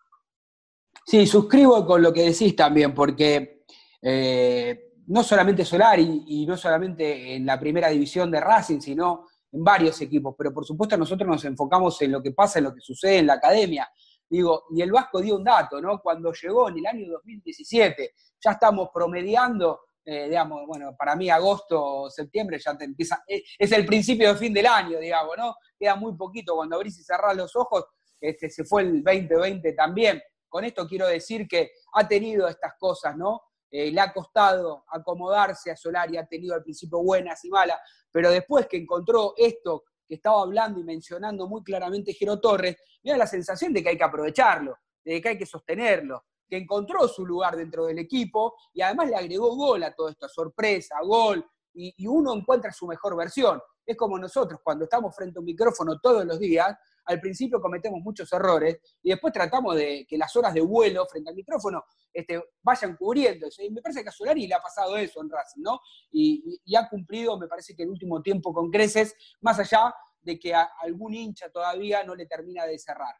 Sí, 1.06 1.26
suscribo 1.26 1.86
con 1.86 2.02
lo 2.02 2.12
que 2.12 2.24
decís 2.24 2.54
también, 2.56 2.92
porque 2.92 3.64
eh, 4.02 4.92
no 5.06 5.22
solamente 5.22 5.64
Solari 5.64 6.24
y 6.26 6.46
no 6.46 6.56
solamente 6.56 7.36
en 7.36 7.46
la 7.46 7.58
primera 7.58 7.88
división 7.88 8.30
de 8.30 8.40
Racing, 8.40 8.80
sino 8.80 9.28
en 9.52 9.64
varios 9.64 10.00
equipos, 10.00 10.34
pero 10.36 10.52
por 10.52 10.64
supuesto 10.64 10.96
nosotros 10.96 11.28
nos 11.28 11.44
enfocamos 11.44 12.00
en 12.02 12.12
lo 12.12 12.22
que 12.22 12.32
pasa, 12.32 12.58
en 12.58 12.66
lo 12.66 12.74
que 12.74 12.80
sucede 12.80 13.18
en 13.18 13.26
la 13.26 13.34
academia. 13.34 13.88
Digo, 14.28 14.64
y 14.70 14.82
el 14.82 14.92
Vasco 14.92 15.20
dio 15.20 15.36
un 15.36 15.44
dato, 15.44 15.80
¿no? 15.80 16.00
Cuando 16.00 16.32
llegó 16.32 16.68
en 16.68 16.78
el 16.78 16.86
año 16.86 17.12
2017, 17.12 18.14
ya 18.40 18.52
estamos 18.52 18.90
promediando 18.92 19.80
eh, 20.12 20.28
digamos, 20.28 20.66
bueno, 20.66 20.96
para 20.96 21.14
mí 21.14 21.30
agosto 21.30 22.10
septiembre 22.10 22.58
ya 22.58 22.76
te 22.76 22.84
empieza, 22.84 23.22
eh, 23.28 23.44
es 23.56 23.70
el 23.70 23.86
principio 23.86 24.32
de 24.32 24.40
fin 24.40 24.52
del 24.52 24.66
año, 24.66 24.98
digamos, 24.98 25.36
¿no? 25.38 25.54
Queda 25.78 25.94
muy 25.94 26.16
poquito, 26.16 26.56
cuando 26.56 26.74
abrís 26.74 26.98
y 26.98 27.04
cerrás 27.04 27.36
los 27.36 27.54
ojos, 27.54 27.84
este, 28.20 28.50
se 28.50 28.64
fue 28.64 28.82
el 28.82 29.04
2020 29.04 29.72
también. 29.74 30.20
Con 30.48 30.64
esto 30.64 30.88
quiero 30.88 31.06
decir 31.06 31.46
que 31.46 31.70
ha 31.92 32.08
tenido 32.08 32.48
estas 32.48 32.72
cosas, 32.76 33.16
¿no? 33.16 33.40
Eh, 33.70 33.92
le 33.92 34.00
ha 34.00 34.12
costado 34.12 34.84
acomodarse 34.88 35.70
a 35.70 35.76
Solari, 35.76 36.16
ha 36.16 36.26
tenido 36.26 36.56
al 36.56 36.64
principio 36.64 37.00
buenas 37.00 37.44
y 37.44 37.48
malas, 37.48 37.78
pero 38.10 38.32
después 38.32 38.66
que 38.66 38.78
encontró 38.78 39.34
esto 39.36 39.84
que 40.08 40.16
estaba 40.16 40.42
hablando 40.42 40.80
y 40.80 40.82
mencionando 40.82 41.46
muy 41.46 41.62
claramente 41.62 42.14
Jero 42.14 42.40
Torres, 42.40 42.76
me 43.04 43.12
da 43.12 43.16
la 43.16 43.28
sensación 43.28 43.72
de 43.72 43.80
que 43.80 43.90
hay 43.90 43.96
que 43.96 44.02
aprovecharlo, 44.02 44.76
de 45.04 45.22
que 45.22 45.28
hay 45.28 45.38
que 45.38 45.46
sostenerlo, 45.46 46.24
que 46.50 46.56
encontró 46.56 47.06
su 47.06 47.24
lugar 47.24 47.56
dentro 47.56 47.86
del 47.86 48.00
equipo 48.00 48.56
y 48.74 48.82
además 48.82 49.08
le 49.08 49.16
agregó 49.16 49.54
gol 49.54 49.84
a 49.84 49.94
todo 49.94 50.08
esto, 50.08 50.28
sorpresa, 50.28 50.96
gol, 51.02 51.48
y, 51.72 52.06
uno 52.06 52.34
encuentra 52.34 52.72
su 52.72 52.86
mejor 52.86 53.16
versión. 53.16 53.60
Es 53.86 53.96
como 53.96 54.18
nosotros 54.18 54.60
cuando 54.62 54.84
estamos 54.84 55.14
frente 55.14 55.38
a 55.38 55.40
un 55.40 55.46
micrófono 55.46 55.98
todos 56.00 56.24
los 56.24 56.38
días, 56.38 56.76
al 57.04 57.20
principio 57.20 57.60
cometemos 57.60 58.00
muchos 58.02 58.32
errores 58.32 58.78
y 59.02 59.10
después 59.10 59.32
tratamos 59.32 59.76
de 59.76 60.06
que 60.08 60.18
las 60.18 60.34
horas 60.36 60.52
de 60.52 60.60
vuelo 60.60 61.06
frente 61.06 61.30
al 61.30 61.36
micrófono 61.36 61.84
este, 62.12 62.42
vayan 62.62 62.96
cubriendo. 62.96 63.48
Y 63.58 63.70
me 63.70 63.80
parece 63.80 64.02
que 64.02 64.08
a 64.08 64.12
Solari 64.12 64.46
le 64.46 64.54
ha 64.54 64.60
pasado 64.60 64.96
eso 64.96 65.22
en 65.22 65.30
Racing, 65.30 65.62
¿no? 65.62 65.80
Y, 66.10 66.60
ha 66.76 66.88
cumplido, 66.88 67.38
me 67.38 67.48
parece 67.48 67.74
que 67.74 67.84
el 67.84 67.90
último 67.90 68.20
tiempo 68.22 68.52
con 68.52 68.70
creces, 68.70 69.14
más 69.40 69.58
allá 69.58 69.94
de 70.20 70.38
que 70.38 70.54
a 70.54 70.70
algún 70.82 71.14
hincha 71.14 71.50
todavía 71.50 72.04
no 72.04 72.14
le 72.14 72.26
termina 72.26 72.66
de 72.66 72.78
cerrar. 72.78 73.14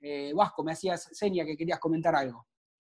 Eh, 0.00 0.32
Vasco, 0.34 0.62
me 0.62 0.72
hacías 0.72 1.08
seña 1.12 1.44
que 1.44 1.56
querías 1.56 1.78
comentar 1.78 2.14
algo. 2.14 2.46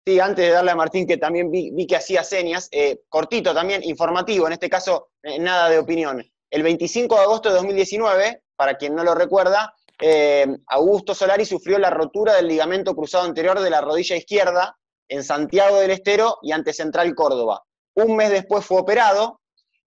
Sí, 0.09 0.19
antes 0.21 0.47
de 0.47 0.53
darle 0.53 0.71
a 0.71 0.75
Martín, 0.75 1.07
que 1.07 1.19
también 1.19 1.51
vi, 1.51 1.87
que 1.87 1.95
hacía 1.95 2.25
señas, 2.25 2.71
eh, 2.73 3.03
cortito 3.11 3.53
también, 3.53 3.85
informativo, 3.85 4.47
en 4.47 4.55
este 4.55 4.71
caso, 4.71 5.11
eh, 5.23 5.39
nada 5.39 5.69
de 5.69 5.79
opinión. 5.79 6.25
El 6.49 6.63
25 6.63 7.15
de 7.15 7.21
agosto 7.21 7.51
de 7.51 7.57
2019, 7.57 8.43
para 8.57 8.79
quien 8.79 8.95
no 8.95 9.05
lo 9.05 9.15
recuerda, 9.15 9.75
eh, 10.01 10.47
Augusto 10.69 11.15
Solari 11.15 11.45
sufrió 11.45 11.79
la 11.79 11.91
rotura 11.91 12.37
del 12.37 12.49
ligamento 12.49 12.97
cruzado 12.97 13.27
anterior 13.27 13.61
de 13.61 13.69
la 13.69 13.83
rodilla 13.83 14.17
izquierda 14.17 14.79
en 15.09 15.23
Santiago 15.23 15.79
del 15.79 15.91
Estero 15.91 16.39
y 16.41 16.53
ante 16.53 16.73
Central 16.73 17.15
Córdoba. 17.15 17.63
Un 17.93 18.17
mes 18.17 18.31
después 18.31 18.65
fue 18.65 18.81
operado 18.81 19.43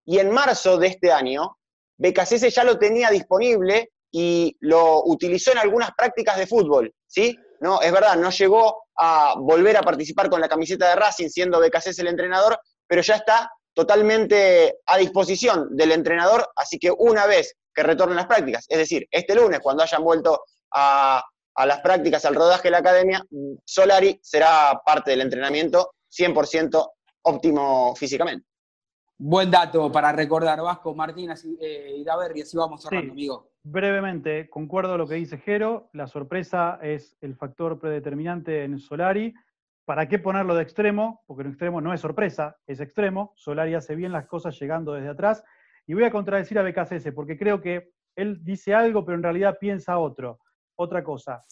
y 0.04 0.20
en 0.20 0.32
marzo 0.32 0.78
de 0.78 0.88
este 0.88 1.14
año, 1.14 1.60
BKCS 1.98 2.54
ya 2.54 2.66
lo 2.66 2.78
tenía 2.78 3.10
disponible 3.10 3.94
y 4.12 4.58
lo 4.60 5.02
utilizó 5.06 5.54
en 5.54 5.60
algunas 5.60 5.92
prácticas 5.92 6.38
de 6.38 6.46
fútbol, 6.46 6.94
¿sí? 7.08 7.38
No, 7.62 7.82
es 7.82 7.92
verdad, 7.92 8.16
no 8.16 8.30
llegó 8.30 8.86
a 8.96 9.36
volver 9.38 9.78
a 9.78 9.82
participar 9.82 10.30
con 10.30 10.42
la 10.42 10.50
camiseta 10.50 10.90
de 10.90 10.96
Racing, 10.96 11.30
siendo 11.30 11.60
Becasés 11.60 12.00
el 12.00 12.08
entrenador, 12.08 12.60
pero 12.88 13.02
ya 13.02 13.16
está 13.16 13.52
totalmente 13.74 14.80
a 14.86 14.98
disposición 14.98 15.76
del 15.76 15.92
entrenador, 15.92 16.50
así 16.56 16.78
que 16.78 16.92
una 16.92 17.26
vez 17.26 17.56
que 17.74 17.84
retornen 17.84 18.18
las 18.18 18.28
prácticas, 18.28 18.66
es 18.68 18.78
decir, 18.78 19.08
este 19.10 19.36
lunes, 19.36 19.60
cuando 19.62 19.84
hayan 19.84 20.04
vuelto 20.04 20.44
a, 20.72 21.24
las 21.66 21.82
prácticas, 21.82 22.24
al 22.26 22.36
rodaje 22.36 22.64
de 22.64 22.72
la 22.72 22.78
academia, 22.80 23.24
Solari 23.66 24.20
será 24.22 24.82
parte 24.86 25.12
del 25.12 25.22
entrenamiento 25.22 25.94
100% 26.10 26.92
óptimo 27.24 27.96
físicamente. 27.96 28.49
Buen 29.22 29.52
dato 29.52 29.92
para 29.92 30.14
recordar, 30.14 30.62
Vasco, 30.62 30.96
Martín 30.96 31.30
eh, 31.60 31.96
y 31.98 32.06
Daverri, 32.06 32.42
así 32.42 32.56
vamos 32.56 32.82
cerrando, 32.82 33.12
amigo. 33.12 33.52
Brevemente, 33.64 34.50
concuerdo 34.50 34.98
lo 34.98 35.10
que 35.10 35.16
dice 35.16 35.38
Jero, 35.38 35.90
la 35.92 36.08
sorpresa 36.08 36.80
es 36.82 37.18
el 37.20 37.36
factor 37.36 37.78
predeterminante 37.82 38.64
en 38.64 38.80
Solari. 38.80 39.34
¿Para 39.84 40.08
qué 40.08 40.20
ponerlo 40.20 40.56
de 40.56 40.64
extremo? 40.64 41.22
Porque 41.28 41.44
en 41.44 41.50
extremo 41.50 41.82
no 41.82 41.94
es 41.94 42.00
sorpresa, 42.00 42.56
es 42.66 42.80
extremo. 42.80 43.34
Solari 43.36 43.74
hace 43.74 43.94
bien 43.94 44.14
las 44.14 44.26
cosas 44.26 44.58
llegando 44.58 44.94
desde 44.94 45.10
atrás. 45.10 45.44
Y 45.86 45.96
voy 45.96 46.06
a 46.06 46.12
contradecir 46.12 46.58
a 46.58 46.64
BKCS, 46.64 47.12
porque 47.14 47.38
creo 47.38 47.60
que 47.60 47.92
él 48.16 48.40
dice 48.42 48.74
algo, 48.74 49.04
pero 49.04 49.18
en 49.18 49.24
realidad 49.24 49.58
piensa 49.60 50.00
otro. 50.00 50.40
Otra 50.76 51.04
cosa. 51.04 51.44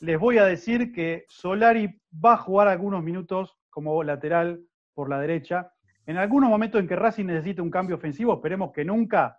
les 0.00 0.18
voy 0.18 0.38
a 0.38 0.46
decir 0.46 0.92
que 0.94 1.26
Solari 1.28 2.00
va 2.12 2.32
a 2.32 2.38
jugar 2.38 2.68
algunos 2.68 3.02
minutos 3.04 3.58
como 3.68 4.02
lateral 4.02 4.64
por 4.94 5.10
la 5.10 5.20
derecha. 5.20 5.74
En 6.06 6.16
algunos 6.16 6.50
momentos 6.50 6.80
en 6.80 6.88
que 6.88 6.96
Racing 6.96 7.26
necesita 7.26 7.62
un 7.62 7.70
cambio 7.70 7.96
ofensivo, 7.96 8.34
esperemos 8.34 8.72
que 8.72 8.84
nunca, 8.84 9.38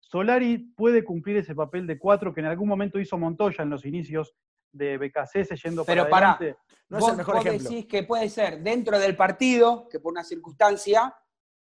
Solari 0.00 0.58
puede 0.58 1.04
cumplir 1.04 1.38
ese 1.38 1.54
papel 1.54 1.86
de 1.86 1.98
cuatro 1.98 2.32
que 2.32 2.40
en 2.40 2.46
algún 2.46 2.68
momento 2.68 2.98
hizo 2.98 3.18
Montoya 3.18 3.62
en 3.62 3.70
los 3.70 3.84
inicios 3.84 4.34
de 4.72 4.96
BKC 4.98 5.54
yendo 5.62 5.84
Pero 5.84 6.08
para, 6.08 6.38
para, 6.38 6.56
No 6.88 6.98
es 6.98 7.02
vos, 7.02 7.10
el 7.10 7.16
mejor 7.16 7.36
vos 7.36 7.46
ejemplo. 7.46 7.68
decís 7.68 7.86
que 7.86 8.02
puede 8.04 8.28
ser 8.28 8.62
dentro 8.62 8.98
del 8.98 9.16
partido, 9.16 9.88
que 9.88 9.98
por 9.98 10.12
una 10.12 10.24
circunstancia, 10.24 11.14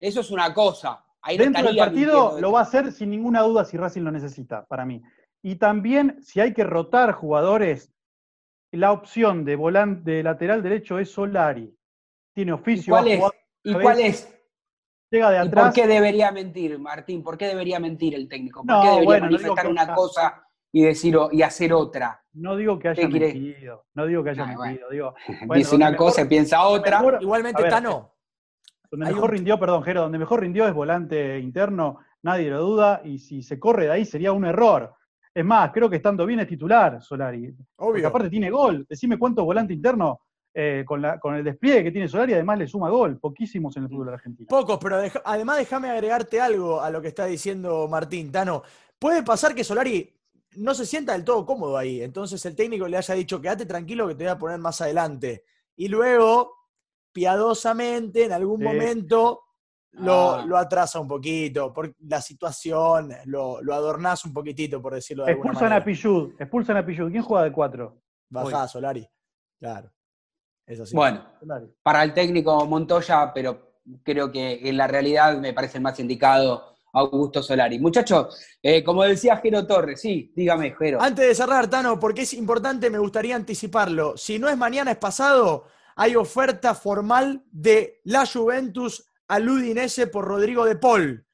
eso 0.01 0.21
es 0.21 0.31
una 0.31 0.53
cosa. 0.53 1.05
Ahí 1.23 1.39
no 1.39 1.45
Dentro 1.45 1.65
del 1.65 1.77
partido 1.77 2.41
lo 2.41 2.53
va 2.53 2.61
a 2.61 2.63
hacer 2.65 2.93
sin 2.93 3.11
ninguna 3.11 3.41
duda 3.43 3.65
si 3.65 3.77
Racing 3.77 4.03
lo 4.03 4.11
necesita, 4.11 4.67
para 4.67 4.85
mí. 4.85 5.03
Y 5.43 5.57
también, 5.57 6.19
si 6.23 6.41
hay 6.41 6.53
que 6.53 6.65
rotar 6.65 7.13
jugadores, 7.13 7.93
la 8.73 8.93
opción 8.93 9.45
de 9.45 9.57
volante 9.57 10.11
de 10.11 10.23
lateral 10.23 10.63
derecho 10.63 10.99
es 10.99 11.11
Solari. 11.11 11.75
Tiene 12.35 12.51
¿Y 12.51 12.55
oficio, 12.55 12.93
cuál 12.93 13.07
ha 13.07 13.15
es? 13.15 13.21
¿Y 13.65 13.73
cuál 13.75 14.01
es? 14.01 14.31
llega 15.11 15.31
de 15.31 15.37
¿Y 15.37 15.49
por 15.49 15.59
atrás. 15.61 15.75
qué 15.75 15.87
debería 15.87 16.31
mentir, 16.33 16.79
Martín? 16.79 17.23
¿Por 17.23 17.39
qué 17.39 17.47
debería 17.47 17.79
mentir 17.81 18.15
el 18.15 18.29
técnico? 18.29 18.61
¿Por 18.65 18.67
No, 18.75 18.83
qué 18.83 18.89
debería 18.89 19.05
bueno, 19.07 19.27
no 19.27 19.33
manifestar 19.33 19.65
que- 19.65 19.71
una 19.71 19.95
cosa 19.95 20.47
y 20.73 20.83
decir 20.83 21.17
o- 21.17 21.29
y 21.33 21.43
hacer 21.43 21.73
otra? 21.73 22.21
No 22.33 22.57
digo 22.57 22.79
que 22.79 22.89
haya 22.89 23.09
mentido, 23.09 23.85
no 23.95 24.07
digo 24.07 24.25
que 24.25 24.31
haya 24.31 24.43
Ah, 24.43 24.55
bueno. 24.57 24.63
mentido, 24.65 24.91
digo, 24.91 25.15
Bueno, 25.49 25.59
Dice 25.59 25.77
una 25.77 25.91
mejor- 25.91 26.07
cosa 26.07 26.23
y 26.23 26.25
piensa 26.27 26.63
otra. 26.67 26.99
mejor- 26.99 27.19
Igualmente, 27.23 27.61
A 27.61 27.63
ver, 27.63 27.71
Tano, 27.71 28.15
donde 28.91 29.07
mejor 29.07 29.25
un- 29.25 29.31
rindió, 29.31 29.59
perdón, 29.61 29.83
Jero, 29.85 30.03
donde 30.03 30.19
mejor 30.19 30.41
rindió 30.41 30.67
es 30.67 30.75
volante 30.75 31.39
interno, 31.39 32.01
nadie 32.23 32.51
lo 32.51 32.61
duda, 32.61 33.01
y 33.05 33.19
si 33.21 33.43
se 33.43 33.59
corre 33.61 33.85
de 33.85 33.93
ahí 33.93 34.05
sería 34.05 34.33
un 34.33 34.45
error. 34.45 34.95
Es 35.33 35.45
más, 35.45 35.71
creo 35.73 35.89
que 35.89 35.97
estando 35.97 36.27
bien 36.27 36.41
es 36.41 36.47
titular 36.49 37.01
Solari. 37.03 37.53
Porque 37.77 37.99
obvio. 37.99 38.09
aparte 38.09 38.31
tiene 38.31 38.51
gol. 38.51 38.85
Decime 38.89 39.17
cuántos 39.19 39.45
volantes 39.45 39.77
internos 39.77 40.19
eh, 40.55 40.85
con, 40.87 41.03
la- 41.03 41.19
con 41.19 41.35
el 41.35 41.43
despliegue 41.43 41.83
que 41.85 41.91
tiene 41.91 42.07
Solari, 42.09 42.33
además 42.35 42.59
le 42.59 42.67
suma 42.69 42.89
gol. 42.89 43.19
Poquísimos 43.19 43.77
en 43.77 43.83
el 43.83 43.89
fútbol 43.89 44.11
argentino. 44.11 44.47
Pocos, 44.49 44.79
pero 44.81 44.99
deja- 44.99 45.21
además 45.25 45.59
déjame 45.59 45.91
agregarte 45.91 46.41
algo 46.41 46.81
a 46.81 46.91
lo 46.91 47.03
que 47.03 47.09
está 47.09 47.27
diciendo 47.27 47.89
Martín, 47.89 48.31
Tano. 48.31 48.63
Puede 48.99 49.23
pasar 49.25 49.55
que 49.55 49.65
Solari 49.65 50.11
no 50.57 50.73
se 50.73 50.87
sienta 50.87 51.13
del 51.13 51.25
todo 51.25 51.45
cómodo 51.45 51.77
ahí, 51.77 52.01
entonces 52.01 52.45
el 52.47 52.55
técnico 52.55 52.87
le 52.87 52.97
haya 52.97 53.15
dicho, 53.15 53.41
quédate 53.41 53.67
tranquilo 53.67 54.07
que 54.07 54.15
te 54.15 54.23
voy 54.25 54.31
a 54.33 54.39
poner 54.39 54.59
más 54.61 54.81
adelante. 54.81 55.45
Y 55.77 55.89
luego, 55.89 56.55
piadosamente, 57.13 58.25
en 58.27 58.33
algún 58.33 58.59
Sí. 58.61 58.65
momento, 58.65 59.41
lo, 59.93 60.35
Ah. 60.35 60.45
lo 60.47 60.57
atrasa 60.57 61.01
un 61.01 61.09
poquito, 61.09 61.73
por 61.73 61.95
la 62.07 62.21
situación, 62.21 63.13
lo, 63.27 63.61
lo 63.63 63.75
adornás 63.75 64.25
un 64.25 64.33
poquitito, 64.33 64.81
por 64.83 64.95
decirlo 64.95 65.25
de 65.25 65.33
alguna 65.33 65.51
Expulsan 65.51 65.67
a 65.67 65.71
manera. 65.81 65.85
Pillud, 65.85 66.33
expulsan 66.39 66.77
a 66.77 66.87
Pillud. 66.87 67.11
¿Quién 67.11 67.23
juega 67.23 67.45
de 67.45 67.53
cuatro? 67.53 68.01
Bajá, 68.29 68.67
Solari. 68.69 69.09
Claro. 69.59 69.91
Es 70.67 70.81
así. 70.81 70.95
Bueno, 70.95 71.25
para 71.83 72.03
el 72.03 72.15
técnico 72.15 72.67
Montoya, 72.67 73.33
pero 73.35 73.75
creo 74.03 74.33
que 74.33 74.61
en 74.69 74.77
la 74.77 74.87
realidad 74.87 75.39
me 75.39 75.53
parece 75.53 75.79
el 75.79 75.83
más 75.83 75.99
indicado 76.01 76.75
Augusto 76.95 77.43
Solari. 77.43 77.79
Muchachos, 77.79 78.39
eh, 78.63 78.83
como 78.83 79.03
decía 79.03 79.37
Jero 79.39 79.67
Torres, 79.67 80.01
sí, 80.01 80.33
dígame, 80.35 80.75
Jero. 80.79 81.03
Antes 81.03 81.27
de 81.27 81.35
cerrar, 81.35 81.69
Tano, 81.69 81.99
porque 81.99 82.23
es 82.23 82.33
importante, 82.35 82.89
me 82.89 82.99
gustaría 82.99 83.37
anticiparlo. 83.37 84.17
Si 84.17 84.39
no 84.39 84.49
es 84.49 84.57
mañana, 84.57 84.93
es 84.93 84.99
pasado, 84.99 85.67
hay 85.97 86.17
oferta 86.17 86.75
formal 86.75 87.45
de 87.51 88.01
la 88.05 88.25
Juventus 88.27 89.07
al 89.29 89.49
Udinese 89.49 90.07
por 90.07 90.25
Rodrigo 90.25 90.65
de 90.65 90.77
Paul. 90.77 91.27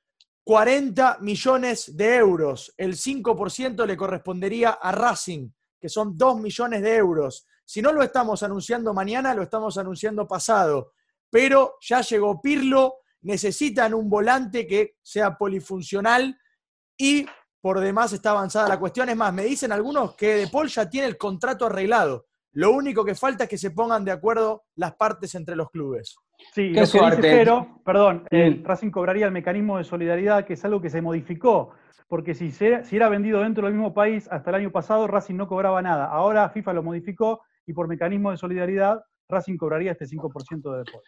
40 0.44 1.18
millones 1.20 1.96
de 1.96 2.16
euros. 2.16 2.74
El 2.76 2.94
5% 2.94 3.86
le 3.86 3.96
correspondería 3.96 4.70
a 4.70 4.90
Racing, 4.92 5.50
que 5.78 5.88
son 5.88 6.16
2 6.16 6.40
millones 6.40 6.82
de 6.82 6.96
euros. 6.96 7.46
Si 7.72 7.80
no 7.80 7.92
lo 7.92 8.02
estamos 8.02 8.42
anunciando 8.42 8.92
mañana, 8.92 9.32
lo 9.32 9.42
estamos 9.44 9.78
anunciando 9.78 10.26
pasado. 10.26 10.90
Pero 11.30 11.76
ya 11.80 12.00
llegó 12.00 12.40
Pirlo, 12.42 12.94
necesitan 13.22 13.94
un 13.94 14.10
volante 14.10 14.66
que 14.66 14.96
sea 15.00 15.36
polifuncional 15.38 16.36
y 16.98 17.24
por 17.60 17.78
demás 17.78 18.12
está 18.12 18.30
avanzada 18.32 18.66
la 18.68 18.80
cuestión. 18.80 19.08
Es 19.08 19.16
más, 19.16 19.32
me 19.32 19.44
dicen 19.44 19.70
algunos 19.70 20.16
que 20.16 20.34
De 20.34 20.48
Paul 20.48 20.66
ya 20.66 20.90
tiene 20.90 21.06
el 21.06 21.16
contrato 21.16 21.66
arreglado. 21.66 22.26
Lo 22.54 22.72
único 22.72 23.04
que 23.04 23.14
falta 23.14 23.44
es 23.44 23.50
que 23.50 23.56
se 23.56 23.70
pongan 23.70 24.04
de 24.04 24.10
acuerdo 24.10 24.64
las 24.74 24.96
partes 24.96 25.32
entre 25.36 25.54
los 25.54 25.70
clubes. 25.70 26.16
Sí, 26.52 26.72
Qué 26.72 26.80
lo 26.80 26.80
que 26.80 26.86
suerte. 26.86 27.16
dice 27.18 27.36
Jero, 27.36 27.80
perdón, 27.84 28.24
Mm. 28.32 28.34
el 28.34 28.64
Racing 28.64 28.90
cobraría 28.90 29.26
el 29.26 29.32
mecanismo 29.32 29.78
de 29.78 29.84
solidaridad, 29.84 30.44
que 30.44 30.54
es 30.54 30.64
algo 30.64 30.80
que 30.80 30.90
se 30.90 31.00
modificó, 31.02 31.70
porque 32.08 32.34
si, 32.34 32.50
se- 32.50 32.82
si 32.84 32.96
era 32.96 33.08
vendido 33.08 33.38
dentro 33.42 33.66
del 33.66 33.74
mismo 33.74 33.94
país, 33.94 34.26
hasta 34.28 34.50
el 34.50 34.56
año 34.56 34.72
pasado 34.72 35.06
Racing 35.06 35.36
no 35.36 35.46
cobraba 35.46 35.80
nada. 35.82 36.06
Ahora 36.06 36.48
FIFA 36.50 36.72
lo 36.72 36.82
modificó 36.82 37.42
y 37.70 37.72
por 37.72 37.86
mecanismo 37.86 38.32
de 38.32 38.36
solidaridad 38.36 39.00
Racing 39.28 39.56
cobraría 39.56 39.92
este 39.92 40.06
5% 40.06 40.72
de 40.72 40.78
depósito. 40.78 41.02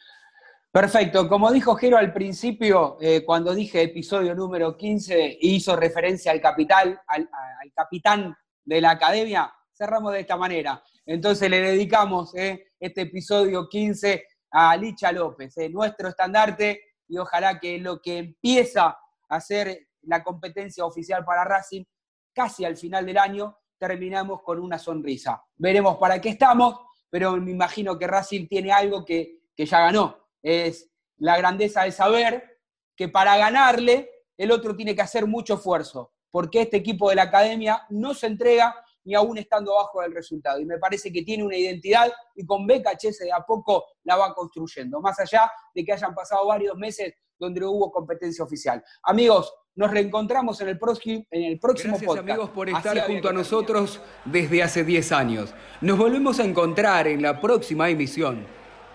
Perfecto, 0.70 1.28
como 1.28 1.50
dijo 1.50 1.74
Jero 1.74 1.98
al 1.98 2.12
principio, 2.12 2.96
eh, 3.00 3.24
cuando 3.26 3.52
dije 3.52 3.82
episodio 3.82 4.34
número 4.34 4.76
15, 4.76 5.38
hizo 5.40 5.76
referencia 5.76 6.30
al 6.30 6.40
capital, 6.40 6.98
al, 7.08 7.28
capitán 7.74 8.34
de 8.64 8.80
la 8.80 8.92
academia, 8.92 9.52
cerramos 9.72 10.12
de 10.12 10.20
esta 10.20 10.36
manera. 10.36 10.82
Entonces 11.04 11.50
le 11.50 11.60
dedicamos 11.60 12.34
eh, 12.36 12.68
este 12.78 13.02
episodio 13.02 13.68
15 13.68 14.24
a 14.52 14.76
Licha 14.76 15.10
López, 15.10 15.58
eh, 15.58 15.68
nuestro 15.68 16.08
estandarte, 16.08 16.80
y 17.08 17.18
ojalá 17.18 17.58
que 17.58 17.78
lo 17.78 18.00
que 18.00 18.18
empieza 18.18 18.96
a 19.28 19.40
ser 19.40 19.88
la 20.02 20.22
competencia 20.22 20.84
oficial 20.86 21.24
para 21.24 21.44
Racing, 21.44 21.84
casi 22.32 22.64
al 22.64 22.76
final 22.76 23.04
del 23.04 23.18
año, 23.18 23.58
terminamos 23.89 24.43
con 24.43 24.61
una 24.61 24.78
sonrisa. 24.78 25.43
Veremos 25.57 25.97
para 25.97 26.20
qué 26.20 26.28
estamos, 26.28 26.78
pero 27.11 27.33
me 27.39 27.51
imagino 27.51 27.99
que 27.99 28.07
Racing 28.07 28.47
tiene 28.47 28.70
algo 28.70 29.05
que, 29.05 29.41
que 29.57 29.66
ya 29.66 29.80
ganó 29.80 30.18
es 30.41 30.89
la 31.18 31.37
grandeza 31.37 31.83
de 31.83 31.91
saber 31.91 32.61
que 32.95 33.09
para 33.09 33.37
ganarle 33.37 34.09
el 34.37 34.53
otro 34.53 34.76
tiene 34.76 34.95
que 34.95 35.03
hacer 35.03 35.26
mucho 35.26 35.55
esfuerzo, 35.55 36.12
porque 36.30 36.62
este 36.62 36.76
equipo 36.76 37.11
de 37.11 37.16
la 37.16 37.22
academia 37.22 37.85
no 37.91 38.14
se 38.14 38.28
entrega 38.28 38.72
ni 39.03 39.16
aún 39.16 39.37
estando 39.39 39.76
abajo 39.76 40.01
del 40.01 40.14
resultado. 40.14 40.61
Y 40.61 40.64
me 40.64 40.78
parece 40.78 41.12
que 41.12 41.22
tiene 41.22 41.43
una 41.43 41.57
identidad 41.57 42.09
y 42.37 42.47
con 42.47 42.68
BKHS 42.68 43.18
de 43.18 43.33
a 43.33 43.41
poco 43.41 43.85
la 44.05 44.14
va 44.14 44.33
construyendo, 44.33 45.01
más 45.01 45.18
allá 45.18 45.51
de 45.74 45.85
que 45.85 45.93
hayan 45.93 46.14
pasado 46.14 46.47
varios 46.47 46.76
meses 46.76 47.14
donde 47.43 47.61
no 47.61 47.70
hubo 47.72 47.90
competencia 47.90 48.45
oficial. 48.45 48.82
Amigos, 49.03 49.53
nos 49.74 49.90
reencontramos 49.90 50.61
en 50.61 50.68
el 50.68 50.78
próximo, 50.78 51.24
en 51.30 51.43
el 51.45 51.59
próximo 51.59 51.93
Gracias 51.95 52.07
podcast. 52.07 52.28
amigos 52.28 52.51
por 52.51 52.68
estar 52.68 53.01
junto 53.07 53.28
a 53.28 53.32
nosotros 53.32 54.01
desde 54.24 54.62
hace 54.62 54.84
10 54.84 55.12
años. 55.12 55.55
Nos 55.80 55.99
volvemos 55.99 56.38
a 56.40 56.45
encontrar 56.45 57.09
en 57.09 57.20
la 57.22 57.40
próxima 57.40 57.90
emisión. 57.90 58.47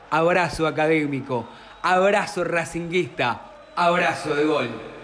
Abrazo 0.10 0.66
académico, 0.66 1.45
abrazo 1.82 2.43
racinguista, 2.43 3.52
abrazo 3.76 4.34
de 4.34 4.45
gol. 4.45 4.97